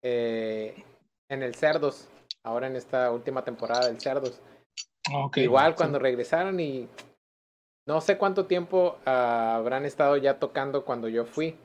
eh, 0.03 0.83
en 1.29 1.43
el 1.43 1.55
Cerdos, 1.55 2.07
ahora 2.43 2.67
en 2.67 2.75
esta 2.75 3.11
última 3.11 3.43
temporada 3.43 3.87
del 3.87 3.99
Cerdos. 3.99 4.41
Ah. 5.09 5.29
Igual 5.35 5.71
Sí. 5.73 5.77
cuando 5.77 5.99
regresaron 5.99 6.59
y 6.59 6.87
no 7.85 8.01
sé 8.01 8.17
cuánto 8.17 8.45
tiempo 8.45 8.97
ah, 9.05 9.55
habrán 9.55 9.85
estado 9.85 10.17
ya 10.17 10.39
tocando 10.39 10.83
cuando 10.85 11.07
yo 11.07 11.25
fui, 11.25 11.57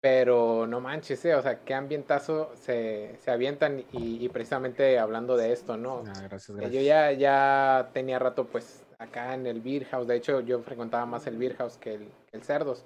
pero 0.00 0.66
no 0.66 0.80
manches, 0.80 1.24
eh, 1.24 1.34
o 1.36 1.42
sea, 1.42 1.60
qué 1.60 1.74
ambientazo 1.74 2.50
se, 2.56 3.16
se 3.20 3.30
avientan 3.30 3.84
y, 3.92 4.24
y 4.24 4.28
precisamente 4.28 4.98
hablando 4.98 5.36
de 5.36 5.52
esto, 5.52 5.76
¿no? 5.76 6.02
Ah, 6.08 6.22
gracias, 6.22 6.56
gracias. 6.56 6.72
Yo 6.72 6.80
ya, 6.80 7.12
ya 7.12 7.90
tenía 7.92 8.18
rato 8.18 8.46
pues 8.46 8.84
acá 8.98 9.34
en 9.34 9.46
el 9.46 9.60
Beer 9.60 9.84
House, 9.86 10.08
de 10.08 10.16
hecho 10.16 10.40
yo 10.40 10.60
frecuentaba 10.62 11.06
más 11.06 11.26
el 11.28 11.38
Beer 11.38 11.56
House 11.56 11.76
que 11.78 11.94
el, 11.94 12.08
que 12.30 12.36
el 12.36 12.42
Cerdos. 12.42 12.84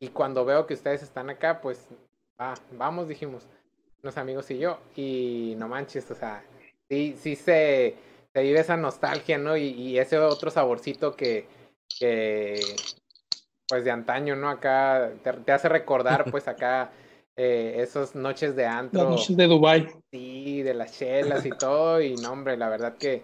Y 0.00 0.08
cuando 0.08 0.44
veo 0.44 0.66
que 0.66 0.74
ustedes 0.74 1.02
están 1.02 1.30
acá, 1.30 1.60
pues 1.60 1.86
va, 2.40 2.54
vamos, 2.72 3.08
dijimos, 3.08 3.46
unos 4.02 4.16
amigos 4.18 4.50
y 4.50 4.58
yo. 4.58 4.78
Y 4.94 5.54
no 5.58 5.68
manches, 5.68 6.10
o 6.10 6.14
sea, 6.14 6.44
sí, 6.88 7.16
sí 7.18 7.36
se, 7.36 7.96
se 8.32 8.42
vive 8.42 8.60
esa 8.60 8.76
nostalgia, 8.76 9.38
¿no? 9.38 9.56
Y, 9.56 9.68
y 9.68 9.98
ese 9.98 10.18
otro 10.18 10.50
saborcito 10.50 11.16
que, 11.16 11.46
que, 11.98 12.60
pues 13.68 13.84
de 13.84 13.90
antaño, 13.90 14.36
¿no? 14.36 14.48
Acá 14.48 15.12
te, 15.22 15.32
te 15.32 15.52
hace 15.52 15.68
recordar 15.68 16.24
pues 16.30 16.48
acá 16.48 16.90
eh, 17.36 17.74
esas 17.78 18.14
noches 18.14 18.56
de 18.56 18.64
antro. 18.66 19.02
Las 19.02 19.10
noches 19.10 19.36
de 19.36 19.46
Dubai. 19.46 19.88
Sí, 20.10 20.62
de 20.62 20.74
las 20.74 20.98
chelas 20.98 21.44
y 21.44 21.50
todo, 21.50 22.00
y 22.00 22.14
no, 22.16 22.32
hombre, 22.32 22.56
la 22.56 22.68
verdad 22.68 22.96
que 22.96 23.22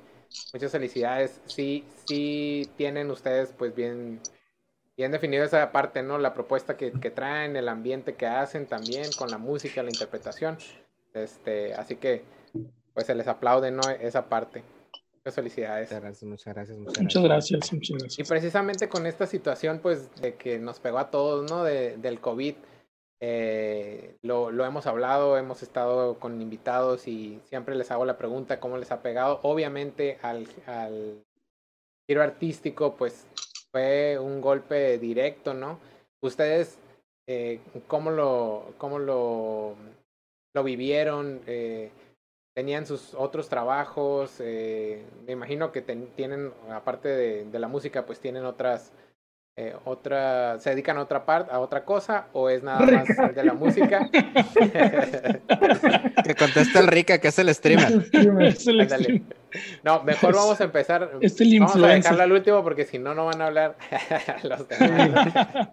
muchas 0.53 0.73
felicidades. 0.73 1.41
Sí, 1.47 1.85
sí 2.07 2.69
tienen 2.77 3.11
ustedes, 3.11 3.55
pues 3.57 3.75
bien, 3.75 4.21
y 4.97 5.05
han 5.05 5.13
definido 5.13 5.45
esa 5.45 5.73
parte, 5.73 6.03
¿no? 6.03 6.19
La 6.19 6.35
propuesta 6.35 6.77
que, 6.77 6.93
que, 6.93 7.11
traen, 7.11 7.57
el 7.57 7.69
ambiente 7.69 8.15
que 8.15 8.27
hacen 8.27 8.67
también, 8.67 9.07
con 9.17 9.31
la 9.31 9.39
música, 9.39 9.83
la 9.83 9.91
interpretación. 9.91 10.59
Este, 11.15 11.75
así 11.75 11.97
que, 11.97 12.25
pues 12.95 13.07
se 13.07 13.15
les 13.15 13.27
aplaude, 13.27 13.71
¿no? 13.71 13.83
Esa 14.01 14.29
parte. 14.29 14.63
Muchas 15.15 15.35
felicidades. 15.35 15.89
Muchas 15.89 16.03
gracias, 16.03 16.29
muchas 16.29 16.55
gracias. 16.55 16.79
Muchas, 16.79 17.23
gracias. 17.23 17.73
muchas 17.73 17.97
gracias. 17.99 18.19
Y 18.19 18.25
precisamente 18.25 18.89
con 18.89 19.07
esta 19.07 19.27
situación, 19.27 19.79
pues, 19.79 20.15
de 20.17 20.35
que 20.35 20.59
nos 20.59 20.81
pegó 20.81 20.99
a 20.99 21.11
todos, 21.11 21.51
¿no? 21.51 21.65
De, 21.65 21.97
del 21.97 22.21
COVID, 22.21 22.55
eh, 23.21 24.17
lo, 24.23 24.51
lo, 24.51 24.67
hemos 24.67 24.87
hablado, 24.87 25.39
hemos 25.39 25.63
estado 25.63 26.19
con 26.19 26.43
invitados 26.43 27.07
y 27.07 27.41
siempre 27.45 27.77
les 27.77 27.91
hago 27.93 28.05
la 28.05 28.19
pregunta 28.19 28.59
cómo 28.59 28.77
les 28.77 28.91
ha 28.91 29.01
pegado. 29.01 29.39
Obviamente 29.45 30.19
al, 30.23 30.49
al 30.67 31.23
giro 32.09 32.21
artístico, 32.21 32.97
pues 32.97 33.27
fue 33.73 34.19
un 34.19 34.41
golpe 34.41 34.99
directo, 34.99 35.55
¿no? 35.55 35.79
Ustedes, 36.23 36.79
eh, 37.27 37.61
¿cómo, 37.89 38.11
lo, 38.11 38.75
cómo 38.79 38.99
lo, 38.99 39.75
lo 40.55 40.63
vivieron? 40.63 41.41
Eh, 41.47 41.91
¿Tenían 42.55 42.87
sus 42.87 43.15
otros 43.15 43.49
trabajos? 43.49 44.37
Eh, 44.41 45.03
me 45.27 45.33
imagino 45.33 45.73
que 45.73 45.81
tienen, 45.81 46.53
aparte 46.71 47.09
de, 47.09 47.45
de 47.47 47.59
la 47.59 47.69
música, 47.69 48.05
pues 48.05 48.21
tienen 48.21 48.45
otras 48.45 48.93
eh, 49.55 49.77
otra, 49.85 50.59
se 50.61 50.71
dedican 50.71 50.97
a 50.97 51.03
otra 51.03 51.27
parte, 51.27 51.53
a 51.53 51.61
otra 51.61 51.85
cosa, 51.85 52.29
o 52.33 52.49
es 52.49 52.63
nada 52.63 52.81
más 52.81 53.35
de 53.35 53.45
la 53.45 53.53
música. 53.53 54.09
que 56.25 56.35
conteste 56.39 56.79
el 56.79 56.87
Rica, 56.87 57.19
que 57.19 57.29
es 57.29 57.39
el 57.39 57.55
streamer. 57.55 57.93
no, 59.85 60.03
mejor 60.05 60.35
vamos 60.35 60.59
a 60.59 60.65
empezar. 60.65 61.11
vamos 61.13 61.77
a 61.77 61.89
dejarlo 61.89 62.23
al 62.23 62.33
último 62.33 62.63
porque 62.63 62.87
si 62.87 62.99
no, 62.99 63.15
no 63.15 63.27
van 63.27 63.43
a 63.43 63.49
hablar 63.49 63.77
los 64.43 64.67
demás. 64.67 65.69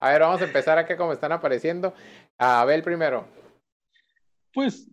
A 0.00 0.12
ver, 0.12 0.22
vamos 0.22 0.40
a 0.40 0.44
empezar 0.44 0.78
acá 0.78 0.96
como 0.96 1.12
están 1.12 1.32
apareciendo. 1.32 1.92
A 2.38 2.62
Abel 2.62 2.82
primero. 2.82 3.28
Pues, 4.54 4.88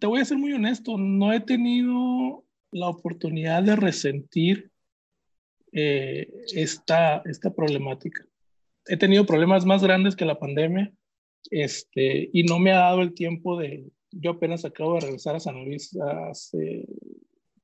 te 0.00 0.06
voy 0.06 0.22
a 0.22 0.24
ser 0.24 0.38
muy 0.38 0.54
honesto, 0.54 0.96
no 0.96 1.34
he 1.34 1.40
tenido 1.40 2.46
la 2.70 2.88
oportunidad 2.88 3.62
de 3.62 3.76
resentir 3.76 4.71
eh, 5.72 6.28
esta, 6.54 7.22
esta 7.24 7.54
problemática. 7.54 8.24
He 8.86 8.96
tenido 8.96 9.26
problemas 9.26 9.64
más 9.64 9.82
grandes 9.82 10.16
que 10.16 10.24
la 10.24 10.38
pandemia 10.38 10.92
este, 11.50 12.30
y 12.32 12.44
no 12.44 12.58
me 12.58 12.72
ha 12.72 12.78
dado 12.78 13.02
el 13.02 13.14
tiempo 13.14 13.58
de... 13.58 13.90
Yo 14.10 14.32
apenas 14.32 14.64
acabo 14.64 14.94
de 14.94 15.00
regresar 15.00 15.36
a 15.36 15.40
San 15.40 15.64
Luis 15.64 15.96
hace 15.96 16.86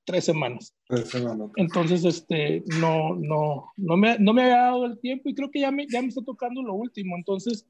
tres 0.08 0.24
semanas. 0.24 0.74
Entonces, 1.56 2.02
este, 2.06 2.62
no, 2.80 3.14
no, 3.14 3.66
no 3.76 3.96
me, 3.98 4.18
no 4.18 4.32
me 4.32 4.44
ha 4.44 4.56
dado 4.56 4.86
el 4.86 4.98
tiempo 4.98 5.28
y 5.28 5.34
creo 5.34 5.50
que 5.50 5.60
ya 5.60 5.70
me, 5.70 5.86
ya 5.86 6.00
me 6.00 6.08
está 6.08 6.22
tocando 6.22 6.62
lo 6.62 6.72
último. 6.72 7.14
Entonces, 7.14 7.66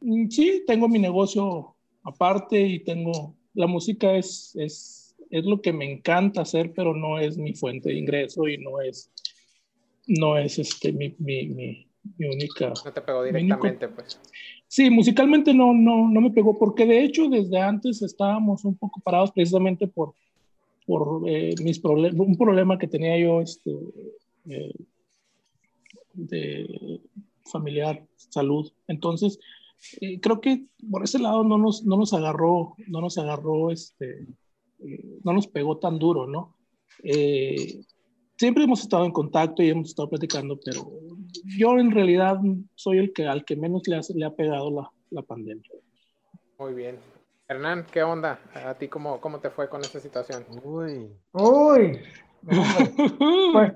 mm, 0.00 0.28
sí, 0.28 0.62
tengo 0.66 0.88
mi 0.88 0.98
negocio 0.98 1.76
aparte 2.02 2.58
y 2.58 2.82
tengo, 2.84 3.36
la 3.52 3.66
música 3.66 4.16
es, 4.16 4.56
es, 4.56 5.14
es 5.28 5.44
lo 5.44 5.60
que 5.60 5.74
me 5.74 5.90
encanta 5.90 6.40
hacer, 6.40 6.72
pero 6.72 6.94
no 6.94 7.18
es 7.18 7.36
mi 7.36 7.52
fuente 7.52 7.90
de 7.90 7.98
ingreso 7.98 8.48
y 8.48 8.56
no 8.56 8.80
es, 8.80 9.10
no 10.06 10.38
es 10.38 10.58
este, 10.58 10.92
mi, 10.92 11.14
mi, 11.18 11.46
mi, 11.46 11.86
única. 12.18 12.72
No 12.84 12.92
te 12.92 13.00
pegó 13.00 13.22
directamente, 13.22 13.88
pues. 13.88 14.20
Sí, 14.68 14.90
musicalmente 14.90 15.54
no, 15.54 15.72
no, 15.72 16.08
no 16.08 16.20
me 16.20 16.30
pegó, 16.30 16.58
porque 16.58 16.86
de 16.86 17.04
hecho 17.04 17.28
desde 17.28 17.60
antes 17.60 18.02
estábamos 18.02 18.64
un 18.64 18.76
poco 18.76 19.00
parados 19.00 19.30
precisamente 19.30 19.86
por, 19.86 20.14
por 20.86 21.22
eh, 21.28 21.54
mis 21.62 21.78
problemas, 21.78 22.18
un 22.18 22.36
problema 22.36 22.78
que 22.78 22.88
tenía 22.88 23.16
yo 23.18 23.40
este, 23.40 23.70
eh, 24.48 24.74
de 26.12 27.00
familiar, 27.50 28.04
salud. 28.16 28.70
Entonces, 28.88 29.38
eh, 30.00 30.18
creo 30.20 30.40
que 30.40 30.64
por 30.90 31.04
ese 31.04 31.18
lado 31.18 31.44
no 31.44 31.56
nos, 31.56 31.84
no 31.84 31.96
nos 31.96 32.12
agarró, 32.12 32.74
no 32.88 33.00
nos 33.00 33.16
agarró, 33.18 33.70
este, 33.70 34.26
no 35.22 35.32
nos 35.32 35.46
pegó 35.46 35.78
tan 35.78 35.98
duro, 35.98 36.26
¿no? 36.26 36.56
Siempre 38.36 38.64
hemos 38.64 38.82
estado 38.82 39.04
en 39.04 39.12
contacto 39.12 39.62
y 39.62 39.70
hemos 39.70 39.90
estado 39.90 40.10
platicando, 40.10 40.58
pero 40.64 40.90
yo 41.58 41.78
en 41.78 41.90
realidad 41.90 42.38
soy 42.74 42.98
el 42.98 43.12
que 43.12 43.26
al 43.26 43.44
que 43.44 43.56
menos 43.56 43.86
le 43.86 43.96
ha, 43.96 44.00
le 44.14 44.24
ha 44.24 44.30
pegado 44.30 44.70
la, 44.70 44.90
la, 45.10 45.22
pandemia. 45.22 45.70
Muy 46.58 46.74
bien. 46.74 46.98
Hernán, 47.48 47.86
¿qué 47.92 48.02
onda? 48.02 48.40
¿A 48.54 48.74
ti 48.74 48.88
cómo, 48.88 49.20
cómo 49.20 49.38
te 49.40 49.50
fue 49.50 49.68
con 49.68 49.82
esta 49.82 50.00
situación? 50.00 50.44
Uy. 50.62 51.10
Uy. 51.32 52.00
pues 53.52 53.72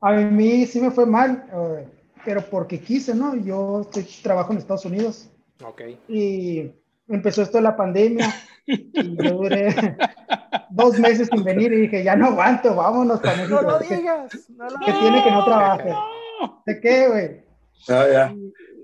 a 0.00 0.12
mí 0.12 0.66
sí 0.66 0.80
me 0.80 0.90
fue 0.90 1.06
mal, 1.06 1.44
eh, 1.52 1.88
pero 2.24 2.42
porque 2.42 2.80
quise, 2.80 3.14
¿no? 3.14 3.36
Yo 3.36 3.88
trabajo 4.22 4.52
en 4.52 4.58
Estados 4.58 4.84
Unidos. 4.84 5.30
Ok. 5.64 5.82
Y 6.08 6.70
empezó 7.08 7.42
esto 7.42 7.58
de 7.58 7.64
la 7.64 7.76
pandemia 7.76 8.32
y 8.66 9.16
yo 9.16 9.32
duré 9.38 9.96
dos 10.70 10.98
meses 10.98 11.28
sin 11.30 11.44
venir 11.44 11.72
y 11.72 11.82
dije, 11.82 12.04
ya 12.04 12.16
no 12.16 12.26
aguanto, 12.26 12.74
vámonos 12.74 13.20
para 13.20 13.36
México. 13.36 13.62
No 13.62 13.70
lo 13.70 13.78
digas, 13.78 14.50
no 14.50 14.68
lo 14.68 14.78
Que 14.80 14.92
tiene 14.92 15.22
que 15.22 15.30
no 15.30 15.44
trabaje. 15.44 15.94
¿De 16.66 16.80
qué, 16.80 17.08
güey? 17.08 17.44
Ah, 17.88 18.06
ya. 18.12 18.34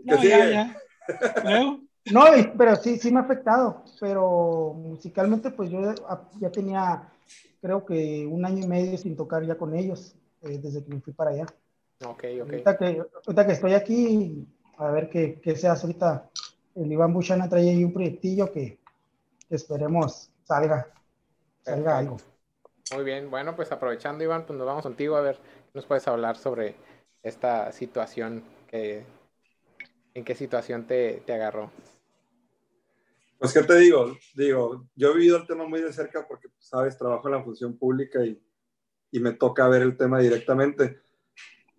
No, 0.04 0.22
ya, 0.22 0.50
ya. 0.50 1.78
No, 2.12 2.24
pero 2.56 2.76
sí, 2.76 2.98
sí 2.98 3.12
me 3.12 3.20
ha 3.20 3.22
afectado, 3.22 3.84
pero 4.00 4.74
musicalmente 4.74 5.50
pues 5.50 5.70
yo 5.70 5.94
ya 6.40 6.50
tenía, 6.50 7.08
creo 7.60 7.84
que 7.84 8.26
un 8.26 8.44
año 8.44 8.64
y 8.64 8.68
medio 8.68 8.96
sin 8.96 9.16
tocar 9.16 9.44
ya 9.44 9.56
con 9.56 9.74
ellos, 9.74 10.14
eh, 10.42 10.58
desde 10.62 10.82
que 10.84 10.94
me 10.94 11.00
fui 11.00 11.12
para 11.12 11.30
allá. 11.30 11.46
Ok, 12.06 12.24
ok. 12.42 12.50
Ahorita 12.50 12.78
que, 12.78 13.02
ahorita 13.26 13.46
que 13.46 13.52
estoy 13.52 13.74
aquí, 13.74 14.46
a 14.78 14.90
ver 14.90 15.10
qué, 15.10 15.40
qué 15.42 15.56
se 15.56 15.68
hace 15.68 15.86
ahorita. 15.86 16.30
El 16.74 16.92
Iván 16.92 17.12
Buchana 17.12 17.48
trae 17.48 17.68
ahí 17.70 17.82
un 17.82 17.92
proyectillo 17.92 18.52
que, 18.52 18.78
que 19.48 19.54
esperemos 19.56 20.30
salga. 20.44 20.86
Muy 22.94 23.04
bien, 23.04 23.30
bueno, 23.30 23.54
pues 23.54 23.70
aprovechando, 23.70 24.24
Iván, 24.24 24.46
pues 24.46 24.58
nos 24.58 24.66
vamos 24.66 24.82
contigo 24.82 25.16
a 25.16 25.20
ver 25.20 25.36
qué 25.36 25.70
nos 25.74 25.86
puedes 25.86 26.08
hablar 26.08 26.36
sobre 26.36 26.74
esta 27.22 27.70
situación 27.72 28.42
que 28.66 29.04
en 30.14 30.24
qué 30.24 30.34
situación 30.34 30.86
te, 30.86 31.22
te 31.26 31.34
agarró. 31.34 31.70
Pues, 33.38 33.52
¿qué 33.52 33.62
te 33.62 33.76
digo? 33.76 34.16
Digo, 34.34 34.88
yo 34.96 35.10
he 35.10 35.14
vivido 35.14 35.36
el 35.36 35.46
tema 35.46 35.66
muy 35.66 35.80
de 35.80 35.92
cerca 35.92 36.26
porque, 36.26 36.48
sabes, 36.58 36.98
trabajo 36.98 37.28
en 37.28 37.34
la 37.34 37.42
función 37.44 37.78
pública 37.78 38.24
y, 38.24 38.42
y 39.12 39.20
me 39.20 39.32
toca 39.32 39.68
ver 39.68 39.82
el 39.82 39.96
tema 39.96 40.18
directamente. 40.18 41.00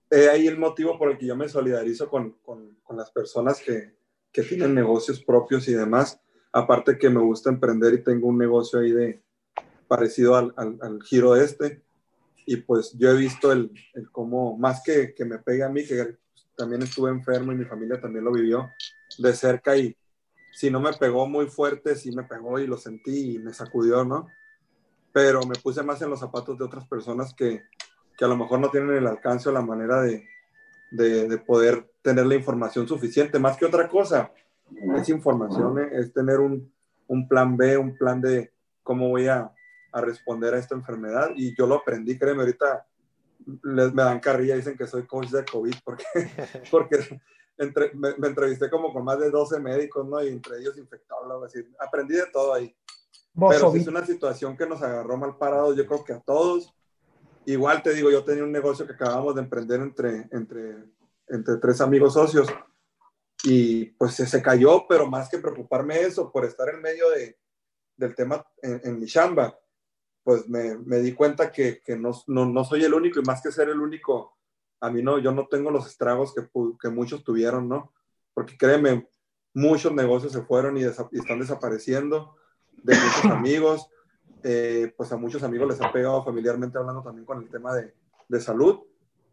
He 0.09 0.29
ahí 0.29 0.47
el 0.47 0.57
motivo 0.57 0.97
por 0.97 1.11
el 1.11 1.17
que 1.17 1.25
yo 1.25 1.35
me 1.35 1.49
solidarizo 1.49 2.09
con, 2.09 2.33
con, 2.41 2.75
con 2.81 2.95
las 2.95 3.11
personas 3.11 3.61
que, 3.61 3.95
que, 4.31 4.43
tienen 4.43 4.73
negocios 4.73 5.21
propios 5.21 5.67
y 5.67 5.73
demás. 5.73 6.21
Aparte 6.53 6.97
que 6.97 7.09
me 7.09 7.19
gusta 7.19 7.49
emprender 7.49 7.93
y 7.93 8.03
tengo 8.03 8.27
un 8.27 8.37
negocio 8.37 8.79
ahí 8.79 8.91
de, 8.91 9.21
parecido 9.89 10.37
al, 10.37 10.53
al, 10.55 11.03
giro 11.03 11.35
este. 11.35 11.81
Y 12.45 12.57
pues 12.57 12.93
yo 12.97 13.09
he 13.09 13.17
visto 13.17 13.51
el, 13.51 13.71
el 13.93 14.09
cómo, 14.11 14.57
más 14.57 14.81
que, 14.81 15.13
que 15.13 15.25
me 15.25 15.39
pegue 15.39 15.63
a 15.63 15.69
mí, 15.69 15.85
que 15.85 16.17
también 16.55 16.81
estuve 16.83 17.09
enfermo 17.09 17.51
y 17.51 17.55
mi 17.55 17.65
familia 17.65 17.99
también 17.99 18.23
lo 18.23 18.31
vivió 18.31 18.69
de 19.17 19.33
cerca 19.33 19.75
y 19.75 19.95
si 20.51 20.69
no 20.69 20.79
me 20.79 20.93
pegó 20.93 21.27
muy 21.27 21.47
fuerte, 21.47 21.95
sí 21.95 22.11
me 22.11 22.23
pegó 22.23 22.59
y 22.59 22.67
lo 22.67 22.77
sentí 22.77 23.35
y 23.35 23.39
me 23.39 23.53
sacudió, 23.53 24.03
¿no? 24.03 24.27
Pero 25.13 25.41
me 25.45 25.55
puse 25.55 25.83
más 25.83 26.01
en 26.01 26.09
los 26.09 26.19
zapatos 26.19 26.57
de 26.57 26.65
otras 26.65 26.87
personas 26.87 27.33
que, 27.33 27.63
que 28.17 28.25
a 28.25 28.27
lo 28.27 28.35
mejor 28.35 28.59
no 28.59 28.69
tienen 28.69 28.95
el 28.95 29.07
alcance 29.07 29.49
o 29.49 29.51
la 29.51 29.61
manera 29.61 30.01
de, 30.01 30.27
de, 30.91 31.27
de, 31.27 31.37
poder 31.37 31.89
tener 32.01 32.25
la 32.25 32.35
información 32.35 32.87
suficiente. 32.87 33.39
Más 33.39 33.57
que 33.57 33.65
otra 33.65 33.87
cosa, 33.87 34.31
es 34.97 35.09
información, 35.09 35.79
es 35.93 36.11
tener 36.13 36.39
un, 36.39 36.71
un 37.07 37.27
plan 37.27 37.55
B, 37.55 37.77
un 37.77 37.97
plan 37.97 38.21
de 38.21 38.51
cómo 38.83 39.09
voy 39.09 39.27
a, 39.27 39.51
a 39.91 40.01
responder 40.01 40.53
a 40.53 40.59
esta 40.59 40.75
enfermedad 40.75 41.31
y 41.35 41.55
yo 41.55 41.65
lo 41.65 41.75
aprendí, 41.75 42.17
créeme, 42.17 42.41
ahorita 42.41 42.85
les, 43.63 43.93
me 43.93 44.03
dan 44.03 44.19
carrilla, 44.19 44.55
dicen 44.55 44.77
que 44.77 44.87
soy 44.87 45.05
coach 45.05 45.29
de 45.29 45.45
COVID 45.45 45.75
porque, 45.83 46.05
porque 46.71 47.21
entre, 47.57 47.93
me, 47.93 48.09
entrevisté 48.27 48.69
como 48.69 48.93
con 48.93 49.03
más 49.03 49.19
de 49.19 49.29
12 49.29 49.59
médicos, 49.59 50.07
¿no? 50.07 50.23
Y 50.23 50.29
entre 50.29 50.59
ellos 50.59 50.77
infectólogos, 50.77 51.47
así, 51.47 51.59
aprendí 51.79 52.15
de 52.15 52.27
todo 52.27 52.53
ahí. 52.53 52.73
Pero 53.49 53.73
es 53.73 53.87
una 53.87 54.05
situación 54.05 54.57
que 54.57 54.65
nos 54.65 54.81
agarró 54.81 55.17
mal 55.17 55.37
parados, 55.37 55.75
yo 55.75 55.85
creo 55.85 56.03
que 56.03 56.13
a 56.13 56.19
todos. 56.19 56.73
Igual 57.45 57.81
te 57.81 57.93
digo, 57.93 58.09
yo 58.09 58.23
tenía 58.23 58.43
un 58.43 58.51
negocio 58.51 58.85
que 58.85 58.93
acabamos 58.93 59.35
de 59.35 59.41
emprender 59.41 59.79
entre, 59.79 60.27
entre, 60.31 60.85
entre 61.27 61.57
tres 61.57 61.81
amigos 61.81 62.13
socios 62.13 62.47
y 63.43 63.85
pues 63.91 64.13
se, 64.13 64.25
se 64.25 64.41
cayó, 64.41 64.85
pero 64.87 65.07
más 65.07 65.29
que 65.29 65.37
preocuparme 65.37 66.01
eso, 66.01 66.31
por 66.31 66.45
estar 66.45 66.67
en 66.69 66.81
medio 66.81 67.09
de, 67.11 67.37
del 67.95 68.15
tema 68.15 68.45
en, 68.61 68.81
en 68.83 68.99
mi 68.99 69.05
chamba, 69.05 69.57
pues 70.29 70.47
me, 70.47 70.77
me 70.77 70.97
di 70.97 71.13
cuenta 71.13 71.51
que, 71.51 71.81
que 71.81 71.97
no, 71.97 72.11
no, 72.27 72.45
no, 72.45 72.63
soy 72.63 72.83
el 72.83 72.93
único 72.93 73.19
y 73.19 73.23
más 73.23 73.41
que 73.41 73.51
ser 73.51 73.67
el 73.69 73.81
único, 73.81 74.37
a 74.79 74.91
mí 74.91 75.01
no, 75.01 75.17
yo 75.17 75.31
no 75.31 75.47
tengo 75.47 75.71
los 75.71 75.87
estragos 75.87 76.35
que, 76.35 76.47
que 76.79 76.89
muchos 76.89 77.23
tuvieron, 77.23 77.67
¿no? 77.67 77.91
Porque 78.35 78.55
créeme, 78.55 79.09
muchos 79.55 79.91
negocios 79.91 80.31
se 80.31 80.43
fueron 80.43 80.77
y, 80.77 80.83
están 80.83 81.39
desapareciendo 81.39 82.35
de 82.83 82.93
muchos 82.95 83.25
amigos, 83.31 83.89
eh, 84.43 84.93
pues 84.95 85.11
a 85.11 85.17
muchos 85.17 85.41
amigos 85.41 85.67
les 85.67 85.81
ha 85.81 85.91
pegado 85.91 86.23
familiarmente 86.23 86.77
hablando 86.77 87.01
también 87.01 87.25
con 87.25 87.39
el 87.39 87.49
tema 87.49 87.73
de, 87.73 87.95
de 88.27 88.39
salud 88.39 88.81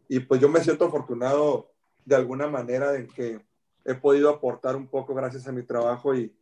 y 0.07 0.21
pues 0.21 0.41
yo 0.41 0.49
me 0.49 0.61
siento 0.61 0.85
afortunado 0.85 1.73
de 2.05 2.15
alguna 2.15 2.47
manera 2.47 2.95
en 2.95 3.05
que 3.05 3.45
he 3.85 3.93
podido 3.93 4.31
aportar 4.31 4.75
un 4.75 4.87
poco 4.87 5.13
gracias 5.13 5.47
a 5.47 5.51
mi 5.51 5.61
trabajo 5.61 6.15
y, 6.15 6.35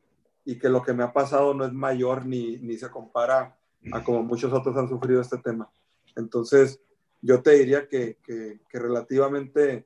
y 0.45 0.58
que 0.58 0.70
lo 0.70 0.82
que 0.82 0.93
me 0.93 1.03
ha 1.03 1.12
pasado 1.12 1.53
no 1.53 1.66
es 1.66 1.74
mayor 1.74 2.26
ni, 2.26 2.56
ni 2.60 2.78
se 2.78 2.89
compara 2.89 3.58
a 3.92 4.04
como 4.04 4.24
muchos 4.24 4.52
otros 4.54 4.76
han 4.78 4.90
sufrido 4.90 5.22
este 5.22 5.38
tema. 5.38 5.70
Entonces, 6.16 6.80
yo 7.22 7.42
te 7.42 7.52
diría 7.52 7.88
que, 7.88 8.18
que, 8.24 8.62
que 8.70 8.80
relativamente 8.80 9.86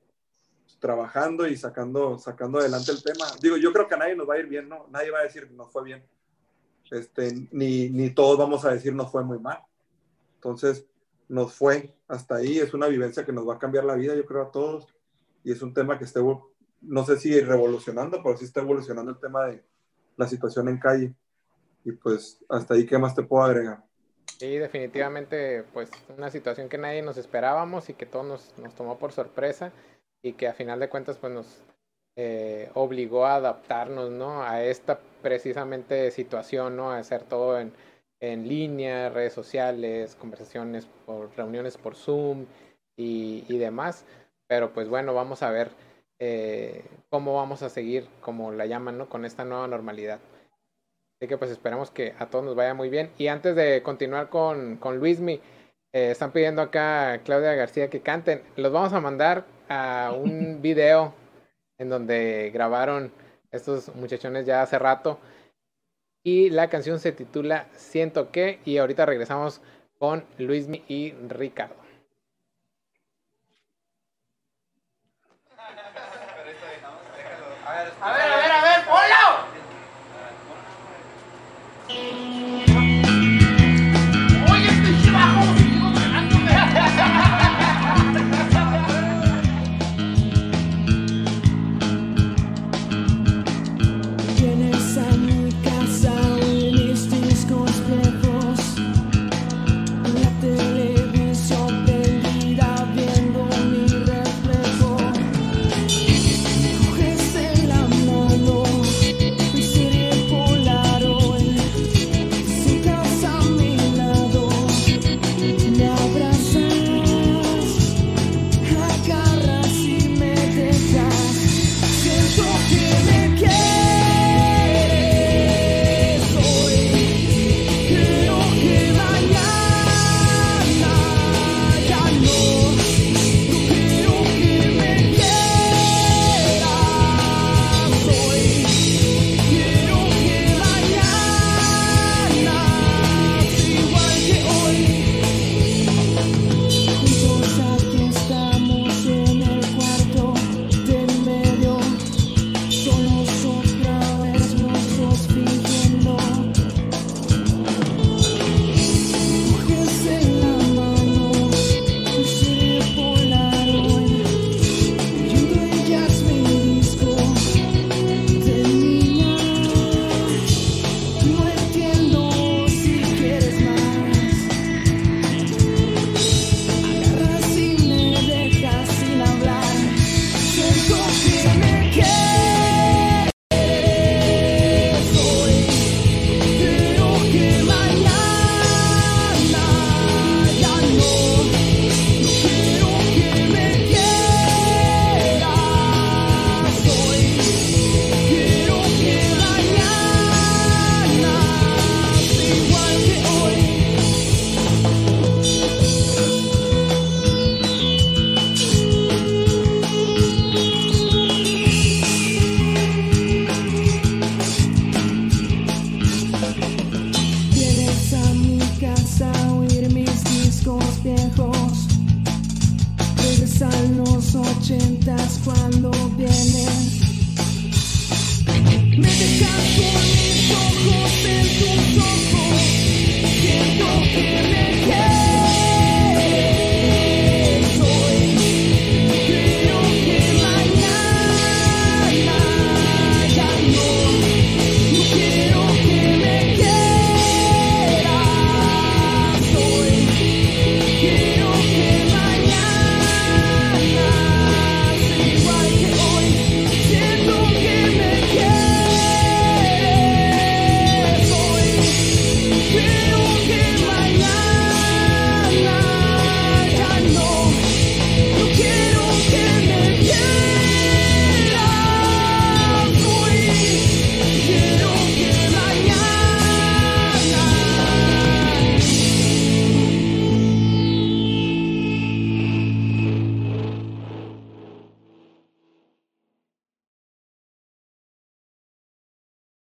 trabajando 0.78 1.46
y 1.46 1.56
sacando, 1.56 2.18
sacando 2.18 2.58
adelante 2.58 2.92
el 2.92 3.02
tema. 3.02 3.26
Digo, 3.40 3.56
yo 3.56 3.72
creo 3.72 3.86
que 3.86 3.94
a 3.94 3.98
nadie 3.98 4.16
nos 4.16 4.28
va 4.28 4.34
a 4.34 4.38
ir 4.38 4.46
bien, 4.46 4.68
¿no? 4.68 4.86
Nadie 4.90 5.10
va 5.10 5.20
a 5.20 5.24
decir 5.24 5.50
no 5.52 5.66
fue 5.68 5.84
bien. 5.84 6.04
Este, 6.90 7.48
ni, 7.52 7.88
ni 7.90 8.10
todos 8.10 8.38
vamos 8.38 8.64
a 8.64 8.72
decir 8.72 8.94
no 8.94 9.08
fue 9.08 9.22
muy 9.24 9.38
mal. 9.38 9.60
Entonces, 10.36 10.86
nos 11.28 11.54
fue 11.54 11.94
hasta 12.08 12.36
ahí. 12.36 12.58
Es 12.58 12.74
una 12.74 12.88
vivencia 12.88 13.24
que 13.24 13.32
nos 13.32 13.48
va 13.48 13.54
a 13.54 13.58
cambiar 13.58 13.84
la 13.84 13.94
vida, 13.94 14.14
yo 14.14 14.24
creo, 14.24 14.42
a 14.42 14.50
todos. 14.50 14.88
Y 15.44 15.52
es 15.52 15.62
un 15.62 15.72
tema 15.72 15.98
que 15.98 16.04
esté, 16.04 16.20
no 16.80 17.04
sé 17.04 17.18
si 17.18 17.40
revolucionando, 17.40 18.22
pero 18.22 18.36
sí 18.36 18.46
está 18.46 18.60
evolucionando 18.60 19.12
el 19.12 19.18
tema 19.18 19.46
de 19.46 19.64
la 20.16 20.26
situación 20.26 20.68
en 20.68 20.78
calle. 20.78 21.14
Y 21.84 21.92
pues, 21.92 22.42
hasta 22.48 22.74
ahí, 22.74 22.84
¿qué 22.84 22.98
más 22.98 23.14
te 23.14 23.22
puedo 23.22 23.44
agregar? 23.44 23.84
Sí, 24.40 24.56
definitivamente, 24.56 25.64
pues 25.74 25.90
una 26.16 26.30
situación 26.30 26.70
que 26.70 26.78
nadie 26.78 27.02
nos 27.02 27.18
esperábamos 27.18 27.90
y 27.90 27.94
que 27.94 28.06
todos 28.06 28.24
nos, 28.24 28.58
nos 28.58 28.74
tomó 28.74 28.98
por 28.98 29.12
sorpresa 29.12 29.70
y 30.22 30.32
que 30.32 30.48
a 30.48 30.54
final 30.54 30.80
de 30.80 30.88
cuentas 30.88 31.18
pues 31.18 31.30
nos 31.30 31.62
eh, 32.16 32.70
obligó 32.72 33.26
a 33.26 33.34
adaptarnos, 33.34 34.10
¿no? 34.10 34.42
A 34.42 34.62
esta 34.64 34.98
precisamente 35.20 36.10
situación, 36.10 36.74
¿no? 36.74 36.90
A 36.90 36.98
hacer 36.98 37.22
todo 37.24 37.60
en, 37.60 37.74
en 38.20 38.48
línea, 38.48 39.10
redes 39.10 39.34
sociales, 39.34 40.14
conversaciones 40.16 40.88
reuniones 41.36 41.76
por 41.76 41.94
Zoom 41.94 42.46
y, 42.96 43.44
y 43.46 43.58
demás. 43.58 44.06
Pero 44.46 44.72
pues 44.72 44.88
bueno, 44.88 45.12
vamos 45.12 45.42
a 45.42 45.50
ver 45.50 45.70
eh, 46.18 46.82
cómo 47.10 47.34
vamos 47.36 47.62
a 47.62 47.68
seguir, 47.68 48.08
como 48.22 48.52
la 48.52 48.64
llaman, 48.64 48.96
¿no? 48.96 49.10
Con 49.10 49.26
esta 49.26 49.44
nueva 49.44 49.68
normalidad. 49.68 50.18
Así 51.20 51.28
que 51.28 51.36
pues 51.36 51.50
esperamos 51.50 51.90
que 51.90 52.14
a 52.18 52.30
todos 52.30 52.46
nos 52.46 52.54
vaya 52.54 52.72
muy 52.72 52.88
bien. 52.88 53.10
Y 53.18 53.26
antes 53.26 53.54
de 53.54 53.82
continuar 53.82 54.30
con, 54.30 54.78
con 54.78 54.98
Luismi, 54.98 55.34
eh, 55.92 56.12
están 56.12 56.32
pidiendo 56.32 56.62
acá 56.62 57.12
a 57.12 57.18
Claudia 57.18 57.52
García 57.52 57.90
que 57.90 58.00
canten. 58.00 58.42
Los 58.56 58.72
vamos 58.72 58.94
a 58.94 59.00
mandar 59.00 59.44
a 59.68 60.14
un 60.16 60.62
video 60.62 61.12
en 61.76 61.90
donde 61.90 62.50
grabaron 62.54 63.12
estos 63.50 63.94
muchachones 63.96 64.46
ya 64.46 64.62
hace 64.62 64.78
rato. 64.78 65.18
Y 66.24 66.48
la 66.48 66.70
canción 66.70 66.98
se 66.98 67.12
titula 67.12 67.66
Siento 67.74 68.30
que. 68.30 68.60
Y 68.64 68.78
ahorita 68.78 69.04
regresamos 69.04 69.60
con 69.98 70.24
Luismi 70.38 70.84
y 70.88 71.12
Ricardo. 71.28 71.79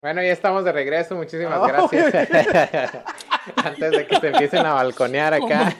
Bueno, 0.09 0.23
ya 0.23 0.31
estamos 0.31 0.65
de 0.65 0.71
regreso, 0.71 1.15
muchísimas 1.15 1.59
Oh. 1.61 1.67
gracias. 1.67 2.15
Antes 3.63 3.91
de 3.91 4.07
que 4.07 4.15
se 4.19 4.27
empiecen 4.29 4.65
a 4.65 4.73
balconear 4.73 5.35
acá. 5.35 5.71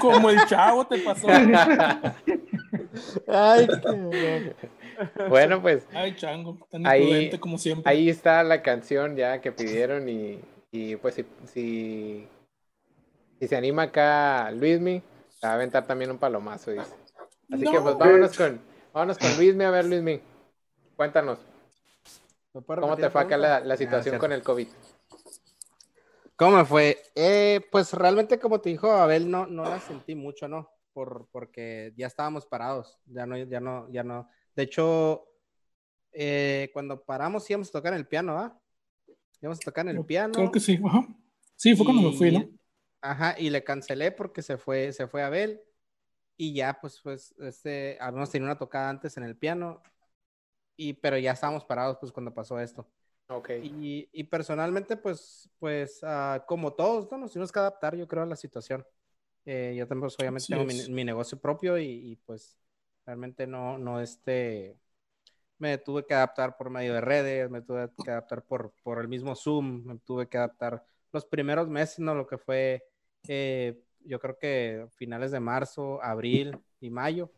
Como 0.00 0.28
el 0.28 0.44
chavo 0.46 0.86
te 0.88 0.98
pasó. 0.98 1.28
Ay, 3.28 3.68
qué... 3.68 4.54
Bueno, 5.28 5.62
pues 5.62 5.86
Ay, 5.94 6.16
chango, 6.16 6.58
tan 6.68 6.84
Ahí- 6.84 7.30
como 7.38 7.58
siempre. 7.58 7.88
ahí 7.90 8.10
está 8.10 8.42
la 8.42 8.60
canción 8.60 9.14
ya 9.16 9.40
que 9.40 9.52
pidieron 9.52 10.08
y, 10.08 10.40
y 10.72 10.96
pues 10.96 11.14
si, 11.14 11.24
si, 11.46 12.26
si 13.38 13.46
se 13.48 13.56
anima 13.56 13.82
acá 13.84 14.50
Luismi, 14.50 15.00
se 15.28 15.46
va 15.46 15.52
a 15.52 15.56
aventar 15.56 15.86
también 15.86 16.10
un 16.10 16.18
palomazo, 16.18 16.72
dice. 16.72 16.92
Así 17.52 17.62
que 17.64 17.80
pues 17.80 17.94
No. 17.94 17.98
vámonos 17.98 18.36
con, 18.36 18.60
vámonos 18.92 19.16
con 19.16 19.36
Luismi, 19.36 19.62
a 19.64 19.70
ver 19.70 19.84
Luismi, 19.84 20.20
cuéntanos, 20.96 21.38
¿Me 21.38 21.44
puedes 21.44 21.49
¿cómo 22.52 22.96
te 22.96 23.10
fue 23.10 23.20
acá 23.22 23.36
la, 23.36 23.60
la 23.60 23.74
Ah, 23.74 23.76
situación 23.76 24.02
cierto. 24.12 24.20
con 24.20 24.32
el 24.32 24.42
COVID? 24.42 24.68
¿Cómo 26.36 26.56
me 26.56 26.64
fue? 26.64 26.98
Eh, 27.14 27.60
pues 27.70 27.92
realmente, 27.92 28.38
como 28.38 28.60
te 28.60 28.70
dijo 28.70 28.90
Abel, 28.90 29.30
no, 29.30 29.46
no 29.46 29.64
la 29.64 29.78
sentí 29.80 30.14
mucho, 30.14 30.48
¿no? 30.48 30.70
Por, 30.92 31.28
porque 31.30 31.92
ya 31.96 32.06
estábamos 32.06 32.46
parados, 32.46 32.98
ya 33.06 33.26
no, 33.26 33.36
ya 33.36 33.60
no, 33.60 33.88
ya 33.90 34.02
no. 34.02 34.28
De 34.56 34.62
hecho, 34.64 35.26
eh, 36.12 36.70
cuando 36.72 37.02
paramos 37.04 37.48
íbamos 37.50 37.68
a 37.68 37.72
tocar 37.72 37.92
en 37.92 37.98
el 37.98 38.06
piano, 38.06 38.38
¿ah? 38.38 38.58
Íbamos 39.40 39.58
a 39.58 39.64
tocar 39.64 39.86
en 39.88 39.96
el 39.96 40.04
piano. 40.04 40.32
Creo 40.32 40.50
que 40.50 40.60
sí. 40.60 40.80
Ajá. 40.84 41.06
Sí, 41.56 41.76
fue 41.76 41.84
cuando 41.84 42.10
me 42.10 42.16
fui, 42.16 42.32
¿no? 42.32 42.48
Ajá, 43.02 43.34
y 43.38 43.50
le 43.50 43.62
cancelé 43.62 44.10
porque 44.12 44.42
se 44.42 44.56
fue, 44.56 44.92
se 44.92 45.06
fue 45.06 45.22
Abel. 45.22 45.60
Y 46.36 46.54
ya, 46.54 46.78
pues, 46.80 47.00
pues, 47.02 47.34
este, 47.38 47.98
habíamos 48.00 48.30
tenido 48.30 48.50
una 48.50 48.58
tocada 48.58 48.88
antes 48.88 49.16
en 49.18 49.24
el 49.24 49.36
piano. 49.36 49.82
Y, 50.82 50.94
pero 50.94 51.18
ya 51.18 51.32
estábamos 51.32 51.66
parados, 51.66 51.98
pues, 52.00 52.10
cuando 52.10 52.32
pasó 52.32 52.58
esto. 52.58 52.86
Ok, 53.28 53.50
Y, 53.62 54.08
y 54.12 54.24
personalmente, 54.24 54.96
pues, 54.96 55.50
pues 55.58 56.00
ah, 56.02 56.42
como 56.48 56.72
todos, 56.72 57.10
¿no? 57.12 57.18
nos 57.18 57.32
tuvimos 57.32 57.52
que 57.52 57.58
adaptar, 57.58 57.94
yo 57.94 58.08
creo, 58.08 58.22
a 58.22 58.26
la 58.26 58.34
situación. 58.34 58.82
Eh, 59.44 59.74
yo 59.76 59.86
también, 59.86 60.04
pues, 60.04 60.16
obviamente, 60.18 60.44
Así 60.44 60.52
tengo 60.54 60.64
mi, 60.64 60.94
mi 60.94 61.04
negocio 61.04 61.38
propio 61.38 61.76
y, 61.76 61.84
y, 61.84 62.16
pues, 62.16 62.56
realmente 63.04 63.46
no, 63.46 63.76
no, 63.76 64.00
este, 64.00 64.78
me 65.58 65.76
tuve 65.76 66.06
que 66.06 66.14
adaptar 66.14 66.56
por 66.56 66.70
medio 66.70 66.94
de 66.94 67.02
redes, 67.02 67.50
me 67.50 67.60
tuve 67.60 67.90
que 68.02 68.10
adaptar 68.10 68.42
por, 68.42 68.72
por 68.82 69.00
el 69.00 69.08
mismo 69.08 69.36
Zoom, 69.36 69.84
me 69.84 69.98
tuve 69.98 70.30
que 70.30 70.38
adaptar 70.38 70.82
los 71.12 71.26
primeros 71.26 71.68
meses, 71.68 71.98
¿no? 71.98 72.14
Lo 72.14 72.26
que 72.26 72.38
fue, 72.38 72.82
eh, 73.28 73.78
yo 74.06 74.18
creo 74.18 74.38
que 74.38 74.86
finales 74.96 75.30
de 75.30 75.40
marzo, 75.40 76.02
abril 76.02 76.58
y 76.80 76.88
mayo, 76.88 77.30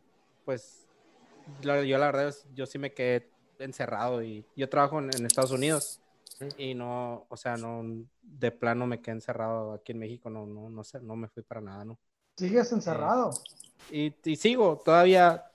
pues, 0.45 0.87
yo 1.61 1.97
la 1.97 2.05
verdad, 2.05 2.33
yo 2.53 2.65
sí 2.65 2.79
me 2.79 2.93
quedé 2.93 3.32
encerrado 3.59 4.23
y 4.23 4.45
yo 4.55 4.69
trabajo 4.69 4.99
en, 4.99 5.09
en 5.15 5.25
Estados 5.25 5.51
Unidos 5.51 5.99
y 6.57 6.73
no, 6.73 7.25
o 7.29 7.37
sea, 7.37 7.57
no, 7.57 7.83
de 8.21 8.51
plano 8.51 8.87
me 8.87 9.01
quedé 9.01 9.15
encerrado 9.15 9.73
aquí 9.73 9.91
en 9.91 9.99
México, 9.99 10.29
no, 10.29 10.45
no, 10.45 10.69
no 10.69 10.83
sé, 10.83 10.99
no 11.01 11.15
me 11.15 11.27
fui 11.27 11.43
para 11.43 11.61
nada, 11.61 11.85
¿no? 11.85 11.99
Sigues 12.37 12.71
encerrado. 12.71 13.31
Y, 13.91 14.13
y 14.23 14.35
sigo, 14.35 14.81
todavía 14.83 15.45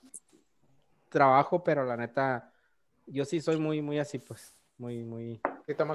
trabajo, 1.09 1.63
pero 1.63 1.83
la 1.83 1.97
neta, 1.97 2.51
yo 3.07 3.25
sí 3.25 3.41
soy 3.41 3.57
muy, 3.57 3.81
muy 3.81 3.99
así, 3.99 4.19
pues, 4.19 4.55
muy, 4.77 5.03
muy... 5.03 5.41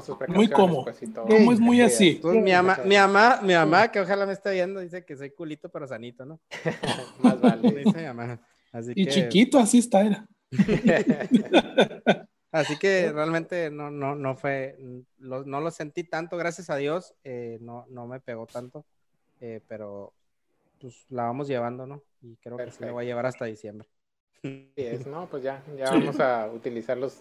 sí 0.03 0.13
Muy 0.29 0.49
cómodo. 0.49 0.85
pues. 0.85 1.01
¿Cómo 1.15 1.53
es 1.53 1.61
muy 1.61 1.77
Sí, 1.79 1.83
así? 1.83 2.19
Pues, 2.21 2.37
mi 2.37 2.53
mamá, 2.53 2.79
mi 2.85 2.97
mamá, 2.97 3.41
mi 3.43 3.55
mamá, 3.55 3.91
que 3.91 4.01
ojalá 4.01 4.27
me 4.27 4.33
esté 4.35 4.53
viendo, 4.53 4.81
dice 4.81 5.05
que 5.05 5.17
soy 5.17 5.31
culito, 5.31 5.69
pero 5.71 5.87
sanito, 5.89 6.25
¿no? 6.25 6.41
Más 7.21 7.41
vale. 7.41 7.71
Dice 7.85 7.99
mi 7.99 8.05
mamá. 8.05 8.41
Así 8.73 8.93
Y 8.95 9.05
que, 9.07 9.11
chiquito, 9.11 9.59
así 9.59 9.79
está, 9.79 10.03
era. 10.03 10.27
Así 12.53 12.77
que 12.79 13.11
realmente 13.13 13.71
no, 13.71 13.91
no, 13.91 14.15
no 14.15 14.37
fue, 14.37 14.77
lo- 15.19 15.45
no 15.45 15.61
lo 15.61 15.71
sentí 15.73 16.05
tanto, 16.05 16.37
gracias 16.37 16.71
a 16.71 16.77
Dios, 16.77 17.15
eh, 17.25 17.59
no, 17.61 17.85
no 17.91 18.07
me 18.07 18.21
pegó 18.21 18.47
tanto, 18.47 18.85
eh, 19.41 19.61
pero 19.69 20.13
pues 20.81 21.05
la 21.09 21.25
vamos 21.25 21.49
llevando, 21.49 21.87
¿no? 21.87 22.03
Y 22.23 22.37
creo 22.37 22.57
que 22.57 22.71
sí 22.71 22.85
la 22.85 22.93
voy 22.93 23.05
a 23.05 23.09
llevar 23.09 23.27
hasta 23.27 23.45
diciembre. 23.47 23.89
Es, 24.77 25.07
no, 25.07 25.27
pues 25.27 25.43
ya, 25.43 25.63
ya 25.77 25.91
vamos 25.91 26.21
a 26.21 26.49
utilizar 26.53 26.97
los 26.97 27.19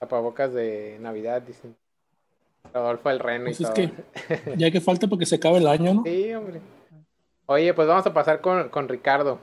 tapabocas 0.00 0.52
de 0.52 0.98
Navidad, 1.00 1.42
dicen. 1.42 1.76
Rodolfo 2.72 3.10
el 3.10 3.20
Reno 3.20 3.44
y 3.48 3.54
Pues 3.54 3.60
es 3.60 3.70
todo. 3.70 3.74
que 3.74 4.56
ya 4.56 4.70
que 4.70 4.80
falta 4.80 5.06
porque 5.06 5.26
se 5.26 5.36
acabe 5.36 5.58
el 5.58 5.66
año, 5.68 5.94
¿no? 5.94 6.02
Sí, 6.04 6.34
hombre. 6.34 6.60
Oye, 7.46 7.74
pues 7.74 7.86
vamos 7.86 8.06
a 8.06 8.14
pasar 8.14 8.40
con, 8.40 8.68
con 8.70 8.88
Ricardo. 8.88 9.38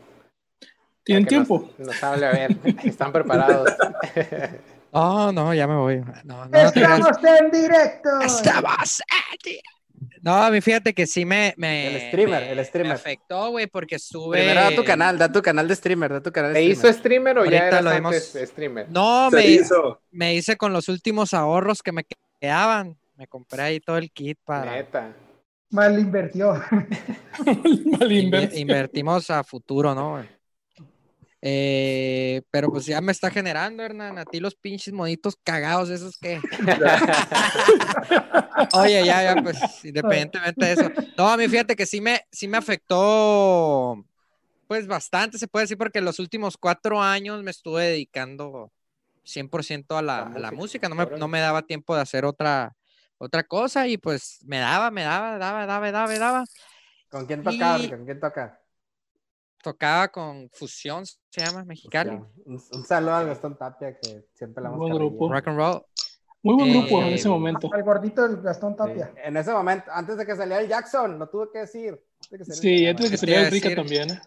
¿Tienen 1.04 1.26
tiempo? 1.26 1.70
Nos, 1.78 1.88
nos 1.88 2.04
hable, 2.04 2.26
a 2.28 2.32
ver, 2.32 2.58
están 2.84 3.12
preparados. 3.12 3.70
No, 4.94 5.32
no, 5.34 5.54
ya 5.54 5.68
me 5.68 5.76
voy. 5.76 6.00
No, 6.24 6.46
no, 6.46 6.48
no. 6.48 6.58
Estamos 6.60 7.18
en 7.24 7.52
directo. 7.52 8.10
Estamos 8.22 9.02
aquí. 9.34 9.60
No, 10.24 10.36
a 10.36 10.52
mí 10.52 10.62
fíjate 10.62 10.94
que 10.94 11.08
sí 11.08 11.26
me, 11.26 11.54
me, 11.58 11.88
El 11.96 12.08
streamer, 12.10 12.42
me- 12.44 12.52
el 12.52 12.66
streamer. 12.66 12.88
me 12.90 12.94
afectó, 12.94 13.50
güey, 13.50 13.66
porque 13.68 13.96
estuve. 13.96 14.38
Primero 14.38 14.62
da 14.62 14.76
tu 14.76 14.84
canal, 14.84 15.18
da 15.18 15.32
tu 15.32 15.42
canal 15.42 15.68
de 15.68 15.76
streamer, 15.76 16.12
da 16.14 16.22
tu 16.22 16.32
canal 16.32 16.54
de 16.54 16.60
¿Te 16.60 16.76
streamer. 16.76 16.90
hizo 16.92 17.00
streamer 17.00 17.38
o 17.40 17.46
ya 17.46 17.58
Ahorita 17.60 17.68
eras 17.68 17.84
lo 17.84 17.90
antes 17.90 18.36
hemos- 18.36 18.50
streamer? 18.50 18.88
No, 18.92 19.32
me, 19.32 19.46
hizo. 19.48 20.02
me 20.12 20.36
hice 20.36 20.58
con 20.58 20.74
los 20.74 20.88
últimos 20.90 21.34
ahorros 21.34 21.82
que 21.82 21.92
me 21.92 22.04
quedaban. 22.40 22.98
Me 23.16 23.28
compré 23.28 23.62
ahí 23.64 23.80
todo 23.80 23.98
el 23.98 24.12
kit 24.12 24.38
para. 24.46 24.72
Neta. 24.72 25.14
Mal 25.72 25.98
invertió. 26.00 26.62
Mal 27.46 28.12
inverso. 28.12 28.58
invertimos 28.58 29.30
a 29.30 29.44
futuro, 29.44 29.96
¿no? 29.96 30.12
güey? 30.18 30.41
Eh, 31.44 32.44
pero 32.52 32.72
pues 32.72 32.86
ya 32.86 33.02
me 33.02 33.12
está 33.12 33.32
generando, 33.32 33.82
Hernán, 33.82 34.20
a 34.20 34.26
ti 34.26 34.40
los 34.40 34.54
pinches 34.56 34.94
monitos 34.94 35.36
cagados, 35.44 35.90
esos 35.90 36.18
que. 36.18 36.40
Oye, 38.74 39.06
ya, 39.06 39.24
ya, 39.24 39.42
pues, 39.42 39.58
independientemente 39.84 40.66
de 40.66 40.74
eso. 40.74 40.90
No, 41.18 41.30
a 41.30 41.38
mí 41.38 41.48
fíjate 41.48 41.76
que 41.76 41.86
sí 41.86 42.00
me, 42.00 42.22
sí 42.32 42.48
me 42.48 42.58
afectó, 42.58 44.04
pues, 44.68 44.88
bastante, 44.88 45.38
se 45.38 45.48
puede 45.48 45.64
decir, 45.64 45.78
porque 45.78 46.02
los 46.02 46.20
últimos 46.20 46.58
cuatro 46.58 47.02
años 47.02 47.44
me 47.44 47.52
estuve 47.52 47.86
dedicando 47.86 48.72
100% 49.24 49.98
a 49.98 50.02
la, 50.02 50.30
La 50.30 50.36
a 50.36 50.40
la 50.40 50.52
música, 50.52 50.90
no 50.90 50.96
me, 50.96 51.06
no 51.18 51.28
me 51.28 51.40
daba 51.40 51.64
tiempo 51.64 51.96
de 51.96 52.02
hacer 52.02 52.26
otra, 52.26 52.76
otra 53.18 53.44
cosa 53.44 53.88
y 53.88 53.98
pues 53.98 54.40
me 54.46 54.60
daba, 54.60 54.92
me 54.92 55.04
daba, 55.04 55.38
daba, 55.38 55.66
daba, 55.66 55.92
daba, 55.92 56.18
daba. 56.18 56.46
¿Con 57.10 57.26
quién 57.26 57.44
toca? 57.44 57.78
Y- 57.80 57.90
¿Con 57.90 58.06
quién 58.06 58.20
toca? 58.20 58.61
Tocaba 59.62 60.08
con 60.08 60.50
Fusión, 60.52 61.06
se 61.06 61.42
llama, 61.46 61.64
Mexicali. 61.64 62.12
Un, 62.46 62.62
un 62.72 62.86
saludo 62.86 63.14
al 63.16 63.28
Gastón 63.28 63.58
Tapia, 63.58 63.98
que 63.98 64.26
siempre 64.34 64.62
la 64.64 64.70
hemos 64.70 64.80
Buen 64.80 64.96
grupo. 64.96 65.32
Rock 65.32 65.48
and 65.48 65.58
roll. 65.58 65.86
Muy 66.44 66.56
buen 66.56 66.70
Eh, 66.70 66.80
grupo 66.80 67.02
en 67.04 67.14
ese 67.14 67.30
momento. 67.30 67.70
Al 67.72 67.84
gordito 67.84 68.28
del 68.28 68.42
Gastón 68.42 68.72
Sí, 68.74 68.78
Tapia. 68.78 69.14
En 69.24 69.38
ese 69.38 69.52
momento, 69.54 69.92
antes 69.92 70.18
de 70.18 70.26
que 70.26 70.36
saliera 70.36 70.62
el 70.62 70.68
Jackson, 70.68 71.20
lo 71.20 71.30
tuve 71.30 71.50
que 71.54 71.60
decir. 71.60 71.90
Antes 72.24 72.32
de 72.32 72.38
que 72.38 72.46
saliera 72.46 72.62
Sí, 72.62 72.84
el 72.84 72.90
antes 72.90 73.06
de 73.06 73.12
que 73.12 73.18
saliera 73.18 73.42
el 73.44 73.52
Rica 73.52 73.70
decir- 73.70 73.76
también. 73.78 74.12
¿eh? 74.12 74.22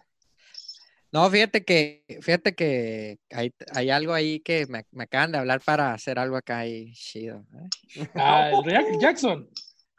No, 1.11 1.29
fíjate 1.29 1.63
que, 1.63 2.03
fíjate 2.21 2.55
que 2.55 3.19
hay, 3.31 3.53
hay 3.73 3.89
algo 3.89 4.13
ahí 4.13 4.39
que 4.41 4.65
me, 4.67 4.85
me 4.91 5.03
acaban 5.05 5.31
de 5.31 5.37
hablar 5.37 5.61
para 5.63 5.93
hacer 5.93 6.19
algo 6.19 6.35
acá 6.35 6.59
ahí 6.59 6.91
chido. 6.93 7.45
¿eh? 7.97 8.07
Ah, 8.15 8.51
el 8.65 8.99
Jackson. 8.99 9.49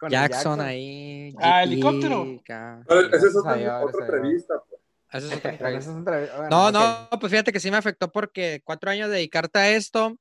El 0.02 0.10
Jackson, 0.10 0.60
ahí. 0.60 1.34
Ah, 1.38 1.62
GT, 1.64 1.72
helicóptero. 1.72 2.26
acá. 2.40 2.82
Pero 2.86 3.00
esa 3.14 3.26
es 3.28 3.36
otra, 3.36 3.84
otra 3.84 4.04
entrevista. 4.06 4.54
pues. 4.68 4.75
Eso 5.12 5.26
es 5.28 5.86
otra. 5.88 6.18
Bueno, 6.36 6.48
No, 6.50 6.72
no, 6.72 7.08
pues 7.20 7.30
fíjate 7.30 7.52
que 7.52 7.60
sí 7.60 7.70
me 7.70 7.76
afectó 7.76 8.10
porque 8.10 8.60
cuatro 8.64 8.90
años 8.90 9.08
de 9.08 9.16
dedicarte 9.16 9.58
a 9.58 9.70
esto, 9.70 10.16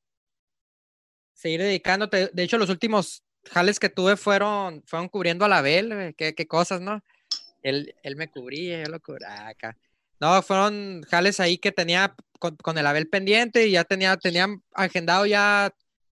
seguir 1.34 1.62
dedicándote. 1.62 2.30
De 2.34 2.44
hecho, 2.44 2.58
los 2.58 2.70
últimos 2.70 3.24
jales 3.52 3.80
que 3.80 3.90
tuve 3.90 4.18
fueron, 4.18 4.84
fueron 4.86 5.10
cubriendo 5.10 5.46
a 5.46 5.50
la 5.50 5.62
Bel, 5.62 5.94
güey, 5.94 6.14
qué, 6.14 6.34
qué 6.34 6.48
cosas, 6.48 6.82
¿no? 6.82 7.04
Él, 7.62 7.96
él 8.04 8.16
me 8.16 8.30
cubría, 8.30 8.84
yo 8.84 8.90
lo 8.90 9.00
cubría 9.00 9.48
acá. 9.48 9.78
No, 10.20 10.42
fueron 10.42 11.04
jales 11.10 11.40
ahí 11.40 11.58
que 11.58 11.72
tenía 11.72 12.16
con, 12.40 12.56
con 12.58 12.78
el 12.78 12.88
Abel 12.88 13.10
pendiente 13.10 13.68
y 13.68 13.72
ya 13.72 13.84
tenía, 13.84 14.16
tenían 14.18 14.64
agendado 14.74 15.26
ya, 15.26 15.74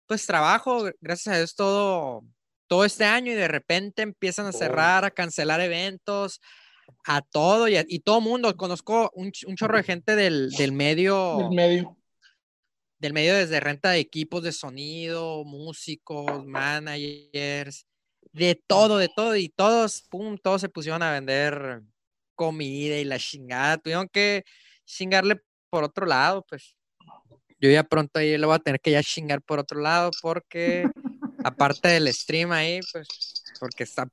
pues, 0.08 0.26
trabajo, 0.26 0.90
gracias 1.02 1.34
a 1.34 1.38
Dios, 1.38 1.56
todo, 1.56 2.24
todo 2.68 2.84
este 2.84 3.06
año 3.06 3.32
y 3.32 3.36
de 3.36 3.48
repente 3.48 4.02
empiezan 4.02 4.48
a 4.48 4.52
cerrar, 4.52 5.06
a 5.06 5.12
cancelar 5.12 5.62
eventos, 5.62 6.42
a 7.06 7.22
todo 7.22 7.68
y, 7.68 7.78
a- 7.78 7.86
y 7.88 8.00
todo 8.00 8.22
mundo. 8.22 8.56
Conozco 8.58 9.12
un, 9.14 9.32
un 9.48 9.56
chorro 9.56 9.78
de 9.78 9.84
gente 9.84 10.16
del, 10.16 10.50
del 10.52 10.72
medio, 10.72 11.38
Del 11.38 11.50
medio. 11.52 11.98
del 13.00 13.14
medio 13.14 13.36
desde 13.36 13.60
renta 13.60 13.92
de 13.92 14.00
equipos 14.00 14.44
de 14.44 14.52
sonido, 14.52 15.44
músicos, 15.46 16.46
managers, 16.46 17.86
de 18.32 18.56
todo, 18.68 18.98
de 18.98 19.10
todo, 19.16 19.36
y 19.36 19.50
todos, 19.50 20.02
pum, 20.10 20.38
todos 20.38 20.62
se 20.62 20.70
pusieron 20.70 21.02
a 21.04 21.12
vender 21.14 21.82
comida 22.36 22.98
y 22.98 23.04
la 23.06 23.18
chingada. 23.20 23.78
Tuvieron 23.78 24.10
que 24.10 24.44
chingarle 24.86 25.42
por 25.70 25.84
otro 25.84 26.06
lado, 26.06 26.46
pues. 26.48 26.76
Yo 27.60 27.70
ya 27.72 27.84
pronto 27.84 28.20
ahí 28.20 28.38
lo 28.38 28.48
voy 28.48 28.56
a 28.58 28.60
tener 28.60 28.80
que 28.82 28.92
ya 28.92 29.02
chingar 29.02 29.42
por 29.42 29.60
otro 29.60 29.80
lado, 29.80 30.12
porque 30.22 30.86
aparte 31.44 31.88
del 31.88 32.14
stream 32.14 32.52
ahí, 32.52 32.82
pues, 32.92 33.08
porque 33.60 33.84
está- 33.84 34.10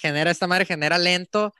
genera, 0.00 0.30
esta 0.30 0.46
madre 0.46 0.64
genera 0.64 0.96
lento, 0.96 1.52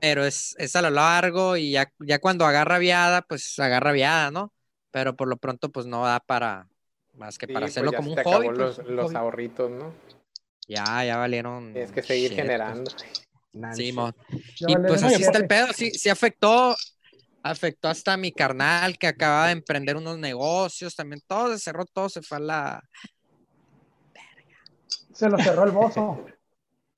pero 0.00 0.24
es, 0.24 0.54
es 0.58 0.76
a 0.76 0.82
lo 0.82 0.90
largo 0.90 1.56
y 1.56 1.72
ya, 1.72 1.92
ya 2.00 2.18
cuando 2.18 2.44
agarra 2.46 2.78
viada, 2.78 3.22
pues 3.22 3.58
agarra 3.58 3.92
viada, 3.92 4.30
¿no? 4.30 4.52
Pero 4.90 5.16
por 5.16 5.28
lo 5.28 5.36
pronto, 5.36 5.70
pues 5.70 5.86
no 5.86 6.04
da 6.04 6.20
para, 6.20 6.68
Más 7.14 7.38
que 7.38 7.46
Sí, 7.46 7.52
para 7.52 7.64
pues 7.66 7.72
hacerlo 7.72 7.92
ya 7.92 7.96
como 7.98 8.12
un 8.12 8.18
hobby. 8.18 8.46
pues, 8.46 8.58
los, 8.58 8.78
los 8.78 9.06
hobby. 9.06 9.16
ahorritos, 9.16 9.70
¿no? 9.70 9.92
Ya, 10.68 11.04
ya 11.04 11.16
valieron. 11.16 11.72
Tienes 11.72 11.92
que 11.92 12.02
seguir 12.02 12.32
shit, 12.32 12.38
pues. 12.38 12.42
generando. 12.42 12.90
Sí, 13.74 13.92
mon. 13.92 14.14
Ya 14.60 14.66
Y 14.68 14.76
pues 14.76 15.02
así 15.02 15.22
está 15.22 15.38
el 15.38 15.46
pedo, 15.46 15.68
sí, 15.72 15.90
sí 15.92 16.08
afectó, 16.10 16.76
afectó 17.42 17.88
hasta 17.88 18.16
mi 18.16 18.32
carnal 18.32 18.98
que 18.98 19.06
acaba 19.06 19.46
de 19.46 19.52
emprender 19.52 19.96
unos 19.96 20.18
negocios, 20.18 20.94
también 20.94 21.22
todo 21.26 21.52
se 21.52 21.58
cerró, 21.60 21.86
todo 21.86 22.08
se 22.08 22.22
fue 22.22 22.36
a 22.38 22.40
la... 22.40 22.84
Se 25.12 25.28
lo 25.30 25.38
cerró 25.38 25.64
el 25.64 25.70
bozo. 25.70 26.26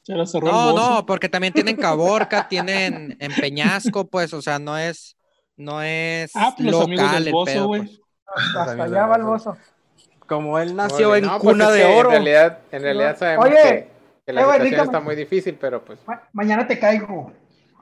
La 0.09 0.27
cerró 0.27 0.47
No, 0.47 0.73
no, 0.73 1.07
porque 1.07 1.29
también 1.29 1.53
tienen 1.53 1.77
Caborca, 1.81 2.49
tienen 2.49 3.17
en 3.21 3.35
Peñasco, 3.35 4.09
pues, 4.09 4.33
o 4.33 4.43
sea, 4.43 4.59
no 4.59 4.77
es, 4.79 5.17
no 5.57 5.83
es 5.83 6.31
Ah, 6.35 6.55
pues 6.57 6.71
los 6.71 6.83
amigos 6.85 7.05
local 7.05 7.19
del 7.19 7.27
el 7.29 7.33
bozo, 7.33 7.53
pedo, 7.53 7.67
güey. 7.67 7.83
pues. 7.83 8.01
Hasta 8.35 8.85
allá 8.85 9.07
va 9.07 9.17
el 9.17 9.23
bozo. 9.23 9.57
Como 10.27 10.59
él 10.59 10.77
nació 10.77 11.17
en 11.17 11.25
No, 11.25 11.39
pues 11.39 11.53
cuna 11.55 11.71
de 11.71 11.85
oro. 11.85 12.09
En 12.11 12.25
realidad, 12.25 12.59
en 12.71 12.83
realidad 12.83 13.13
No. 13.13 13.19
sabemos 13.19 13.47
Oye, 13.47 13.57
que, 13.63 13.89
que 14.27 14.33
la 14.33 14.41
eh, 14.43 14.45
situación 14.45 14.85
está 14.85 15.01
muy 15.01 15.17
difícil, 15.17 15.57
pero 15.61 15.85
pues 15.85 15.99
Ma- 16.07 16.23
mañana 16.33 16.67
te 16.67 16.79
caigo. 16.79 17.33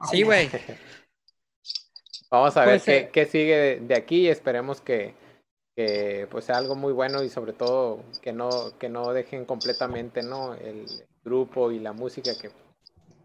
Sí, 0.09 0.23
güey. 0.23 0.49
vamos 2.31 2.55
a 2.57 2.61
ver 2.61 2.69
Pues, 2.69 2.83
qué, 2.83 2.97
eh, 2.97 3.09
qué 3.11 3.25
sigue 3.25 3.55
de, 3.57 3.79
de 3.81 3.95
aquí 3.95 4.21
y 4.21 4.27
esperemos 4.29 4.81
que, 4.81 5.13
que 5.75 6.27
pues 6.31 6.45
sea 6.45 6.57
algo 6.57 6.75
muy 6.75 6.93
bueno 6.93 7.23
y 7.23 7.29
sobre 7.29 7.53
todo 7.53 7.99
que 8.21 8.31
no, 8.33 8.49
que 8.79 8.89
no 8.89 9.11
dejen 9.13 9.45
completamente 9.45 10.23
¿no? 10.23 10.53
el 10.55 10.85
grupo 11.27 11.71
y 11.71 11.79
la 11.79 11.93
música 11.93 12.31
que 12.39 12.49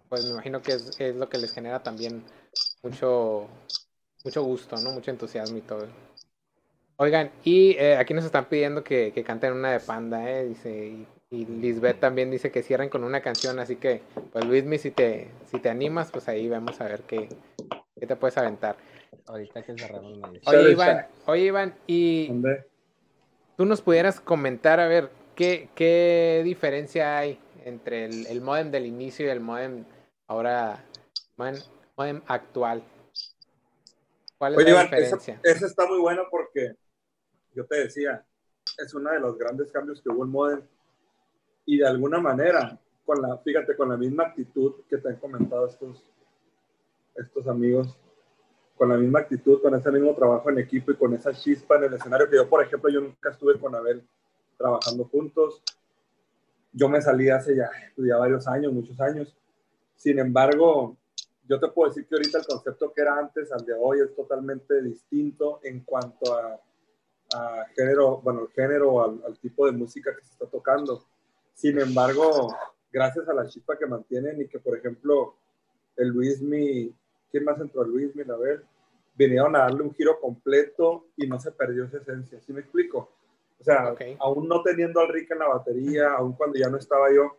pues 0.08 0.24
me 0.26 0.32
imagino 0.32 0.60
que 0.60 0.72
es, 0.72 1.00
es 1.00 1.16
lo 1.16 1.28
que 1.30 1.38
les 1.38 1.52
genera 1.52 1.82
también 1.82 2.22
mucho, 2.82 3.46
mucho 4.24 4.42
gusto, 4.42 4.76
¿no? 4.76 4.92
Mucho 4.92 5.10
entusiasmo 5.10 5.56
y 5.56 5.62
todo. 5.62 5.86
Oigan, 6.96 7.30
y 7.44 7.76
eh, 7.78 7.96
aquí 7.96 8.12
nos 8.12 8.26
están 8.26 8.44
pidiendo 8.44 8.84
que, 8.84 9.12
que 9.12 9.24
canten 9.24 9.54
una 9.54 9.72
de 9.72 9.80
Panda, 9.80 10.30
¿eh? 10.30 10.44
Dice, 10.46 10.70
y, 10.70 11.06
y 11.30 11.46
Lisbeth 11.46 11.98
también 11.98 12.30
dice 12.30 12.50
que 12.50 12.62
cierren 12.62 12.90
con 12.90 13.04
una 13.04 13.22
canción, 13.22 13.58
así 13.58 13.76
que, 13.76 14.02
pues 14.32 14.44
Luismi, 14.44 14.76
si 14.76 14.90
te, 14.90 15.28
si 15.50 15.58
te 15.60 15.70
animas, 15.70 16.10
pues 16.12 16.28
ahí 16.28 16.46
vamos 16.46 16.78
a 16.82 16.84
ver 16.84 17.00
qué, 17.04 17.30
qué 17.98 18.06
te 18.06 18.16
puedes 18.16 18.36
aventar. 18.36 18.76
Ahorita 19.26 19.62
que 19.62 19.78
cerramos 19.78 20.18
me 20.18 20.30
dice. 20.32 20.50
Oye, 20.50 20.72
Iván, 20.72 21.06
oye, 21.24 21.44
Iván, 21.44 21.74
y 21.86 22.28
¿Dónde? 22.28 22.66
tú 23.56 23.64
nos 23.64 23.80
pudieras 23.80 24.20
comentar, 24.20 24.78
a 24.78 24.88
ver, 24.88 25.08
¿qué, 25.34 25.70
qué 25.74 26.42
diferencia 26.44 27.16
hay 27.16 27.38
entre 27.64 28.06
el, 28.06 28.26
el 28.26 28.40
modem 28.40 28.70
del 28.70 28.86
inicio 28.86 29.26
y 29.26 29.30
el 29.30 29.40
modem 29.40 29.84
ahora, 30.26 30.84
modem, 31.36 31.56
modem 31.96 32.22
actual? 32.26 32.82
¿Cuál 34.38 34.54
es 34.54 34.58
Oye, 34.58 34.72
la 34.72 34.82
diferencia? 34.82 35.40
esa 35.42 35.66
está 35.66 35.86
muy 35.86 36.00
buena 36.00 36.22
porque 36.30 36.74
yo 37.54 37.64
te 37.66 37.76
decía, 37.76 38.24
es 38.78 38.94
uno 38.94 39.10
de 39.10 39.20
los 39.20 39.38
grandes 39.38 39.70
cambios 39.70 40.00
que 40.00 40.08
hubo 40.08 40.24
en 40.24 40.30
Modem. 40.30 40.62
Y 41.64 41.78
de 41.78 41.86
alguna 41.86 42.18
manera, 42.18 42.78
con 43.04 43.20
la, 43.22 43.38
fíjate, 43.38 43.76
con 43.76 43.88
la 43.88 43.96
misma 43.96 44.24
actitud 44.24 44.74
que 44.88 44.98
te 44.98 45.08
han 45.08 45.16
comentado 45.16 45.66
estos, 45.66 46.02
estos 47.14 47.46
amigos, 47.46 47.96
con 48.76 48.88
la 48.88 48.96
misma 48.96 49.20
actitud, 49.20 49.60
con 49.62 49.74
ese 49.74 49.90
mismo 49.90 50.14
trabajo 50.14 50.50
en 50.50 50.58
equipo 50.58 50.90
y 50.90 50.96
con 50.96 51.14
esa 51.14 51.32
chispa 51.32 51.76
en 51.76 51.84
el 51.84 51.94
escenario, 51.94 52.28
que 52.28 52.36
yo, 52.36 52.48
por 52.48 52.64
ejemplo, 52.64 52.90
yo 52.90 53.00
nunca 53.00 53.30
estuve 53.30 53.58
con 53.60 53.74
Abel 53.74 54.02
trabajando 54.56 55.04
juntos. 55.04 55.62
Yo 56.72 56.88
me 56.88 57.02
salí 57.02 57.28
hace 57.28 57.56
ya, 57.56 57.70
pues, 57.94 58.08
ya 58.08 58.16
varios 58.16 58.46
años, 58.48 58.72
muchos 58.72 58.98
años. 59.00 59.36
Sin 59.96 60.18
embargo, 60.18 60.96
yo 61.48 61.60
te 61.60 61.68
puedo 61.68 61.90
decir 61.90 62.06
que 62.06 62.14
ahorita 62.14 62.38
el 62.38 62.46
concepto 62.46 62.92
que 62.92 63.02
era 63.02 63.18
antes 63.18 63.52
al 63.52 63.64
de 63.64 63.74
hoy 63.74 64.00
es 64.00 64.14
totalmente 64.14 64.80
distinto 64.82 65.60
en 65.62 65.80
cuanto 65.80 66.34
a, 66.34 66.58
género, 67.74 68.20
bueno, 68.20 68.42
el 68.42 68.48
género, 68.48 69.02
al, 69.02 69.22
al 69.26 69.38
tipo 69.38 69.64
de 69.64 69.72
música 69.72 70.14
que 70.14 70.22
se 70.22 70.32
está 70.32 70.46
tocando. 70.46 71.02
Sin 71.54 71.78
embargo, 71.78 72.54
gracias 72.92 73.26
a 73.28 73.32
la 73.32 73.46
chispa 73.46 73.78
que 73.78 73.86
mantienen 73.86 74.40
y 74.40 74.48
que, 74.48 74.58
por 74.58 74.76
ejemplo, 74.76 75.34
el 75.96 76.08
Luismi, 76.08 76.94
¿quién 77.30 77.44
más 77.44 77.58
entró? 77.60 77.84
Luismi, 77.84 78.22
a 78.22 78.36
ver, 78.36 78.64
vinieron 79.14 79.54
a 79.56 79.60
darle 79.60 79.82
un 79.82 79.94
giro 79.94 80.20
completo 80.20 81.06
y 81.16 81.26
no 81.26 81.38
se 81.40 81.52
perdió 81.52 81.84
esa 81.84 81.98
esencia. 81.98 82.40
¿Sí 82.40 82.52
me 82.52 82.60
explico? 82.60 83.10
O 83.62 83.64
sea, 83.64 83.94
aún 84.18 84.48
no 84.48 84.60
teniendo 84.60 84.98
al 84.98 85.08
Rick 85.08 85.30
en 85.30 85.38
la 85.38 85.46
batería, 85.46 86.14
aún 86.14 86.32
cuando 86.32 86.58
ya 86.58 86.68
no 86.68 86.78
estaba 86.78 87.14
yo, 87.14 87.38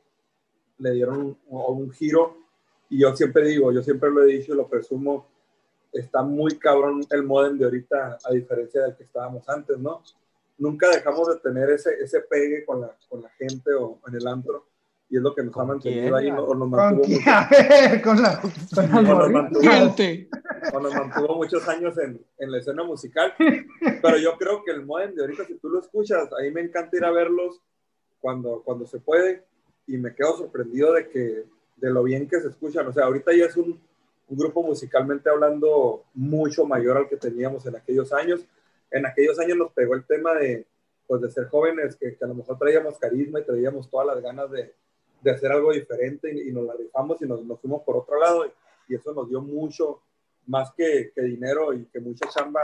le 0.78 0.92
dieron 0.92 1.20
un, 1.20 1.38
un 1.50 1.92
giro. 1.92 2.38
Y 2.90 3.02
yo 3.02 3.14
siempre 3.14 3.46
digo, 3.46 3.74
yo 3.74 3.84
siempre 3.84 4.10
lo 4.10 4.24
he 4.24 4.28
dicho 4.28 4.54
y 4.54 4.56
lo 4.56 4.70
presumo, 4.70 5.28
está 5.92 6.24
muy 6.24 6.58
cabrón 6.58 7.02
el 7.10 7.24
modem 7.24 7.58
de 7.58 7.66
ahorita 7.66 8.20
a 8.24 8.32
diferencia 8.32 8.84
del 8.84 8.96
que 8.96 9.04
estábamos 9.04 9.48
antes, 9.50 9.78
¿no? 9.78 10.02
Nunca 10.58 10.90
dejamos 10.90 11.28
de 11.28 11.42
tener 11.42 11.70
ese, 11.70 11.94
ese 12.02 12.22
pegue 12.22 12.64
con 12.64 12.80
la, 12.80 12.96
con 13.10 13.22
la 13.22 13.30
gente 13.32 13.74
o 13.74 14.00
en 14.08 14.16
el 14.16 14.26
antro 14.26 14.66
y 15.14 15.18
es 15.18 15.22
lo 15.22 15.36
que 15.36 15.44
nos 15.44 15.54
ha 15.54 15.60
¿Con 15.60 15.68
mantenido 15.68 16.18
quién? 16.18 16.34
ahí 16.34 16.40
o 16.40 16.56
nos 16.56 16.58
¿Con 16.58 16.70
mantuvo, 16.72 17.02
quién? 17.06 17.20
mucho- 17.20 17.30
A 17.30 17.48
ver, 17.52 18.02
con 18.02 18.22
la. 18.22 18.42
Con 18.42 19.04
la 19.04 19.14
o 19.14 19.20
nos 19.20 19.30
mantuvo- 19.30 19.62
Gente. 19.62 20.30
o 20.74 20.80
nos 20.80 20.94
mantuvo 20.96 21.36
muchos 21.36 21.68
años 21.68 21.98
en, 22.00 22.20
en 22.40 22.52
la 22.52 22.58
escena 22.58 22.84
musical. 22.84 23.34
Pero 24.02 24.18
yo 24.18 24.36
creo 24.40 24.64
que 24.64 24.72
el 24.72 24.84
modem 24.86 25.14
de 25.14 25.22
ahorita, 25.22 25.46
si 25.46 25.54
tú 25.60 25.70
lo 25.70 25.82
escuchas, 25.82 26.28
a 26.34 26.42
mí 26.42 26.50
me 26.50 26.62
encanta 26.62 26.98
ir 26.98 27.06
a 27.06 27.12
verlos 27.12 27.62
cuando, 28.20 28.64
cuando 28.66 28.88
se 28.88 29.00
puede 29.00 29.44
y 29.86 29.98
me 29.98 30.16
quedo 30.16 30.36
sorprendido 30.36 30.94
de 30.94 31.08
que 31.10 31.44
de 31.76 31.90
lo 31.92 32.02
bien 32.02 32.28
que 32.28 32.40
se 32.42 32.48
escuchan. 32.48 32.88
O 32.88 32.92
sea, 32.94 33.06
ahorita 33.06 33.34
ya 33.36 33.46
es 33.46 33.56
un, 33.56 33.80
un 34.30 34.38
grupo 34.38 34.64
musicalmente 34.64 35.30
hablando 35.30 36.06
mucho 36.16 36.66
mayor 36.66 36.98
al 36.98 37.08
que 37.08 37.18
teníamos 37.18 37.68
en 37.68 37.76
aquellos 37.76 38.12
años. 38.14 38.44
En 38.90 39.06
aquellos 39.06 39.38
años 39.40 39.58
nos 39.60 39.72
pegó 39.74 39.94
el 39.94 40.06
tema 40.06 40.34
de, 40.34 40.66
pues, 41.06 41.22
de 41.22 41.30
ser 41.30 41.50
jóvenes, 41.50 41.96
que, 41.98 42.16
que 42.16 42.26
a 42.26 42.28
lo 42.28 42.34
mejor 42.34 42.58
traíamos 42.58 42.98
carisma 42.98 43.42
y 43.42 43.46
traíamos 43.46 43.90
todas 43.92 44.08
las 44.08 44.22
ganas 44.24 44.50
de, 44.50 44.74
de 45.24 45.32
hacer 45.32 45.52
algo 45.52 45.72
diferente 45.72 46.32
y, 46.34 46.50
y 46.50 46.52
nos 46.52 46.66
la 46.66 46.74
rifamos 46.74 47.22
y 47.22 47.26
nos, 47.26 47.44
nos 47.46 47.60
fuimos 47.60 47.82
por 47.84 47.98
otro 47.98 48.20
lado 48.20 48.46
y, 48.46 48.52
y 48.90 48.96
eso 48.96 49.14
nos 49.14 49.30
dio 49.30 49.42
mucho, 49.42 50.02
más 50.48 50.72
que, 50.74 51.12
que 51.16 51.22
dinero 51.22 51.74
y 51.74 51.86
que 51.86 52.00
mucha 52.00 52.28
chamba, 52.28 52.62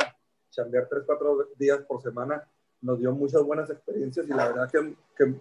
chambear 0.50 0.88
tres, 0.90 1.04
cuatro 1.06 1.50
días 1.58 1.80
por 1.88 2.02
semana, 2.02 2.48
nos 2.82 3.00
dio 3.00 3.14
muchas 3.14 3.42
buenas 3.44 3.70
experiencias 3.70 4.26
y 4.28 4.30
la 4.30 4.50
verdad 4.50 4.70
que, 4.72 4.96
que 5.16 5.34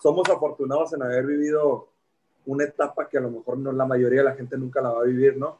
somos 0.00 0.28
afortunados 0.28 0.92
en 0.92 1.02
haber 1.02 1.26
vivido 1.26 1.88
una 2.46 2.64
etapa 2.64 3.08
que 3.08 3.18
a 3.18 3.22
lo 3.22 3.30
mejor 3.30 3.58
no 3.58 3.72
la 3.72 3.86
mayoría 3.86 4.20
de 4.20 4.26
la 4.26 4.34
gente 4.34 4.58
nunca 4.58 4.80
la 4.80 4.90
va 4.90 5.00
a 5.00 5.04
vivir, 5.04 5.36
¿no? 5.36 5.58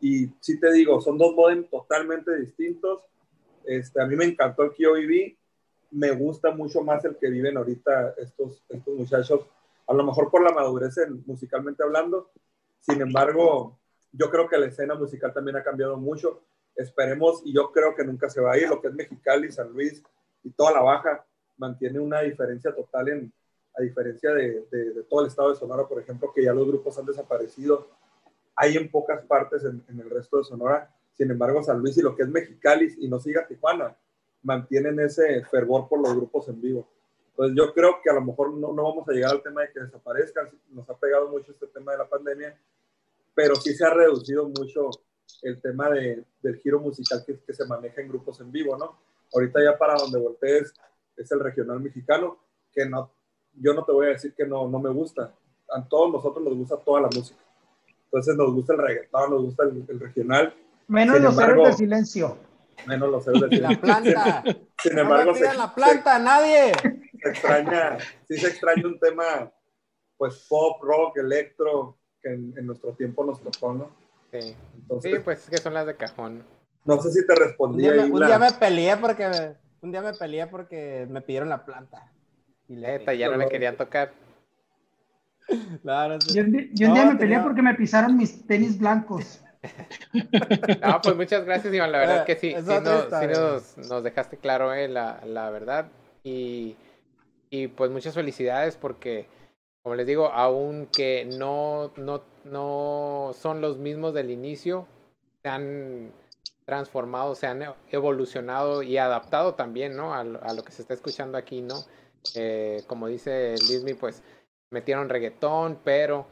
Y 0.00 0.28
sí 0.40 0.60
te 0.60 0.70
digo, 0.72 1.00
son 1.00 1.16
dos 1.16 1.34
modem 1.34 1.64
totalmente 1.64 2.36
distintos. 2.36 3.00
Este, 3.64 4.00
a 4.00 4.06
mí 4.06 4.16
me 4.16 4.26
encantó 4.26 4.64
el 4.64 4.72
que 4.72 4.82
yo 4.82 4.92
viví, 4.92 5.36
me 5.90 6.12
gusta 6.12 6.50
mucho 6.50 6.82
más 6.82 7.04
el 7.06 7.16
que 7.16 7.30
viven 7.30 7.56
ahorita 7.56 8.14
estos, 8.18 8.62
estos 8.68 8.94
muchachos, 8.94 9.46
a 9.86 9.94
lo 9.94 10.04
mejor 10.04 10.30
por 10.30 10.42
la 10.42 10.52
madurez 10.52 10.98
en- 10.98 11.22
musicalmente 11.26 11.82
hablando. 11.82 12.30
Sin 12.80 13.00
embargo, 13.00 13.78
yo 14.12 14.30
creo 14.30 14.48
que 14.48 14.58
la 14.58 14.66
escena 14.66 14.94
musical 14.94 15.32
también 15.32 15.56
ha 15.56 15.62
cambiado 15.62 15.96
mucho. 15.96 16.42
Esperemos, 16.74 17.42
y 17.44 17.54
yo 17.54 17.72
creo 17.72 17.94
que 17.94 18.04
nunca 18.04 18.28
se 18.28 18.40
va 18.40 18.52
a 18.52 18.58
ir, 18.58 18.68
lo 18.68 18.80
que 18.80 18.88
es 18.88 18.94
Mexicali, 18.94 19.50
San 19.50 19.72
Luis 19.72 20.02
y 20.42 20.50
toda 20.50 20.72
la 20.72 20.82
baja, 20.82 21.24
mantiene 21.56 21.98
una 21.98 22.20
diferencia 22.20 22.74
total 22.74 23.08
en, 23.08 23.32
a 23.76 23.82
diferencia 23.82 24.32
de, 24.32 24.66
todo 25.08 25.22
el 25.22 25.28
estado 25.28 25.50
de 25.50 25.56
Sonora, 25.56 25.86
por 25.86 26.00
ejemplo, 26.00 26.32
que 26.34 26.44
ya 26.44 26.52
los 26.52 26.66
grupos 26.66 26.98
han 26.98 27.06
desaparecido. 27.06 27.88
Hay 28.54 28.76
en 28.76 28.90
pocas 28.90 29.24
partes 29.24 29.64
en, 29.64 29.82
en 29.88 30.00
el 30.00 30.10
resto 30.10 30.38
de 30.38 30.44
Sonora. 30.44 30.90
Sin 31.14 31.30
embargo, 31.30 31.62
San 31.62 31.78
Luis 31.80 31.96
y 31.96 32.02
lo 32.02 32.14
que 32.14 32.22
es 32.22 32.28
Mexicali, 32.28 32.94
y 32.98 33.08
no 33.08 33.18
siga 33.18 33.46
Tijuana, 33.46 33.96
mantienen 34.42 35.00
ese 35.00 35.42
fervor 35.44 35.88
por 35.88 36.00
los 36.00 36.14
grupos 36.14 36.48
en 36.48 36.60
vivo. 36.60 36.86
Entonces 37.38 37.56
yo 37.56 37.74
creo 37.74 37.96
que 38.02 38.08
a 38.10 38.14
lo 38.14 38.22
mejor 38.22 38.54
no, 38.54 38.72
no 38.72 38.82
vamos 38.84 39.06
a 39.08 39.12
llegar 39.12 39.32
al 39.32 39.42
tema 39.42 39.60
de 39.62 39.70
que 39.72 39.80
desaparezcan, 39.80 40.48
nos 40.70 40.88
ha 40.88 40.94
pegado 40.96 41.28
mucho 41.28 41.52
este 41.52 41.66
tema 41.66 41.92
de 41.92 41.98
la 41.98 42.08
pandemia, 42.08 42.58
pero 43.34 43.54
sí 43.56 43.74
se 43.74 43.84
ha 43.84 43.90
reducido 43.92 44.48
mucho 44.48 44.88
el 45.42 45.60
tema 45.60 45.90
de, 45.90 46.24
del 46.40 46.56
giro 46.60 46.80
musical 46.80 47.22
que, 47.26 47.38
que 47.40 47.52
se 47.52 47.66
maneja 47.66 48.00
en 48.00 48.08
grupos 48.08 48.40
en 48.40 48.50
vivo, 48.50 48.76
¿no? 48.78 48.96
Ahorita 49.34 49.62
ya 49.62 49.76
para 49.76 49.96
donde 49.96 50.18
voltees 50.18 50.72
es 51.16 51.30
el 51.30 51.40
regional 51.40 51.80
mexicano, 51.80 52.38
que 52.72 52.86
no, 52.86 53.10
yo 53.54 53.74
no 53.74 53.84
te 53.84 53.92
voy 53.92 54.06
a 54.06 54.10
decir 54.10 54.32
que 54.34 54.46
no, 54.46 54.66
no 54.68 54.78
me 54.78 54.90
gusta, 54.90 55.34
a 55.70 55.84
todos 55.86 56.12
nosotros 56.12 56.42
nos 56.42 56.56
gusta 56.56 56.76
toda 56.78 57.02
la 57.02 57.08
música. 57.14 57.40
Entonces 58.04 58.34
nos 58.36 58.54
gusta 58.54 58.72
el 58.72 58.78
reggaetón, 58.78 59.30
nos 59.30 59.42
gusta 59.42 59.64
el, 59.64 59.84
el 59.88 60.00
regional, 60.00 60.54
Menos 60.88 61.16
Sin 61.16 61.24
los 61.24 61.32
embargo- 61.32 61.52
héroes 61.62 61.70
de 61.70 61.84
silencio. 61.84 62.38
menos 62.86 63.10
los 63.10 63.26
héroes 63.26 63.50
de 63.50 63.56
La 63.60 63.80
planta. 63.80 64.44
Sin 64.82 64.94
No 64.94 65.02
embargo, 65.02 65.32
me 65.32 65.38
se- 65.38 65.54
la 65.54 65.74
planta 65.74 66.14
a 66.14 66.18
nadie. 66.20 66.72
Se 67.26 67.30
extraña, 67.32 67.98
sí 68.28 68.36
se 68.38 68.48
extraña 68.48 68.86
un 68.86 68.98
tema, 68.98 69.52
pues 70.16 70.46
pop, 70.48 70.82
rock, 70.82 71.18
electro, 71.18 71.96
que 72.22 72.30
en, 72.30 72.54
en 72.56 72.66
nuestro 72.66 72.92
tiempo 72.92 73.24
nos 73.24 73.40
tocó, 73.42 73.74
¿no? 73.74 73.90
Sí. 74.32 74.56
Entonces, 74.76 75.12
Sí, 75.12 75.18
pues 75.24 75.44
es 75.44 75.50
que 75.50 75.58
son 75.58 75.74
las 75.74 75.86
de 75.86 75.96
cajón. 75.96 76.42
no 76.84 77.00
sé 77.00 77.10
si 77.12 77.26
te 77.26 77.32
Un 77.32 77.38
respondí 77.38 77.82
día, 77.82 77.92
me, 77.92 78.04
un 78.10 78.20
la- 78.20 78.26
día 78.26 78.38
me 78.38 78.52
peleé 78.52 78.96
porque 78.96 79.54
un 79.82 79.90
día 79.92 80.02
me 80.02 80.14
peleé 80.14 80.46
porque 80.46 81.06
me 81.08 81.20
pidieron 81.20 81.48
la 81.48 81.64
planta. 81.64 82.10
Y 82.68 82.76
Neta, 82.76 83.14
ya 83.14 83.28
no 83.28 83.36
le 83.36 83.48
querían 83.48 83.76
tocar. 83.76 84.12
Claro, 85.82 86.20
sí. 86.20 86.34
Yo 86.34 86.42
un 86.42 86.52
día, 86.52 86.66
yo 86.72 86.88
un 86.88 86.94
No, 86.94 87.00
día 87.00 87.04
me 87.12 87.18
tenía- 87.18 87.36
peleé 87.36 87.40
porque 87.40 87.62
me 87.62 87.74
pisaron 87.74 88.16
mis 88.16 88.46
tenis 88.46 88.78
blancos. 88.78 89.40
No, 90.80 91.00
pues 91.02 91.16
muchas 91.16 91.44
gracias, 91.44 91.72
Iván. 91.74 91.90
La 91.92 91.98
verdad 91.98 92.20
Eh, 92.22 92.24
que 92.26 92.36
sí, 92.36 92.54
sí, 92.56 93.28
nos, 93.28 93.76
nos 93.88 94.02
dejaste 94.04 94.36
claro 94.36 94.72
eh, 94.72 94.86
la, 94.88 95.20
la 95.24 95.50
verdad. 95.50 95.86
Y 96.22 96.76
y 97.50 97.68
pues 97.68 97.90
muchas 97.90 98.14
felicidades 98.14 98.76
porque, 98.76 99.26
como 99.82 99.94
les 99.94 100.06
digo, 100.06 100.26
aunque 100.28 101.24
no, 101.24 101.92
no, 101.96 102.22
no 102.44 103.32
son 103.34 103.60
los 103.60 103.78
mismos 103.78 104.14
del 104.14 104.30
inicio, 104.30 104.86
se 105.42 105.48
han 105.48 106.12
transformado, 106.64 107.34
se 107.34 107.46
han 107.46 107.64
evolucionado 107.90 108.82
y 108.82 108.98
adaptado 108.98 109.54
también, 109.54 109.96
¿no? 109.96 110.14
A, 110.14 110.24
lo- 110.24 110.42
a 110.42 110.52
lo 110.52 110.64
que 110.64 110.72
se 110.72 110.82
está 110.82 110.94
escuchando 110.94 111.38
aquí, 111.38 111.62
¿no? 111.62 111.84
Eh, 112.34 112.82
como 112.88 113.06
dice 113.06 113.54
Lismi, 113.68 113.94
pues 113.94 114.22
metieron 114.70 115.08
reggaetón, 115.08 115.78
pero 115.84 116.26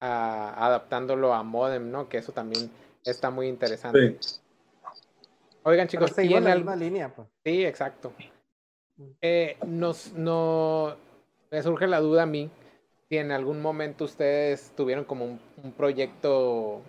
ah, 0.00 0.54
adaptándolo 0.56 1.34
a 1.34 1.42
modem, 1.42 1.90
¿no? 1.90 2.08
Que 2.08 2.18
eso 2.18 2.32
también 2.32 2.70
está 3.04 3.30
muy 3.30 3.48
interesante. 3.48 4.18
Oigan, 5.64 5.88
Pero 5.88 6.06
chicos, 6.06 6.12
seguimos 6.12 6.40
¿tienen 6.42 6.50
la 6.50 6.54
misma 6.56 6.76
línea, 6.76 7.14
pues. 7.14 7.28
Sí, 7.44 7.64
exacto. 7.66 8.12
Eh, 9.20 9.56
nos, 9.66 10.12
no, 10.14 10.96
me 11.50 11.62
surge 11.62 11.86
la 11.86 12.00
duda 12.00 12.22
a 12.22 12.26
mí 12.26 12.50
si 13.08 13.18
en 13.18 13.30
algún 13.30 13.60
momento 13.60 14.04
ustedes 14.04 14.72
tuvieron 14.76 15.04
como 15.04 15.24
un, 15.26 15.40
un 15.62 15.72
proyecto 15.72 16.80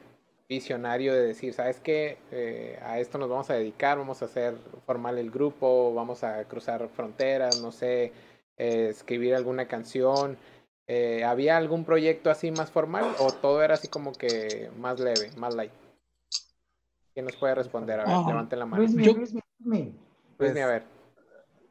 visionario 0.49 1.13
de 1.13 1.21
decir, 1.27 1.53
¿sabes 1.53 1.79
qué? 1.79 2.17
Eh, 2.31 2.79
a 2.81 2.99
esto 2.99 3.17
nos 3.17 3.29
vamos 3.29 3.49
a 3.49 3.55
dedicar, 3.55 3.97
vamos 3.97 4.21
a 4.21 4.25
hacer 4.25 4.55
formal 4.85 5.17
el 5.17 5.29
grupo, 5.29 5.93
vamos 5.93 6.23
a 6.23 6.43
cruzar 6.45 6.87
fronteras, 6.89 7.61
no 7.61 7.71
sé, 7.71 8.13
eh, 8.57 8.87
escribir 8.89 9.35
alguna 9.35 9.67
canción. 9.67 10.37
Eh, 10.87 11.25
¿Había 11.25 11.57
algún 11.57 11.83
proyecto 11.83 12.29
así 12.31 12.49
más 12.49 12.71
formal 12.71 13.03
o 13.19 13.31
todo 13.33 13.61
era 13.61 13.73
así 13.73 13.89
como 13.89 14.13
que 14.13 14.71
más 14.79 14.99
leve, 14.99 15.31
más 15.37 15.53
light? 15.53 15.73
¿Quién 17.13 17.25
nos 17.25 17.35
puede 17.35 17.55
responder? 17.55 17.99
A 17.99 18.05
ver, 18.05 18.13
Ah, 18.15 18.23
levanten 18.27 18.59
la 18.59 18.65
mano. 18.65 18.81
Luismi, 18.83 19.03
Yo- 19.03 19.13
Luismi, 19.13 19.41
Luismi. 19.59 19.93
Pues, 20.37 20.49
Luismi, 20.51 20.61
a 20.61 20.67
ver. 20.67 20.96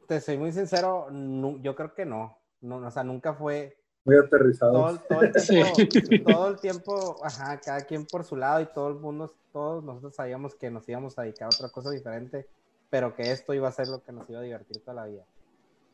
Te 0.07 0.21
soy 0.21 0.37
muy 0.37 0.51
sincero, 0.51 1.07
nu- 1.11 1.59
yo 1.61 1.75
creo 1.75 1.93
que 1.93 2.05
no. 2.05 2.37
no. 2.61 2.77
O 2.77 2.91
sea, 2.91 3.03
nunca 3.03 3.33
fue 3.33 3.77
Muy 4.05 4.15
todo, 4.15 4.25
aterrizado. 4.25 4.89
el- 4.89 4.99
todo 5.07 5.21
el 5.21 5.31
Sí. 5.39 5.53
tiempo, 5.89 6.23
todo 6.23 6.47
el 6.49 6.59
tiempo, 6.59 7.19
ajá, 7.23 7.59
cada 7.59 7.81
quien 7.81 8.05
por 8.05 8.23
su 8.23 8.35
lado 8.35 8.61
y 8.61 8.65
todo 8.67 8.87
el 8.89 8.95
mundo, 8.95 9.33
todos 9.51 9.83
nosotros 9.83 10.15
sabíamos 10.15 10.55
que 10.55 10.69
nos 10.71 10.87
íbamos 10.87 11.17
a 11.19 11.23
dedicar 11.23 11.47
a 11.47 11.51
otra 11.51 11.69
cosa 11.69 11.89
diferente, 11.91 12.47
pero 12.89 13.15
que 13.15 13.31
esto 13.31 13.53
iba 13.53 13.67
a 13.67 13.71
ser 13.71 13.87
lo 13.89 14.01
que 14.01 14.11
nos 14.11 14.29
iba 14.29 14.39
a 14.39 14.43
divertir 14.43 14.79
toda 14.81 14.95
la 14.95 15.05
vida. 15.05 15.25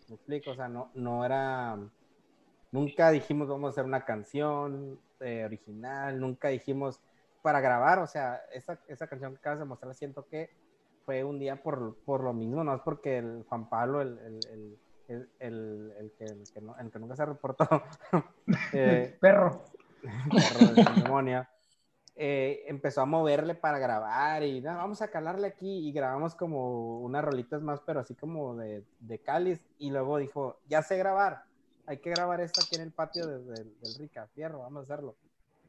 ¿Me 0.08 0.16
explico? 0.16 0.52
O 0.52 0.56
sea, 0.56 0.68
no, 0.68 0.92
no 0.94 1.26
era, 1.26 1.78
nunca 2.72 3.10
dijimos 3.12 3.48
vamos 3.48 3.70
a 3.70 3.72
hacer 3.72 3.86
una 3.86 4.06
canción 4.06 5.00
eh, 5.22 5.44
original, 5.46 6.20
nunca 6.20 6.50
dijimos 6.50 7.00
para 7.42 7.62
grabar, 7.62 8.00
o 8.00 8.08
sea, 8.08 8.42
esa, 8.54 8.80
esa 8.88 9.08
canción 9.08 9.32
que 9.34 9.38
acabas 9.40 9.60
de 9.60 9.66
mostrar, 9.66 9.94
siento 9.96 10.26
que 10.28 10.50
fue 11.06 11.24
un 11.24 11.40
día 11.40 11.62
por, 11.62 11.98
por 12.06 12.24
lo 12.24 12.34
mismo, 12.34 12.64
no 12.64 12.76
es 12.76 12.82
porque 12.82 13.18
el 13.18 13.44
Juan 13.48 13.70
Pablo, 13.70 14.02
el, 14.02 14.18
el, 14.20 14.80
el, 15.40 15.94
el, 15.98 16.12
que, 16.18 16.36
que 16.54 16.62
no- 16.62 16.76
que 16.92 17.00
nunca 17.00 17.16
se 17.16 17.26
reportó, 17.26 17.68
eh, 18.74 19.18
Perro. 19.22 19.64
perro 20.32 20.74
de 20.76 21.46
eh, 22.16 22.64
empezó 22.68 23.02
a 23.02 23.06
moverle 23.06 23.56
para 23.56 23.80
grabar 23.80 24.44
y 24.44 24.62
"No, 24.62 24.76
vamos 24.76 25.02
a 25.02 25.08
calarle 25.10 25.48
aquí 25.48 25.88
y 25.90 25.92
grabamos 25.92 26.36
como 26.36 27.00
unas 27.00 27.24
rolitas 27.26 27.62
más, 27.62 27.82
pero 27.82 28.02
así 28.02 28.14
como 28.16 28.56
de, 28.56 28.84
de 29.00 29.20
cáliz 29.20 29.60
y 29.80 29.90
luego 29.90 30.18
dijo, 30.18 30.60
ya 30.68 30.84
sé 30.84 30.98
grabar, 30.98 31.44
hay 31.88 31.98
que 31.98 32.12
grabar 32.12 32.40
esto 32.42 32.62
aquí 32.62 32.76
en 32.76 32.82
el 32.82 32.92
patio 32.92 33.28
de- 33.28 33.40
de- 33.44 33.64
del 33.82 33.96
Rica, 33.96 34.28
fierro, 34.36 34.60
vamos 34.60 34.82
a 34.82 34.94
hacerlo. 34.94 35.16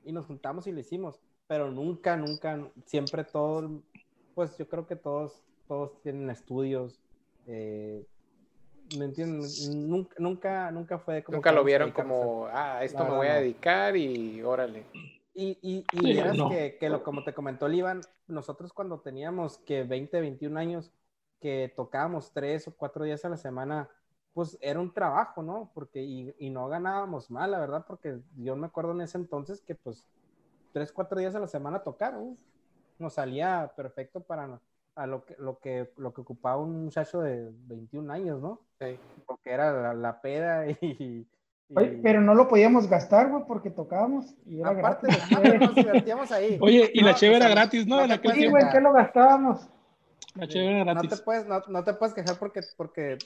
Y 0.04 0.12
nos 0.12 0.26
juntamos 0.26 0.66
y 0.66 0.72
lo 0.72 0.80
hicimos, 0.80 1.18
pero 1.46 1.70
nunca, 1.70 2.16
nunca, 2.16 2.58
siempre 2.84 3.24
todo, 3.24 3.82
pues 4.34 4.56
yo 4.58 4.68
creo 4.68 4.86
que 4.86 4.96
todos, 4.96 5.42
todos 5.68 6.00
tienen 6.02 6.30
estudios, 6.30 6.98
eh, 7.46 8.04
¿me 8.98 9.06
entienden? 9.06 9.88
Nunca, 9.88 10.14
nunca, 10.18 10.70
nunca 10.70 10.98
fue 10.98 11.22
como... 11.22 11.36
Nunca 11.36 11.52
lo 11.52 11.64
vieron 11.64 11.92
como, 11.92 12.46
ah, 12.50 12.82
esto 12.82 13.04
me 13.04 13.10
voy 13.16 13.26
a 13.28 13.34
dedicar 13.34 13.96
y 13.96 14.42
órale. 14.42 14.84
Y, 15.34 15.58
y, 15.62 15.78
y 15.92 15.98
Sí, 15.98 16.02
vieras 16.12 16.36
no. 16.36 16.48
que, 16.48 16.76
que 16.78 16.88
lo, 16.88 17.02
como 17.02 17.24
te 17.24 17.34
comentó 17.34 17.66
el 17.66 17.74
Iván, 17.74 18.00
nosotros 18.28 18.72
cuando 18.72 19.00
teníamos 19.00 19.58
que 19.58 19.82
20, 19.82 20.20
21 20.20 20.58
años, 20.58 20.92
que 21.40 21.72
tocábamos 21.76 22.32
tres 22.32 22.68
o 22.68 22.74
cuatro 22.76 23.04
días 23.04 23.24
a 23.24 23.28
la 23.28 23.36
semana, 23.36 23.88
pues 24.32 24.56
era 24.60 24.80
un 24.80 24.92
trabajo, 24.92 25.42
¿no? 25.42 25.70
Porque, 25.74 26.02
y, 26.02 26.34
y 26.38 26.50
no 26.50 26.68
ganábamos 26.68 27.30
mal, 27.30 27.50
la 27.50 27.58
verdad, 27.58 27.84
porque 27.86 28.20
yo 28.36 28.56
me 28.56 28.66
acuerdo 28.66 28.92
en 28.92 29.02
ese 29.02 29.18
entonces 29.18 29.60
que 29.60 29.74
pues 29.74 30.08
tres, 30.72 30.92
cuatro 30.92 31.18
días 31.18 31.34
a 31.34 31.40
la 31.40 31.48
semana 31.48 31.82
tocar, 31.82 32.16
uf, 32.16 32.38
nos 32.98 33.14
salía 33.14 33.72
perfecto 33.76 34.20
para 34.20 34.60
a 34.96 35.06
lo 35.06 35.24
que, 35.24 35.34
lo 35.38 35.58
que, 35.58 35.90
lo 35.96 36.12
que 36.14 36.20
ocupaba 36.20 36.56
un 36.58 36.84
muchacho 36.84 37.20
de 37.20 37.48
21 37.66 38.10
años, 38.10 38.40
¿no? 38.40 38.60
Sí. 38.80 38.96
Porque 39.26 39.50
era 39.50 39.72
la, 39.72 39.94
la 39.94 40.20
peda 40.20 40.66
y... 40.68 40.76
y- 40.80 41.26
Oye, 41.76 41.98
pero 42.02 42.20
no 42.20 42.34
lo 42.34 42.46
podíamos 42.46 42.88
gastar, 42.88 43.30
güey, 43.30 43.42
porque 43.48 43.70
tocábamos 43.70 44.34
y 44.46 44.60
era 44.60 44.70
Aparte, 44.70 45.08
gratis. 45.08 45.60
nos 45.60 45.74
divertíamos 45.74 46.30
ahí. 46.30 46.58
Oye, 46.62 46.90
y 46.94 47.00
la 47.00 47.12
No, 47.12 47.16
sea, 47.16 47.36
era 47.36 47.48
gratis, 47.48 47.86
¿no? 47.86 48.06
no 48.06 48.22
puedes 48.22 48.38
Sí, 48.38 48.48
güey, 48.48 48.64
¿qué 48.70 48.80
lo 48.80 48.92
gastábamos? 48.92 49.68
La 50.36 50.46
cheve 50.46 50.80
era 50.80 50.84
No 50.84 51.00
te 51.00 51.06
gratis. 51.08 51.20
puedes, 51.22 51.46
no, 51.46 51.60
no 51.68 51.84
te 51.84 51.94
puedes 51.94 52.14
quejar 52.14 52.38
porque, 52.38 52.60
porque 52.76 53.18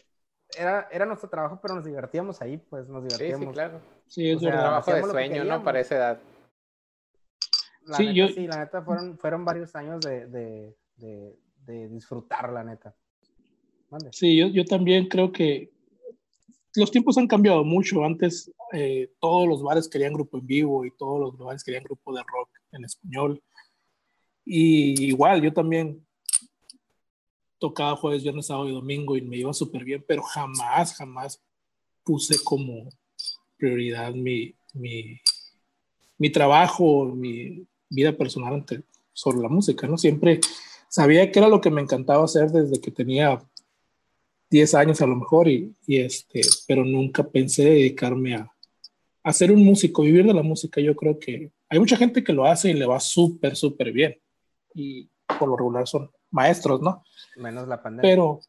era, 0.59 0.89
era 0.91 1.05
nuestro 1.05 1.29
trabajo, 1.29 1.59
pero 1.61 1.75
nos 1.75 1.85
divertíamos 1.85 2.41
ahí, 2.41 2.57
pues 2.57 2.89
nos 2.89 3.03
Sí, 3.03 3.09
divertíamos. 3.09 3.47
sí, 3.49 3.53
claro. 3.53 3.81
Sí, 4.07 4.31
es 4.31 4.37
o 4.37 4.41
sea, 4.41 4.51
verdad. 4.51 4.63
Trabajo 4.85 4.93
de 4.93 5.03
que 5.03 5.11
sueño, 5.11 5.45
¿no? 5.45 5.63
Para 5.65 5.81
esa 5.81 5.97
edad. 5.97 6.19
La 7.89 7.97
Sí, 7.97 8.03
neta, 8.05 8.15
yo- 8.15 8.29
sí, 8.29 8.47
la 8.47 8.59
neta 8.59 8.83
fueron, 8.83 9.19
fueron 9.19 9.45
varios 9.45 9.75
años 9.75 10.01
de, 10.03 10.27
de, 10.27 10.77
de, 10.97 11.39
de 11.65 11.89
disfrutar, 11.89 12.53
la 12.53 12.63
neta. 12.63 12.95
Sí, 14.13 14.37
yo, 14.37 14.49
yo 14.49 14.65
también 14.67 15.09
creo 15.09 15.33
que 15.33 15.71
los 16.75 16.91
tiempos 16.91 17.17
han 17.17 17.27
cambiado 17.27 17.65
mucho. 17.65 18.05
Antes 18.05 18.53
eh, 18.73 19.11
todos 19.21 19.49
los 19.49 19.63
bares 19.63 19.89
querían 19.89 20.13
grupo 20.13 20.37
en 20.39 20.47
vivo 20.47 20.85
y 20.85 20.91
todos 20.91 21.19
los 21.19 21.39
bares 21.39 21.65
querían 21.65 21.85
grupo 21.85 22.15
de 22.15 22.21
rock 22.23 22.51
en 22.73 22.85
español. 22.85 23.43
Y 24.45 25.07
igual, 25.07 25.41
yo 25.43 25.53
también 25.53 26.07
tocaba 27.59 27.97
jueves, 27.97 28.23
viernes, 28.23 28.47
sábado 28.47 28.69
y 28.69 28.73
domingo 28.73 29.17
y 29.17 29.23
me 29.23 29.39
iba 29.39 29.53
súper 29.55 29.85
bien, 29.85 30.05
pero 30.07 30.23
jamás, 30.23 30.95
jamás 30.95 31.43
puse 32.05 32.37
como 32.45 32.89
prioridad 33.57 34.13
mi, 34.15 34.55
mi, 34.75 35.19
mi 36.19 36.31
trabajo, 36.31 37.07
mi 37.07 37.67
vida 37.89 38.13
personal 38.13 38.55
ante, 38.55 38.83
sobre 39.13 39.39
la 39.39 39.49
música, 39.49 39.87
¿no? 39.87 39.99
Siempre 39.99 40.41
sabía 40.89 41.31
que 41.31 41.39
era 41.39 41.49
lo 41.49 41.61
que 41.61 41.71
me 41.71 41.83
encantaba 41.83 42.25
hacer 42.25 42.51
desde 42.51 42.81
que 42.81 42.91
tenía 42.91 43.43
10 44.51 44.75
años 44.75 45.01
a 45.03 45.07
lo 45.07 45.17
mejor, 45.17 45.49
y, 45.49 45.75
y 45.87 45.99
este, 45.99 46.41
pero 46.67 46.85
nunca 46.85 47.23
pensé 47.23 47.65
dedicarme 47.65 48.35
a, 48.35 48.53
a 49.23 49.33
ser 49.33 49.53
un 49.53 49.65
músico, 49.65 50.03
vivir 50.03 50.27
de 50.27 50.35
la 50.35 50.43
música. 50.43 50.81
Yo 50.81 50.97
creo 50.97 51.19
que 51.19 51.53
hay 51.69 51.79
mucha 51.79 51.97
gente 51.97 52.25
que 52.25 52.33
lo 52.33 52.47
hace 52.47 52.71
y 52.71 52.75
le 52.75 52.87
va 52.87 52.99
súper, 52.99 53.57
súper 53.57 53.93
bien. 53.93 54.19
Y 54.75 55.11
por 55.39 55.49
lo 55.49 55.57
regular 55.57 55.87
son 55.87 56.11
maestros, 56.31 56.81
¿no? 56.81 57.05
Menos 57.37 57.69
la 57.69 57.83
pandemia. 57.83 58.11
Pero, 58.11 58.41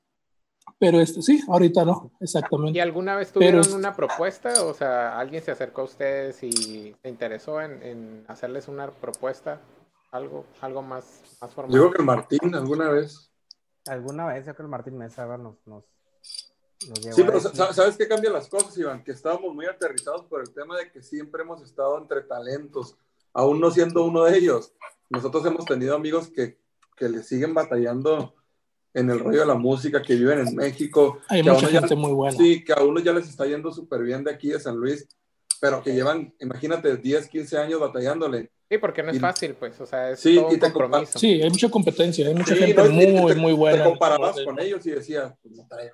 pero 0.77 0.99
este, 0.99 1.21
sí, 1.21 1.41
ahorita 1.47 1.85
no, 1.85 2.11
¿Y 2.19 2.23
exactamente. 2.25 2.81
alguna 2.81 3.15
vez 3.15 3.31
tuvieron 3.31 3.61
Pero- 3.63 3.75
una 3.75 3.95
propuesta? 3.95 4.63
O 4.63 4.73
sea, 4.73 5.17
¿alguien 5.19 5.41
se 5.43 5.51
acercó 5.51 5.81
a 5.81 5.85
ustedes 5.85 6.43
y 6.43 6.95
se 7.01 7.09
interesó 7.09 7.61
en, 7.61 7.81
en 7.83 8.25
hacerles 8.27 8.67
una 8.67 8.89
propuesta? 8.91 9.61
Algo, 10.11 10.45
algo 10.61 10.81
más, 10.81 11.21
más 11.41 11.53
formal. 11.53 11.71
Digo 11.73 11.91
que 11.91 11.99
el 11.99 12.05
Martín 12.05 12.55
alguna 12.55 12.89
vez. 12.89 13.31
Alguna 13.87 14.25
vez, 14.27 14.39
yo 14.45 14.53
creo 14.53 14.55
que 14.55 14.63
el 14.63 14.67
Martín 14.69 14.97
Mesa 14.97 15.25
nos, 15.37 15.55
nos, 15.65 15.83
nos 16.87 16.99
llegó 17.01 17.15
Sí, 17.15 17.21
a 17.21 17.25
pero 17.25 17.39
¿sabes 17.73 17.95
qué 17.97 18.07
cambian 18.07 18.33
las 18.33 18.47
cosas, 18.49 18.77
Iván? 18.77 19.03
Que 19.03 19.11
estábamos 19.11 19.53
muy 19.53 19.65
aterrizados 19.65 20.25
por 20.25 20.41
el 20.41 20.51
tema 20.53 20.77
de 20.77 20.91
que 20.91 21.01
siempre 21.01 21.43
hemos 21.43 21.61
estado 21.61 21.97
entre 21.97 22.21
talentos, 22.21 22.97
aún 23.33 23.59
no 23.59 23.69
siendo 23.71 24.03
uno 24.03 24.23
de 24.23 24.37
ellos. 24.37 24.73
Nosotros 25.09 25.45
hemos 25.45 25.65
tenido 25.65 25.95
amigos 25.95 26.29
que, 26.29 26.59
que 26.95 27.07
le 27.09 27.21
siguen 27.23 27.53
batallando 27.53 28.33
en 28.93 29.09
el 29.09 29.19
rollo 29.19 29.41
de 29.41 29.45
la 29.45 29.53
música, 29.55 30.01
que 30.01 30.15
viven 30.15 30.39
en 30.47 30.55
México. 30.55 31.19
Hay 31.27 31.43
que 31.43 31.49
a 31.49 31.53
mucha 31.53 31.65
uno 31.67 31.73
ya- 31.73 31.79
gente 31.81 31.95
muy 31.95 32.11
buena. 32.11 32.37
Sí, 32.37 32.63
que 32.63 32.73
a 32.73 32.81
uno 32.83 32.99
ya 32.99 33.13
les 33.13 33.29
está 33.29 33.45
yendo 33.45 33.71
súper 33.71 34.01
bien 34.01 34.23
de 34.23 34.31
aquí 34.31 34.49
de 34.49 34.59
San 34.59 34.75
Luis, 34.77 35.07
pero 35.61 35.83
que 35.83 35.93
llevan, 35.93 36.33
imagínate, 36.39 36.97
10, 36.97 37.27
15 37.27 37.57
años 37.57 37.79
batallándole. 37.79 38.51
Sí, 38.69 38.77
porque 38.77 39.01
no 39.03 39.09
es 39.11 39.17
Y- 39.17 39.19
fácil, 39.19 39.55
pues. 39.55 39.79
O 39.81 39.85
sea, 39.85 40.11
es 40.11 40.19
Sí, 40.19 40.35
todo 40.35 40.51
y 40.51 40.53
un 40.55 40.59
compromiso. 40.59 41.17
Sí, 41.19 41.41
hay 41.41 41.49
mucha 41.49 41.69
competencia, 41.69 42.27
hay 42.27 42.35
mucha 42.35 42.53
Sí, 42.53 42.59
gente 42.61 42.75
no, 42.83 42.89
muy, 42.91 43.33
te- 43.33 43.39
muy 43.39 43.53
buena. 43.53 43.83
Te 43.83 43.89
comparabas 43.89 44.35
con 44.45 44.59
ellos 44.59 44.85
y 44.85 44.91
decías, 44.91 45.33
pues, 45.41 45.55
te 45.67 45.91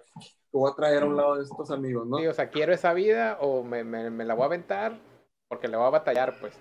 voy 0.51 0.71
a 0.71 0.75
traer 0.75 1.03
a 1.03 1.05
un 1.05 1.15
lado 1.17 1.35
de 1.37 1.43
estos 1.43 1.71
amigos, 1.71 2.05
¿no? 2.07 2.17
Sí, 2.17 2.27
o 2.27 2.33
sea, 2.33 2.49
quiero 2.49 2.73
esa 2.73 2.93
vida 2.93 3.37
o 3.41 3.63
me, 3.63 3.83
me- 3.83 4.09
me 4.09 4.23
la 4.25 4.33
voy 4.33 4.43
a 4.43 4.45
aventar 4.47 4.97
porque 5.47 5.67
le 5.67 5.77
voy 5.77 5.85
a 5.87 5.89
batallar, 5.89 6.37
pues. 6.39 6.53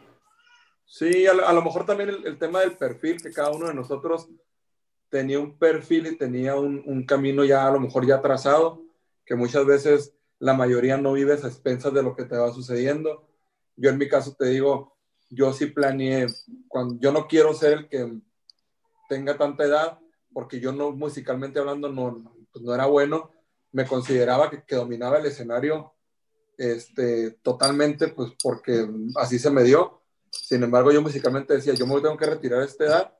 Sí, 0.84 1.26
a, 1.26 1.32
lo- 1.34 1.46
a 1.48 1.52
lo 1.52 1.62
mejor 1.62 1.86
también 1.86 2.10
el, 2.10 2.26
el 2.26 2.38
tema 2.38 2.60
del 2.60 2.72
perfil, 2.76 3.20
que 3.22 3.32
cada 3.32 3.50
uno 3.50 3.66
de 3.68 3.74
nosotros 3.74 4.28
tenía 5.14 5.38
un 5.38 5.56
perfil 5.56 6.08
y 6.08 6.16
tenía 6.16 6.56
un, 6.56 6.82
un 6.86 7.06
camino 7.06 7.44
ya 7.44 7.68
a 7.68 7.70
lo 7.70 7.78
mejor 7.78 8.04
ya 8.04 8.20
trazado, 8.20 8.82
que 9.24 9.36
muchas 9.36 9.64
veces 9.64 10.12
la 10.40 10.54
mayoría 10.54 10.96
no 10.96 11.12
vives 11.12 11.44
a 11.44 11.46
expensas 11.46 11.94
de 11.94 12.02
lo 12.02 12.16
que 12.16 12.24
te 12.24 12.36
va 12.36 12.52
sucediendo. 12.52 13.24
Yo 13.76 13.90
en 13.90 13.98
mi 13.98 14.08
caso 14.08 14.34
te 14.36 14.46
digo, 14.46 14.96
yo 15.30 15.52
sí 15.52 15.66
planeé, 15.66 16.26
cuando, 16.66 16.98
yo 16.98 17.12
no 17.12 17.28
quiero 17.28 17.54
ser 17.54 17.72
el 17.74 17.88
que 17.88 18.12
tenga 19.08 19.38
tanta 19.38 19.62
edad, 19.62 20.00
porque 20.32 20.58
yo 20.58 20.72
no, 20.72 20.90
musicalmente 20.90 21.60
hablando, 21.60 21.92
no, 21.92 22.34
pues 22.52 22.64
no 22.64 22.74
era 22.74 22.86
bueno, 22.86 23.30
me 23.70 23.86
consideraba 23.86 24.50
que, 24.50 24.64
que 24.64 24.74
dominaba 24.74 25.18
el 25.18 25.26
escenario 25.26 25.92
este, 26.58 27.30
totalmente, 27.40 28.08
pues 28.08 28.32
porque 28.42 28.84
así 29.14 29.38
se 29.38 29.52
me 29.52 29.62
dio. 29.62 30.02
Sin 30.28 30.64
embargo, 30.64 30.90
yo 30.90 31.00
musicalmente 31.02 31.54
decía, 31.54 31.74
yo 31.74 31.86
me 31.86 32.00
tengo 32.00 32.16
que 32.16 32.26
retirar 32.26 32.62
a 32.62 32.64
esta 32.64 32.84
edad 32.84 33.14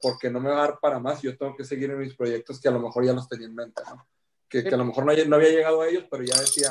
porque 0.00 0.30
no 0.30 0.40
me 0.40 0.50
va 0.50 0.56
a 0.56 0.66
dar 0.68 0.78
para 0.80 0.98
más, 0.98 1.20
yo 1.22 1.36
tengo 1.36 1.56
que 1.56 1.64
seguir 1.64 1.90
en 1.90 1.98
mis 1.98 2.14
proyectos 2.14 2.60
que 2.60 2.68
a 2.68 2.72
lo 2.72 2.80
mejor 2.80 3.04
ya 3.04 3.12
los 3.12 3.28
tenía 3.28 3.46
en 3.46 3.54
mente, 3.54 3.82
¿no? 3.88 4.06
Que, 4.48 4.64
que 4.64 4.74
a 4.74 4.78
lo 4.78 4.84
mejor 4.84 5.04
no, 5.04 5.12
no, 5.12 5.36
había 5.36 5.50
llegado 5.50 5.82
a 5.82 5.88
ellos, 5.88 6.04
pero 6.10 6.24
ya 6.24 6.38
decía, 6.40 6.70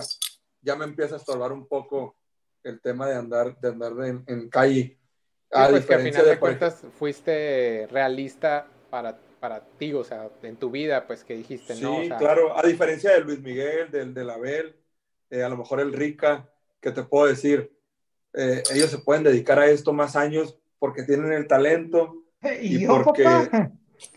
ya 0.62 0.76
me 0.76 0.86
empieza 0.86 1.16
a 1.16 1.18
estorbar 1.18 1.52
un 1.52 1.66
poco 1.68 2.16
el 2.64 2.82
tema 2.82 3.08
de 3.08 3.16
andar, 3.16 3.58
de 3.60 3.70
andar 3.70 3.94
en, 4.06 4.24
en 4.28 4.50
calle. 4.50 4.98
A 5.52 5.68
sí, 5.68 5.72
pues 5.72 5.86
que 5.86 5.94
al 5.94 6.02
final 6.02 6.26
de, 6.26 6.30
de 6.32 6.40
cuentas 6.40 6.84
fuiste 6.98 7.88
realista 7.90 8.68
para, 8.90 9.18
para 9.40 9.62
ti, 9.62 9.94
o 9.94 10.04
sea, 10.04 10.30
en 10.44 10.58
tu 10.58 10.70
vida, 10.70 11.08
pues 11.08 11.24
que 11.24 11.36
dijiste, 11.36 11.76
sí, 11.76 11.82
¿no? 11.82 11.96
Sí, 11.96 12.04
o 12.04 12.08
sea, 12.08 12.18
claro, 12.18 12.58
a 12.58 12.64
diferencia 12.64 13.12
de 13.12 13.22
Luis 13.22 13.40
Miguel, 13.40 13.90
del 13.92 14.14
de 14.14 14.32
Abel, 14.32 14.76
eh, 15.30 15.44
a 15.44 15.50
lo 15.50 15.58
mejor 15.58 15.80
el 15.80 15.94
Rica, 15.94 16.50
que 16.82 16.92
te 16.92 17.04
puedo 17.04 17.28
decir, 17.28 17.72
eh, 18.34 18.64
ellos 18.74 18.90
se 18.90 19.00
pueden 19.00 19.24
dedicar 19.24 19.60
a 19.60 19.68
esto 19.68 19.94
más 19.94 20.16
años 20.16 20.58
porque 20.78 21.04
tienen 21.04 21.32
el 21.34 21.48
talento 21.48 22.24
y, 22.62 22.76
y 22.76 22.80
yo, 22.82 23.04
porque 23.04 23.24
papá. 23.24 23.72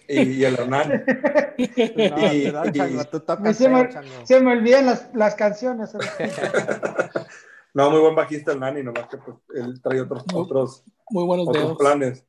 y, 0.08 0.20
y 0.22 0.44
el 0.44 0.54
Hernán 0.58 1.04
No, 1.58 2.32
Y- 2.32 2.44
perdón, 2.44 2.68
y- 2.68 2.78
Chango, 2.78 3.04
tú 3.04 3.16
A 3.16 3.36
mí 3.36 3.42
tocas 3.42 3.56
se, 3.56 3.68
me, 3.68 3.88
se 4.26 4.40
me 4.40 4.52
olvidan 4.52 4.86
las, 4.86 5.10
las 5.14 5.34
canciones. 5.34 5.90
no 7.74 7.90
muy 7.90 8.00
buen 8.00 8.14
bajista 8.14 8.52
el 8.52 8.60
Nani 8.60 8.82
nomás 8.82 9.08
que 9.08 9.18
pues, 9.18 9.36
él 9.54 9.80
trae 9.82 10.00
otros 10.00 10.24
Muy- 10.32 10.42
otros, 10.42 10.84
Muy 11.10 11.24
buenos 11.24 11.48
otros 11.48 11.64
dedos. 11.64 11.78
planes 11.78 12.26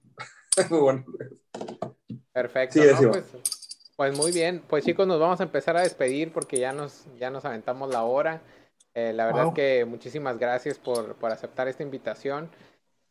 muy 0.70 0.80
buenos 0.80 1.06
Perfecto, 2.32 2.74
Sí, 2.82 2.88
¿no? 2.88 2.94
eso. 3.00 3.12
Pues, 3.12 3.26
pues 3.96 4.18
muy 4.18 4.32
bien. 4.32 4.62
Pues 4.68 4.84
chicos, 4.86 5.06
nos 5.08 5.20
vamos 5.20 5.39
a 5.39 5.44
empezar 5.44 5.78
a 5.78 5.82
despedir 5.82 6.32
porque 6.32 6.60
ya 6.60 6.72
nos, 6.74 7.06
ya 7.20 7.30
nos 7.30 7.46
aventamos 7.46 7.89
la 7.91 8.04
hora. 8.04 8.41
Eh, 8.96 9.14
la 9.14 9.26
verdad 9.26 9.44
Wow. 9.46 9.50
es 9.52 9.56
que 9.56 9.86
muchísimas 9.86 10.38
gracias 10.38 10.78
por, 10.78 11.16
por 11.16 11.32
aceptar 11.32 11.68
esta 11.68 11.82
invitación. 11.84 12.50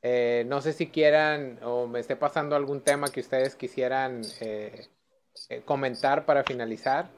Eh, 0.02 0.44
no 0.48 0.60
sé 0.60 0.72
si 0.72 0.88
quieran 0.88 1.58
o 1.62 1.86
me 1.86 2.00
esté 2.00 2.16
pasando 2.16 2.56
algún 2.56 2.80
tema 2.80 3.08
que 3.08 3.20
ustedes 3.20 3.54
quisieran 3.54 4.22
eh, 4.40 4.88
eh, 5.48 5.62
comentar 5.64 6.24
para 6.26 6.42
finalizar. 6.42 7.08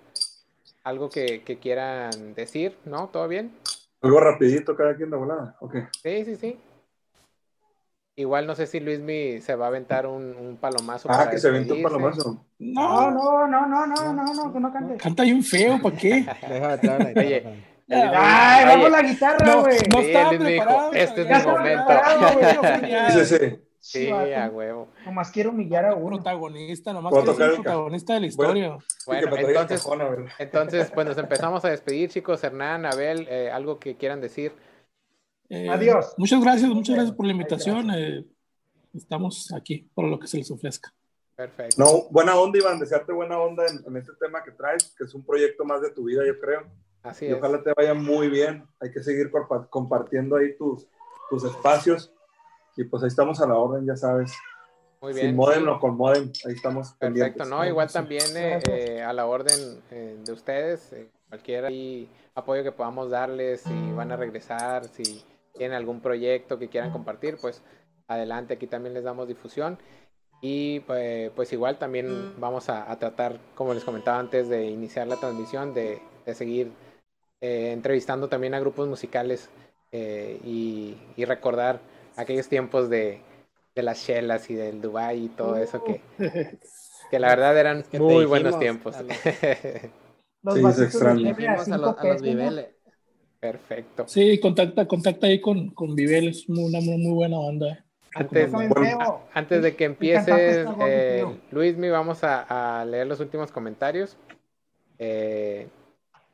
Algo 0.84 1.08
que, 1.08 1.42
que 1.44 1.58
quieran 1.58 2.34
decir, 2.34 2.76
¿no? 2.84 3.08
¿Todo 3.08 3.26
bien? 3.28 3.52
algo 4.02 4.20
rapidito 4.20 4.76
cada 4.76 4.94
quien 4.96 5.08
de 5.08 5.16
volada 5.16 5.56
ok 5.60 5.76
Sí, 6.02 6.26
sí, 6.26 6.36
sí. 6.36 6.60
Igual 8.16 8.46
no 8.46 8.54
sé 8.54 8.66
si 8.66 8.78
Luismi 8.78 9.40
se 9.40 9.56
va 9.56 9.64
a 9.64 9.68
aventar 9.68 10.06
un, 10.06 10.36
un 10.36 10.58
palomazo. 10.58 11.08
ah 11.10 11.16
para 11.16 11.30
que 11.30 11.38
se 11.38 11.48
aventó 11.48 11.74
un 11.74 11.82
palomazo 11.82 12.44
No, 12.58 13.10
No, 13.10 13.46
no, 13.46 13.66
no, 13.66 13.66
no, 13.66 13.86
no, 13.86 14.12
no, 14.12 14.34
no, 14.34 14.52
que 14.52 14.60
no 14.60 14.72
cante. 14.72 14.96
canta 14.98 15.22
bien 15.22 15.42
feo, 15.42 15.80
¿para 15.80 15.96
qué? 15.96 16.26
Oye. 17.16 17.64
Ay, 17.88 18.64
vamos 18.66 18.90
la 18.90 19.02
guitarra, 19.02 19.46
No, 19.46 19.60
güey. 19.62 19.78
no 19.92 20.00
Sí, 20.00 20.06
estaba 20.06 20.28
Luis 20.30 20.40
me 20.40 20.50
dijo, 20.52 20.64
preparado. 20.64 20.92
este 20.94 21.20
es 21.22 21.26
mi 21.28 21.34
momento. 21.52 21.86
preparado, 21.86 23.58
sí 23.80 24.08
a 24.10 24.48
huevo. 24.48 24.88
Nomás 25.04 25.30
quiero 25.30 25.50
humillar 25.50 25.84
a 25.84 25.94
uno. 25.94 26.16
Protagonista, 26.16 26.92
nomás 26.94 27.12
el 27.12 27.20
el 27.28 27.36
ca- 27.36 27.54
protagonista 27.54 28.14
de 28.14 28.20
la 28.20 28.26
Bueno. 28.36 28.52
historia. 28.54 28.78
Bueno, 29.06 29.26
me 29.26 29.32
traiga 29.32 29.48
el 29.50 29.56
entonces, 29.56 29.82
cajón, 29.82 30.28
entonces, 30.38 30.90
pues 30.94 31.06
nos 31.06 31.18
empezamos 31.18 31.64
a 31.64 31.68
despedir, 31.68 32.08
chicos. 32.10 32.42
Hernán, 32.42 32.86
Abel, 32.86 33.26
eh, 33.28 33.50
algo 33.50 33.78
que 33.78 33.96
quieran 33.96 34.20
decir. 34.22 34.52
Eh, 35.50 35.68
Adiós. 35.68 36.14
Muchas 36.16 36.40
gracias, 36.42 36.70
muchas 36.70 36.94
gracias 36.94 37.14
por 37.14 37.26
la 37.26 37.32
invitación. 37.32 37.90
eh, 37.94 38.24
estamos 38.94 39.52
aquí 39.52 39.90
para 39.94 40.08
lo 40.08 40.18
que 40.18 40.26
se 40.26 40.38
les 40.38 40.50
ofrezca. 40.50 40.92
Perfecto. 41.36 41.74
no 41.82 42.04
buena 42.12 42.36
onda 42.36 42.56
Iván 42.60 42.78
desearte 42.78 43.12
buena 43.12 43.36
onda 43.40 43.64
en, 43.66 43.84
en 43.84 43.96
este 43.96 44.12
tema 44.20 44.44
que 44.44 44.52
traes 44.52 44.94
que 44.96 45.02
es 45.02 45.12
un 45.14 45.26
proyecto 45.26 45.64
más 45.64 45.82
de 45.82 45.90
tu 45.90 46.04
vida 46.04 46.22
yo 46.24 46.38
creo 46.38 46.62
Así 47.04 47.26
y 47.26 47.28
es. 47.28 47.34
ojalá 47.38 47.62
te 47.62 47.72
vaya 47.76 47.94
muy 47.94 48.28
bien. 48.28 48.66
Hay 48.80 48.90
que 48.90 49.02
seguir 49.02 49.30
compa- 49.30 49.68
compartiendo 49.70 50.36
ahí 50.36 50.56
tus, 50.56 50.88
tus 51.30 51.44
espacios. 51.44 52.12
Y 52.76 52.84
pues 52.84 53.02
ahí 53.04 53.08
estamos 53.08 53.40
a 53.40 53.46
la 53.46 53.54
orden, 53.54 53.86
ya 53.86 53.96
sabes. 53.96 54.32
Muy 55.00 55.12
bien. 55.12 55.26
Sin 55.28 55.36
modem 55.36 55.62
sí. 55.64 55.68
o 55.68 55.78
con 55.78 55.96
modem, 55.96 56.32
ahí 56.46 56.54
estamos. 56.54 56.88
Perfecto, 56.94 56.98
pendientes. 56.98 57.48
¿no? 57.48 57.64
Igual 57.64 57.92
también 57.92 58.24
eh, 58.36 58.58
eh, 58.68 59.02
a 59.02 59.12
la 59.12 59.26
orden 59.26 59.80
eh, 59.90 60.16
de 60.24 60.32
ustedes, 60.32 60.92
eh, 60.94 61.08
cualquier 61.28 61.66
ahí 61.66 62.10
apoyo 62.34 62.64
que 62.64 62.72
podamos 62.72 63.10
darles, 63.10 63.60
si 63.60 63.92
van 63.92 64.10
a 64.10 64.16
regresar, 64.16 64.86
si 64.86 65.22
tienen 65.52 65.76
algún 65.76 66.00
proyecto 66.00 66.58
que 66.58 66.68
quieran 66.68 66.90
compartir, 66.90 67.36
pues 67.40 67.62
adelante, 68.08 68.54
aquí 68.54 68.66
también 68.66 68.94
les 68.94 69.04
damos 69.04 69.28
difusión. 69.28 69.78
Y 70.40 70.80
pues, 70.80 71.30
pues 71.36 71.52
igual 71.52 71.78
también 71.78 72.34
vamos 72.40 72.68
a, 72.68 72.90
a 72.90 72.98
tratar, 72.98 73.38
como 73.54 73.72
les 73.72 73.84
comentaba 73.84 74.18
antes 74.18 74.48
de 74.48 74.64
iniciar 74.66 75.06
la 75.06 75.16
transmisión, 75.16 75.74
de, 75.74 76.02
de 76.26 76.34
seguir 76.34 76.72
eh, 77.40 77.72
entrevistando 77.72 78.28
también 78.28 78.54
a 78.54 78.60
grupos 78.60 78.88
musicales 78.88 79.50
eh, 79.92 80.40
y, 80.44 80.96
y 81.16 81.24
recordar 81.24 81.80
aquellos 82.16 82.48
tiempos 82.48 82.88
de, 82.90 83.20
de 83.74 83.82
las 83.82 84.04
chelas 84.04 84.48
y 84.50 84.54
del 84.54 84.80
Dubai 84.80 85.24
y 85.24 85.28
todo 85.28 85.56
eso 85.56 85.82
que, 85.84 86.00
que 87.10 87.18
la 87.18 87.28
verdad 87.28 87.58
eran 87.58 87.84
muy 87.92 88.24
buenos 88.24 88.58
tiempos. 88.58 88.96
los- 89.00 89.16
Sí, 90.76 90.82
extraña. 90.82 91.34
cheve 91.34 91.48
a 91.48 91.56
los- 91.78 91.98
a 91.98 92.04
los 92.04 92.22
viveles. 92.22 92.66
Perfecto. 93.40 94.04
Sí, 94.08 94.38
contacta, 94.40 94.86
contacta 94.86 95.26
ahí 95.26 95.40
con, 95.40 95.68
con 95.70 95.94
Vivel, 95.94 96.28
es 96.28 96.48
una 96.48 96.80
muy, 96.80 96.96
muy 96.96 97.12
buena 97.12 97.38
banda. 97.38 97.68
eh. 97.72 97.84
Antes, 98.14 98.52
Bueno. 98.52 98.74
feo. 98.74 99.22
antes 99.34 99.62
de 99.62 99.74
que 99.76 99.84
empieces, 99.84 100.66
eh, 100.86 101.16
feo. 101.18 101.36
Luismi, 101.50 101.88
vamos 101.90 102.24
a, 102.24 102.80
a 102.80 102.84
leer 102.86 103.06
los 103.06 103.20
últimos 103.20 103.50
comentarios. 103.52 104.16
Eh, 104.98 105.66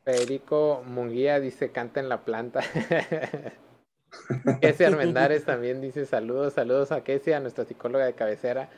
Federico 0.04 0.82
Munguía 0.86 1.40
dice, 1.40 1.70
canta 1.70 2.00
en 2.00 2.08
la 2.08 2.24
planta. 2.24 2.60
Kesia 4.60 4.88
Armendares 4.88 5.44
también 5.44 5.80
dice 5.80 6.06
saludos, 6.06 6.54
saludos 6.54 6.92
a 6.92 7.04
Kesia, 7.04 7.40
nuestra 7.40 7.64
psicóloga 7.64 8.06
de 8.06 8.14
cabecera. 8.14 8.68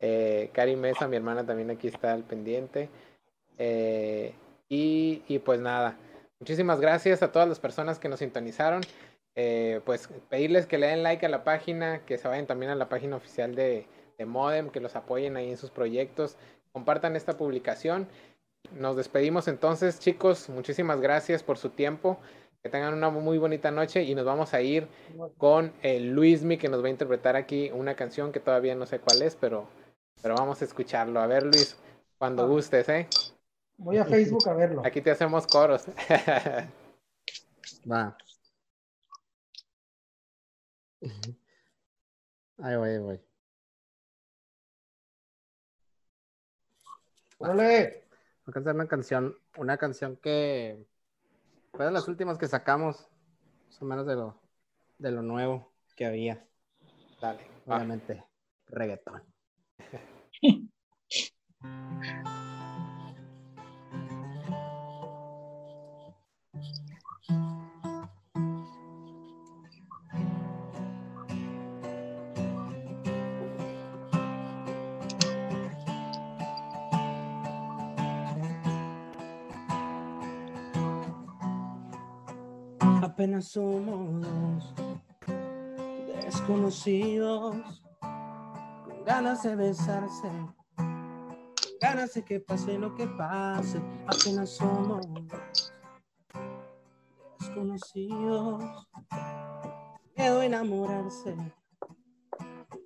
Eh, 0.00 0.50
Mesa, 0.76 1.08
mi 1.08 1.16
hermana, 1.16 1.46
también 1.46 1.70
aquí 1.70 1.88
está 1.88 2.12
al 2.12 2.24
pendiente. 2.24 2.88
Eh, 3.58 4.34
y, 4.68 5.38
pues 5.44 5.60
nada, 5.60 5.96
muchísimas 6.40 6.80
gracias 6.80 7.22
a 7.22 7.30
todas 7.30 7.48
las 7.48 7.60
personas 7.60 7.98
que 7.98 8.08
nos 8.08 8.18
sintonizaron. 8.18 8.82
Eh, 9.36 9.80
pues 9.84 10.08
pedirles 10.28 10.66
que 10.66 10.78
le 10.78 10.88
den 10.88 11.02
like 11.02 11.24
a 11.24 11.28
la 11.28 11.44
página, 11.44 12.04
que 12.04 12.18
se 12.18 12.28
vayan 12.28 12.46
también 12.46 12.70
a 12.70 12.74
la 12.74 12.88
página 12.88 13.16
oficial 13.16 13.54
de 13.54 13.86
Modem, 14.24 14.70
que 14.70 14.80
los 14.80 14.96
apoyen 14.96 15.36
ahí 15.36 15.50
en 15.50 15.56
sus 15.56 15.70
proyectos, 15.70 16.36
compartan 16.72 17.16
esta 17.16 17.36
publicación. 17.36 18.08
Nos 18.72 18.96
despedimos 18.96 19.46
entonces, 19.48 20.00
chicos. 20.00 20.48
Muchísimas 20.48 21.00
gracias 21.00 21.42
por 21.42 21.58
su 21.58 21.70
tiempo. 21.70 22.18
Que 22.62 22.70
tengan 22.70 22.94
una 22.94 23.10
muy 23.10 23.36
bonita 23.36 23.70
noche 23.70 24.02
y 24.04 24.14
nos 24.14 24.24
vamos 24.24 24.54
a 24.54 24.62
ir 24.62 24.88
con 25.36 25.72
el 25.82 26.12
Luismi 26.12 26.56
que 26.56 26.70
nos 26.70 26.82
va 26.82 26.86
a 26.86 26.90
interpretar 26.90 27.36
aquí 27.36 27.70
una 27.70 27.94
canción 27.94 28.32
que 28.32 28.40
todavía 28.40 28.74
no 28.74 28.86
sé 28.86 29.00
cuál 29.00 29.20
es, 29.20 29.36
pero, 29.36 29.68
pero 30.22 30.34
vamos 30.34 30.62
a 30.62 30.64
escucharlo. 30.64 31.20
A 31.20 31.26
ver, 31.26 31.44
Luis, 31.44 31.76
cuando 32.18 32.44
Ah. 32.44 32.46
gustes, 32.46 32.88
¿eh? 32.88 33.06
Voy 33.76 33.98
a 33.98 34.04
Facebook 34.06 34.48
a 34.48 34.54
verlo. 34.54 34.82
Aquí 34.84 35.02
te 35.02 35.10
hacemos 35.10 35.46
coros. 35.46 35.84
Va. 37.90 38.16
Ahí 42.62 42.76
voy, 42.76 42.88
ahí 42.88 42.98
voy. 42.98 43.20
Órale. 47.38 48.03
Voy 48.44 48.52
a 48.52 48.54
cantar 48.54 48.74
una 48.74 48.86
canción, 48.86 49.38
una 49.56 49.78
canción 49.78 50.16
que 50.16 50.86
fue 51.72 51.86
de 51.86 51.90
las 51.90 52.08
últimas 52.08 52.36
que 52.36 52.46
sacamos, 52.46 53.08
más 53.68 53.82
o 53.82 53.84
menos 53.86 54.06
de 54.06 54.16
lo, 54.16 54.40
de 54.98 55.10
lo 55.12 55.22
nuevo 55.22 55.72
que 55.96 56.04
había. 56.04 56.46
Dale. 57.20 57.46
Obviamente, 57.66 58.22
reggaetón. 58.68 59.22
Apenas 83.14 83.52
somos 83.52 84.74
desconocidos, 86.24 87.54
con 88.00 89.04
ganas 89.04 89.44
de 89.44 89.54
besarse, 89.54 90.28
con 90.74 91.78
ganas 91.80 92.12
de 92.14 92.24
que 92.24 92.40
pase 92.40 92.76
lo 92.76 92.92
que 92.96 93.06
pase. 93.06 93.80
Apenas 94.08 94.50
somos 94.56 95.06
desconocidos, 97.38 98.64
miedo 100.16 100.40
a 100.40 100.44
enamorarse, 100.46 101.36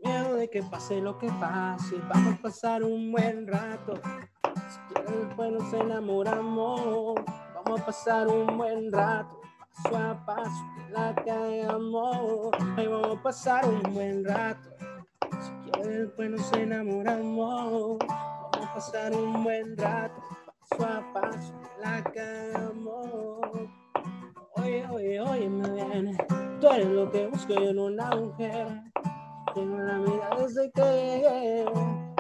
miedo 0.04 0.34
de 0.34 0.50
que 0.50 0.62
pase 0.62 1.00
lo 1.00 1.16
que 1.16 1.28
pase. 1.40 1.96
Vamos 2.06 2.34
a 2.34 2.42
pasar 2.42 2.84
un 2.84 3.12
buen 3.12 3.46
rato, 3.46 3.94
si 4.68 5.10
después 5.10 5.52
nos 5.52 5.72
enamoramos. 5.72 7.14
Vamos 7.54 7.80
a 7.80 7.86
pasar 7.86 8.28
un 8.28 8.58
buen 8.58 8.92
rato. 8.92 9.38
Paso 9.82 9.96
a 9.96 10.26
paso, 10.26 10.64
que 10.74 10.92
la 10.92 11.14
cagamos. 11.14 12.50
Ahí 12.76 12.86
vamos 12.86 13.18
a 13.18 13.22
pasar 13.22 13.68
un 13.68 13.82
buen 13.94 14.24
rato. 14.24 14.70
Si 15.40 15.70
quieres, 15.70 16.08
pues 16.16 16.30
nos 16.30 16.52
enamoramos. 16.52 17.98
Vamos 17.98 18.68
a 18.68 18.74
pasar 18.74 19.12
un 19.14 19.44
buen 19.44 19.76
rato, 19.76 20.20
paso 20.68 20.84
a 20.84 21.12
paso, 21.12 21.54
que 21.62 21.80
la 21.80 22.02
cagamos. 22.04 23.40
Oye, 24.56 24.86
oye, 24.90 25.20
oye, 25.20 25.48
me 25.48 25.70
viene. 25.70 26.16
Tú 26.60 26.68
eres 26.68 26.88
lo 26.88 27.10
que 27.10 27.26
busco 27.28 27.54
yo 27.54 27.70
en 27.70 27.78
una 27.78 28.10
mujer. 28.10 28.82
Tengo 29.54 29.78
la 29.78 29.98
mirada 29.98 30.36
desde 30.42 30.70
que 30.72 30.82
llegué. 30.82 31.64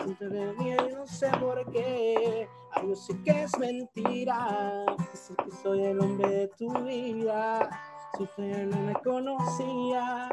Siempre 0.04 0.28
de 0.28 0.52
mí 0.54 0.70
y 0.70 0.94
no 0.94 1.06
sé 1.06 1.30
por 1.40 1.70
qué. 1.72 2.48
Yo 2.82 2.94
sé 2.94 3.20
que 3.22 3.42
es 3.42 3.58
mentira. 3.58 4.84
Sé 5.12 5.34
que 5.36 5.50
soy 5.62 5.84
el 5.84 6.00
hombre 6.00 6.28
de 6.28 6.48
tu 6.48 6.72
vida. 6.84 7.68
Si 8.16 8.24
tú 8.36 8.42
ya 8.42 8.64
no 8.64 8.80
me 8.80 8.94
conocías 8.94 10.30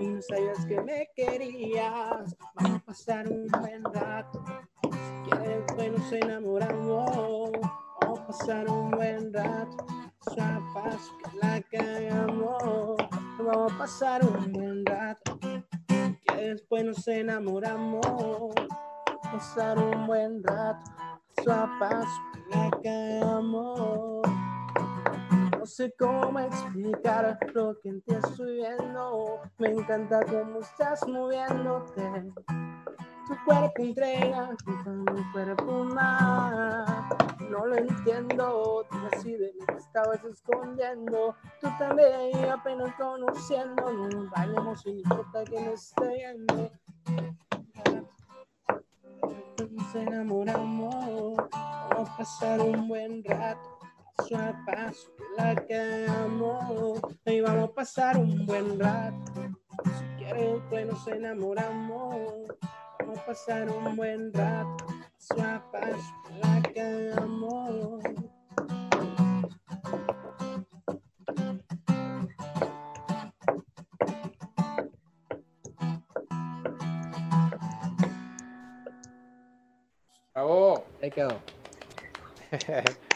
y 0.00 0.06
no 0.06 0.22
sabías 0.22 0.66
que 0.66 0.80
me 0.80 1.08
querías, 1.14 2.36
vamos 2.54 2.80
a 2.80 2.84
pasar 2.84 3.28
un 3.28 3.46
buen 3.46 3.84
rato. 3.84 4.42
Si 4.82 5.30
quieres, 5.30 5.64
pues 5.74 5.92
nos 5.92 6.12
enamoramos. 6.12 7.50
Vamos 8.00 8.20
a 8.20 8.26
pasar 8.26 8.68
un 8.68 8.90
buen 8.90 9.32
rato. 9.32 9.86
Paso, 10.74 11.18
que 11.18 11.36
la 11.38 11.60
cagamos. 11.62 12.96
Vamos 13.38 13.72
a 13.72 13.78
pasar 13.78 14.24
un 14.24 14.52
buen 14.52 14.86
rato. 14.86 15.38
Que 15.88 16.36
después 16.36 16.84
nos 16.84 17.06
enamoramos. 17.08 18.54
Pasar 19.22 19.78
un 19.78 20.06
buen 20.06 20.42
rato. 20.42 20.90
Paso 21.36 21.52
a 21.52 21.78
paso, 21.78 22.20
que 22.32 22.56
la 22.56 22.70
cagamos. 22.82 24.22
No 25.58 25.66
sé 25.66 25.94
cómo 25.98 26.40
explicar 26.40 27.38
lo 27.54 27.78
que 27.80 27.90
en 27.90 28.02
ti 28.02 28.14
estoy 28.14 28.56
viendo. 28.56 29.40
Me 29.58 29.70
encanta 29.70 30.20
cómo 30.24 30.58
estás 30.58 31.06
moviéndote. 31.06 32.32
Tu 33.26 33.44
cuerpo 33.44 33.82
entrega, 33.82 34.56
mi 34.66 35.32
cuerpo. 35.32 35.84
No 37.48 37.66
lo 37.66 37.76
entiendo, 37.76 38.84
tú 38.90 38.98
así 39.12 39.36
de 39.36 39.52
mí 39.52 39.64
te 39.66 39.76
estabas 39.76 40.24
escondiendo. 40.24 41.36
Tú 41.60 41.68
también 41.78 42.50
apenas 42.50 42.92
conociendo. 42.96 43.84
Bailemos 44.34 44.80
sin 44.80 44.98
importa 44.98 45.44
que 45.44 45.60
no 45.60 45.70
esté 45.70 46.08
viendo. 46.08 46.72
Nos 49.70 49.94
enamoramos, 49.94 51.36
vamos 51.50 52.10
a 52.10 52.16
pasar 52.16 52.60
un 52.60 52.88
buen 52.88 53.22
rato 53.24 53.72
paso 54.16 54.36
a 54.36 54.64
paso 54.64 55.12
la 55.36 55.54
cagamos 55.54 57.00
y 57.24 57.40
vamos 57.40 57.70
a 57.70 57.74
pasar 57.74 58.16
un 58.18 58.46
buen 58.46 58.78
rato. 58.78 59.32
Si 59.84 60.04
quieres, 60.18 60.60
pues 60.68 60.86
nos 60.86 61.06
enamoramos. 61.08 62.48
Vamos 63.00 63.18
a 63.18 63.26
pasar 63.26 63.70
un 63.70 63.96
buen 63.96 64.32
rato. 64.32 64.86
Paso 65.28 65.42
a 65.42 65.70
paso 65.70 66.14
la 66.40 66.62
cagamos. 66.74 68.02
Quedó. 81.12 81.40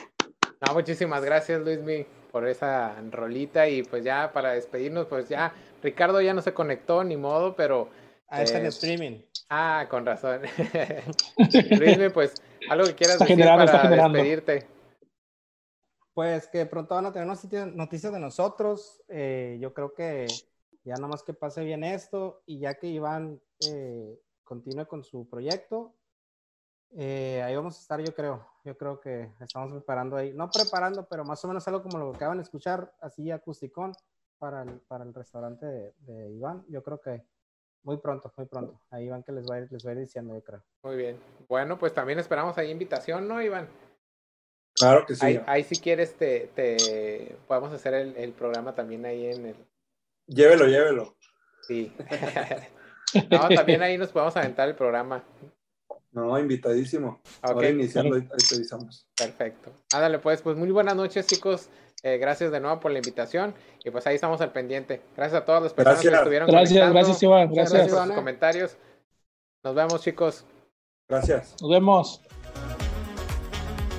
No, 0.66 0.72
muchísimas 0.72 1.22
gracias, 1.22 1.60
Luismi, 1.60 2.06
por 2.32 2.48
esa 2.48 2.96
rolita. 3.10 3.68
Y 3.68 3.82
pues 3.82 4.04
ya 4.04 4.32
para 4.32 4.52
despedirnos, 4.52 5.06
pues 5.06 5.28
ya, 5.28 5.52
Ricardo 5.82 6.20
ya 6.22 6.32
no 6.32 6.40
se 6.40 6.54
conectó, 6.54 7.04
ni 7.04 7.16
modo, 7.16 7.54
pero. 7.54 7.90
Ahí 8.28 8.44
está 8.44 8.58
en 8.58 8.64
eh, 8.64 8.68
streaming. 8.68 9.20
Ah, 9.50 9.86
con 9.90 10.06
razón. 10.06 10.40
Luismi, 11.78 12.08
pues, 12.08 12.42
algo 12.70 12.86
que 12.86 12.94
quieras 12.94 13.20
Está 13.20 13.26
decir 13.26 13.44
para 13.44 14.08
despedirte. 14.08 14.66
Pues 16.14 16.48
que 16.48 16.64
pronto 16.64 16.94
van 16.94 17.06
a 17.06 17.12
tener 17.12 17.28
noticias, 17.28 17.66
noticias 17.66 18.12
de 18.12 18.18
nosotros. 18.18 19.02
Eh, 19.08 19.58
yo 19.60 19.74
creo 19.74 19.92
que 19.92 20.26
ya 20.82 20.94
nada 20.94 21.08
más 21.08 21.22
que 21.22 21.34
pase 21.34 21.62
bien 21.62 21.84
esto 21.84 22.42
y 22.46 22.60
ya 22.60 22.74
que 22.74 22.86
Iván 22.86 23.40
eh, 23.68 24.18
continúe 24.42 24.86
con 24.86 25.04
su 25.04 25.28
proyecto, 25.28 25.94
eh, 26.98 27.42
ahí 27.42 27.54
vamos 27.54 27.76
a 27.76 27.80
estar, 27.80 28.00
yo 28.00 28.14
creo. 28.14 28.46
Yo 28.64 28.76
creo 28.76 29.00
que 29.00 29.30
estamos 29.40 29.72
preparando 29.72 30.16
ahí, 30.16 30.32
no 30.32 30.50
preparando, 30.50 31.06
pero 31.06 31.24
más 31.24 31.44
o 31.44 31.48
menos 31.48 31.66
algo 31.68 31.82
como 31.82 31.98
lo 31.98 32.10
que 32.10 32.16
acaban 32.16 32.38
de 32.38 32.42
escuchar, 32.42 32.92
así 33.00 33.30
acusticón 33.30 33.92
para 34.38 34.62
el, 34.62 34.80
para 34.80 35.04
el 35.04 35.14
restaurante 35.14 35.66
de, 35.66 35.94
de 36.00 36.30
Iván. 36.32 36.64
Yo 36.68 36.82
creo 36.82 37.00
que 37.00 37.22
muy 37.82 37.98
pronto, 37.98 38.32
muy 38.36 38.46
pronto. 38.46 38.80
Ahí 38.90 39.04
Iván 39.04 39.22
que 39.22 39.30
les 39.30 39.48
va 39.48 39.54
a 39.54 39.60
ir, 39.60 39.68
les 39.70 39.86
va 39.86 39.90
a 39.90 39.92
ir 39.92 40.00
diciendo, 40.00 40.34
yo 40.34 40.42
creo. 40.42 40.64
Muy 40.82 40.96
bien. 40.96 41.20
Bueno, 41.48 41.78
pues 41.78 41.94
también 41.94 42.18
esperamos 42.18 42.58
ahí 42.58 42.70
invitación, 42.70 43.28
¿no, 43.28 43.40
Iván? 43.40 43.68
Claro 44.74 45.06
que 45.06 45.14
sí. 45.14 45.24
Ahí, 45.24 45.42
ahí 45.46 45.62
si 45.62 45.76
quieres, 45.76 46.16
te, 46.16 46.50
te 46.54 47.38
podemos 47.46 47.72
hacer 47.72 47.94
el, 47.94 48.16
el 48.16 48.32
programa 48.32 48.74
también 48.74 49.04
ahí 49.06 49.26
en 49.26 49.46
el. 49.46 49.56
Llévelo, 50.26 50.66
llévelo. 50.66 51.14
Sí. 51.62 51.94
no, 53.30 53.48
también 53.50 53.82
ahí 53.82 53.96
nos 53.96 54.10
podemos 54.10 54.36
aventar 54.36 54.68
el 54.68 54.74
programa. 54.74 55.22
No, 56.16 56.38
invitadísimo. 56.38 57.20
Ok, 57.42 57.50
Ahora 57.50 57.68
iniciando, 57.68 58.16
ahí 58.16 58.22
te 58.22 58.54
avisamos. 58.54 59.06
Perfecto. 59.14 59.70
Ándale, 59.92 60.18
pues, 60.18 60.40
pues 60.40 60.56
muy 60.56 60.70
buenas 60.70 60.96
noches, 60.96 61.26
chicos. 61.26 61.68
Eh, 62.02 62.16
gracias 62.16 62.50
de 62.50 62.58
nuevo 62.58 62.80
por 62.80 62.90
la 62.90 63.00
invitación. 63.00 63.54
Y 63.84 63.90
pues 63.90 64.06
ahí 64.06 64.14
estamos 64.14 64.40
al 64.40 64.50
pendiente. 64.50 65.02
Gracias 65.14 65.42
a 65.42 65.44
todas 65.44 65.62
las 65.62 65.74
personas 65.74 66.00
que 66.00 66.08
Gracias. 66.08 66.22
estuvieron 66.22 66.48
Gracias, 66.48 66.90
gracias, 66.90 67.22
Iván. 67.22 67.48
Muchas 67.50 67.70
Gracias. 67.70 67.92
por 67.94 68.06
sus 68.06 68.14
comentarios. 68.14 68.76
Nos 69.62 69.74
vemos, 69.74 70.00
chicos. 70.00 70.44
Gracias. 71.06 71.54
Nos 71.60 71.70
vemos. 71.70 72.22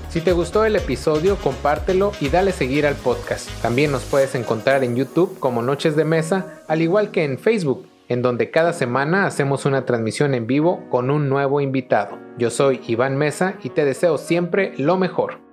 Si 0.10 0.20
te 0.20 0.32
gustó 0.32 0.66
el 0.66 0.76
episodio, 0.76 1.36
compártelo 1.36 2.14
y 2.20 2.30
dale 2.30 2.52
seguir 2.52 2.88
al 2.88 2.96
podcast. 2.96 3.48
También 3.62 3.92
nos 3.92 4.04
puedes 4.06 4.34
encontrar 4.34 4.84
en 4.84 4.96
YouTube 4.96 5.38
como 5.38 5.62
Noches 5.62 5.96
de 5.96 6.04
Mesa, 6.04 6.64
al 6.68 6.82
igual 6.82 7.12
que 7.12 7.24
en 7.26 7.38
Facebook, 7.38 7.88
en 8.08 8.22
donde 8.22 8.52
cada 8.52 8.74
semana 8.74 9.26
hacemos 9.26 9.66
una 9.66 9.86
transmisión 9.86 10.34
en 10.34 10.48
vivo 10.48 10.88
con 10.90 11.10
un 11.10 11.30
nuevo 11.30 11.62
invitado. 11.62 12.18
Yo 12.38 12.50
soy 12.50 12.82
Iván 12.88 13.18
Mesa 13.18 13.56
y 13.64 13.70
te 13.70 13.86
deseo 13.86 14.18
siempre 14.18 14.74
lo 14.78 14.98
mejor. 14.98 15.47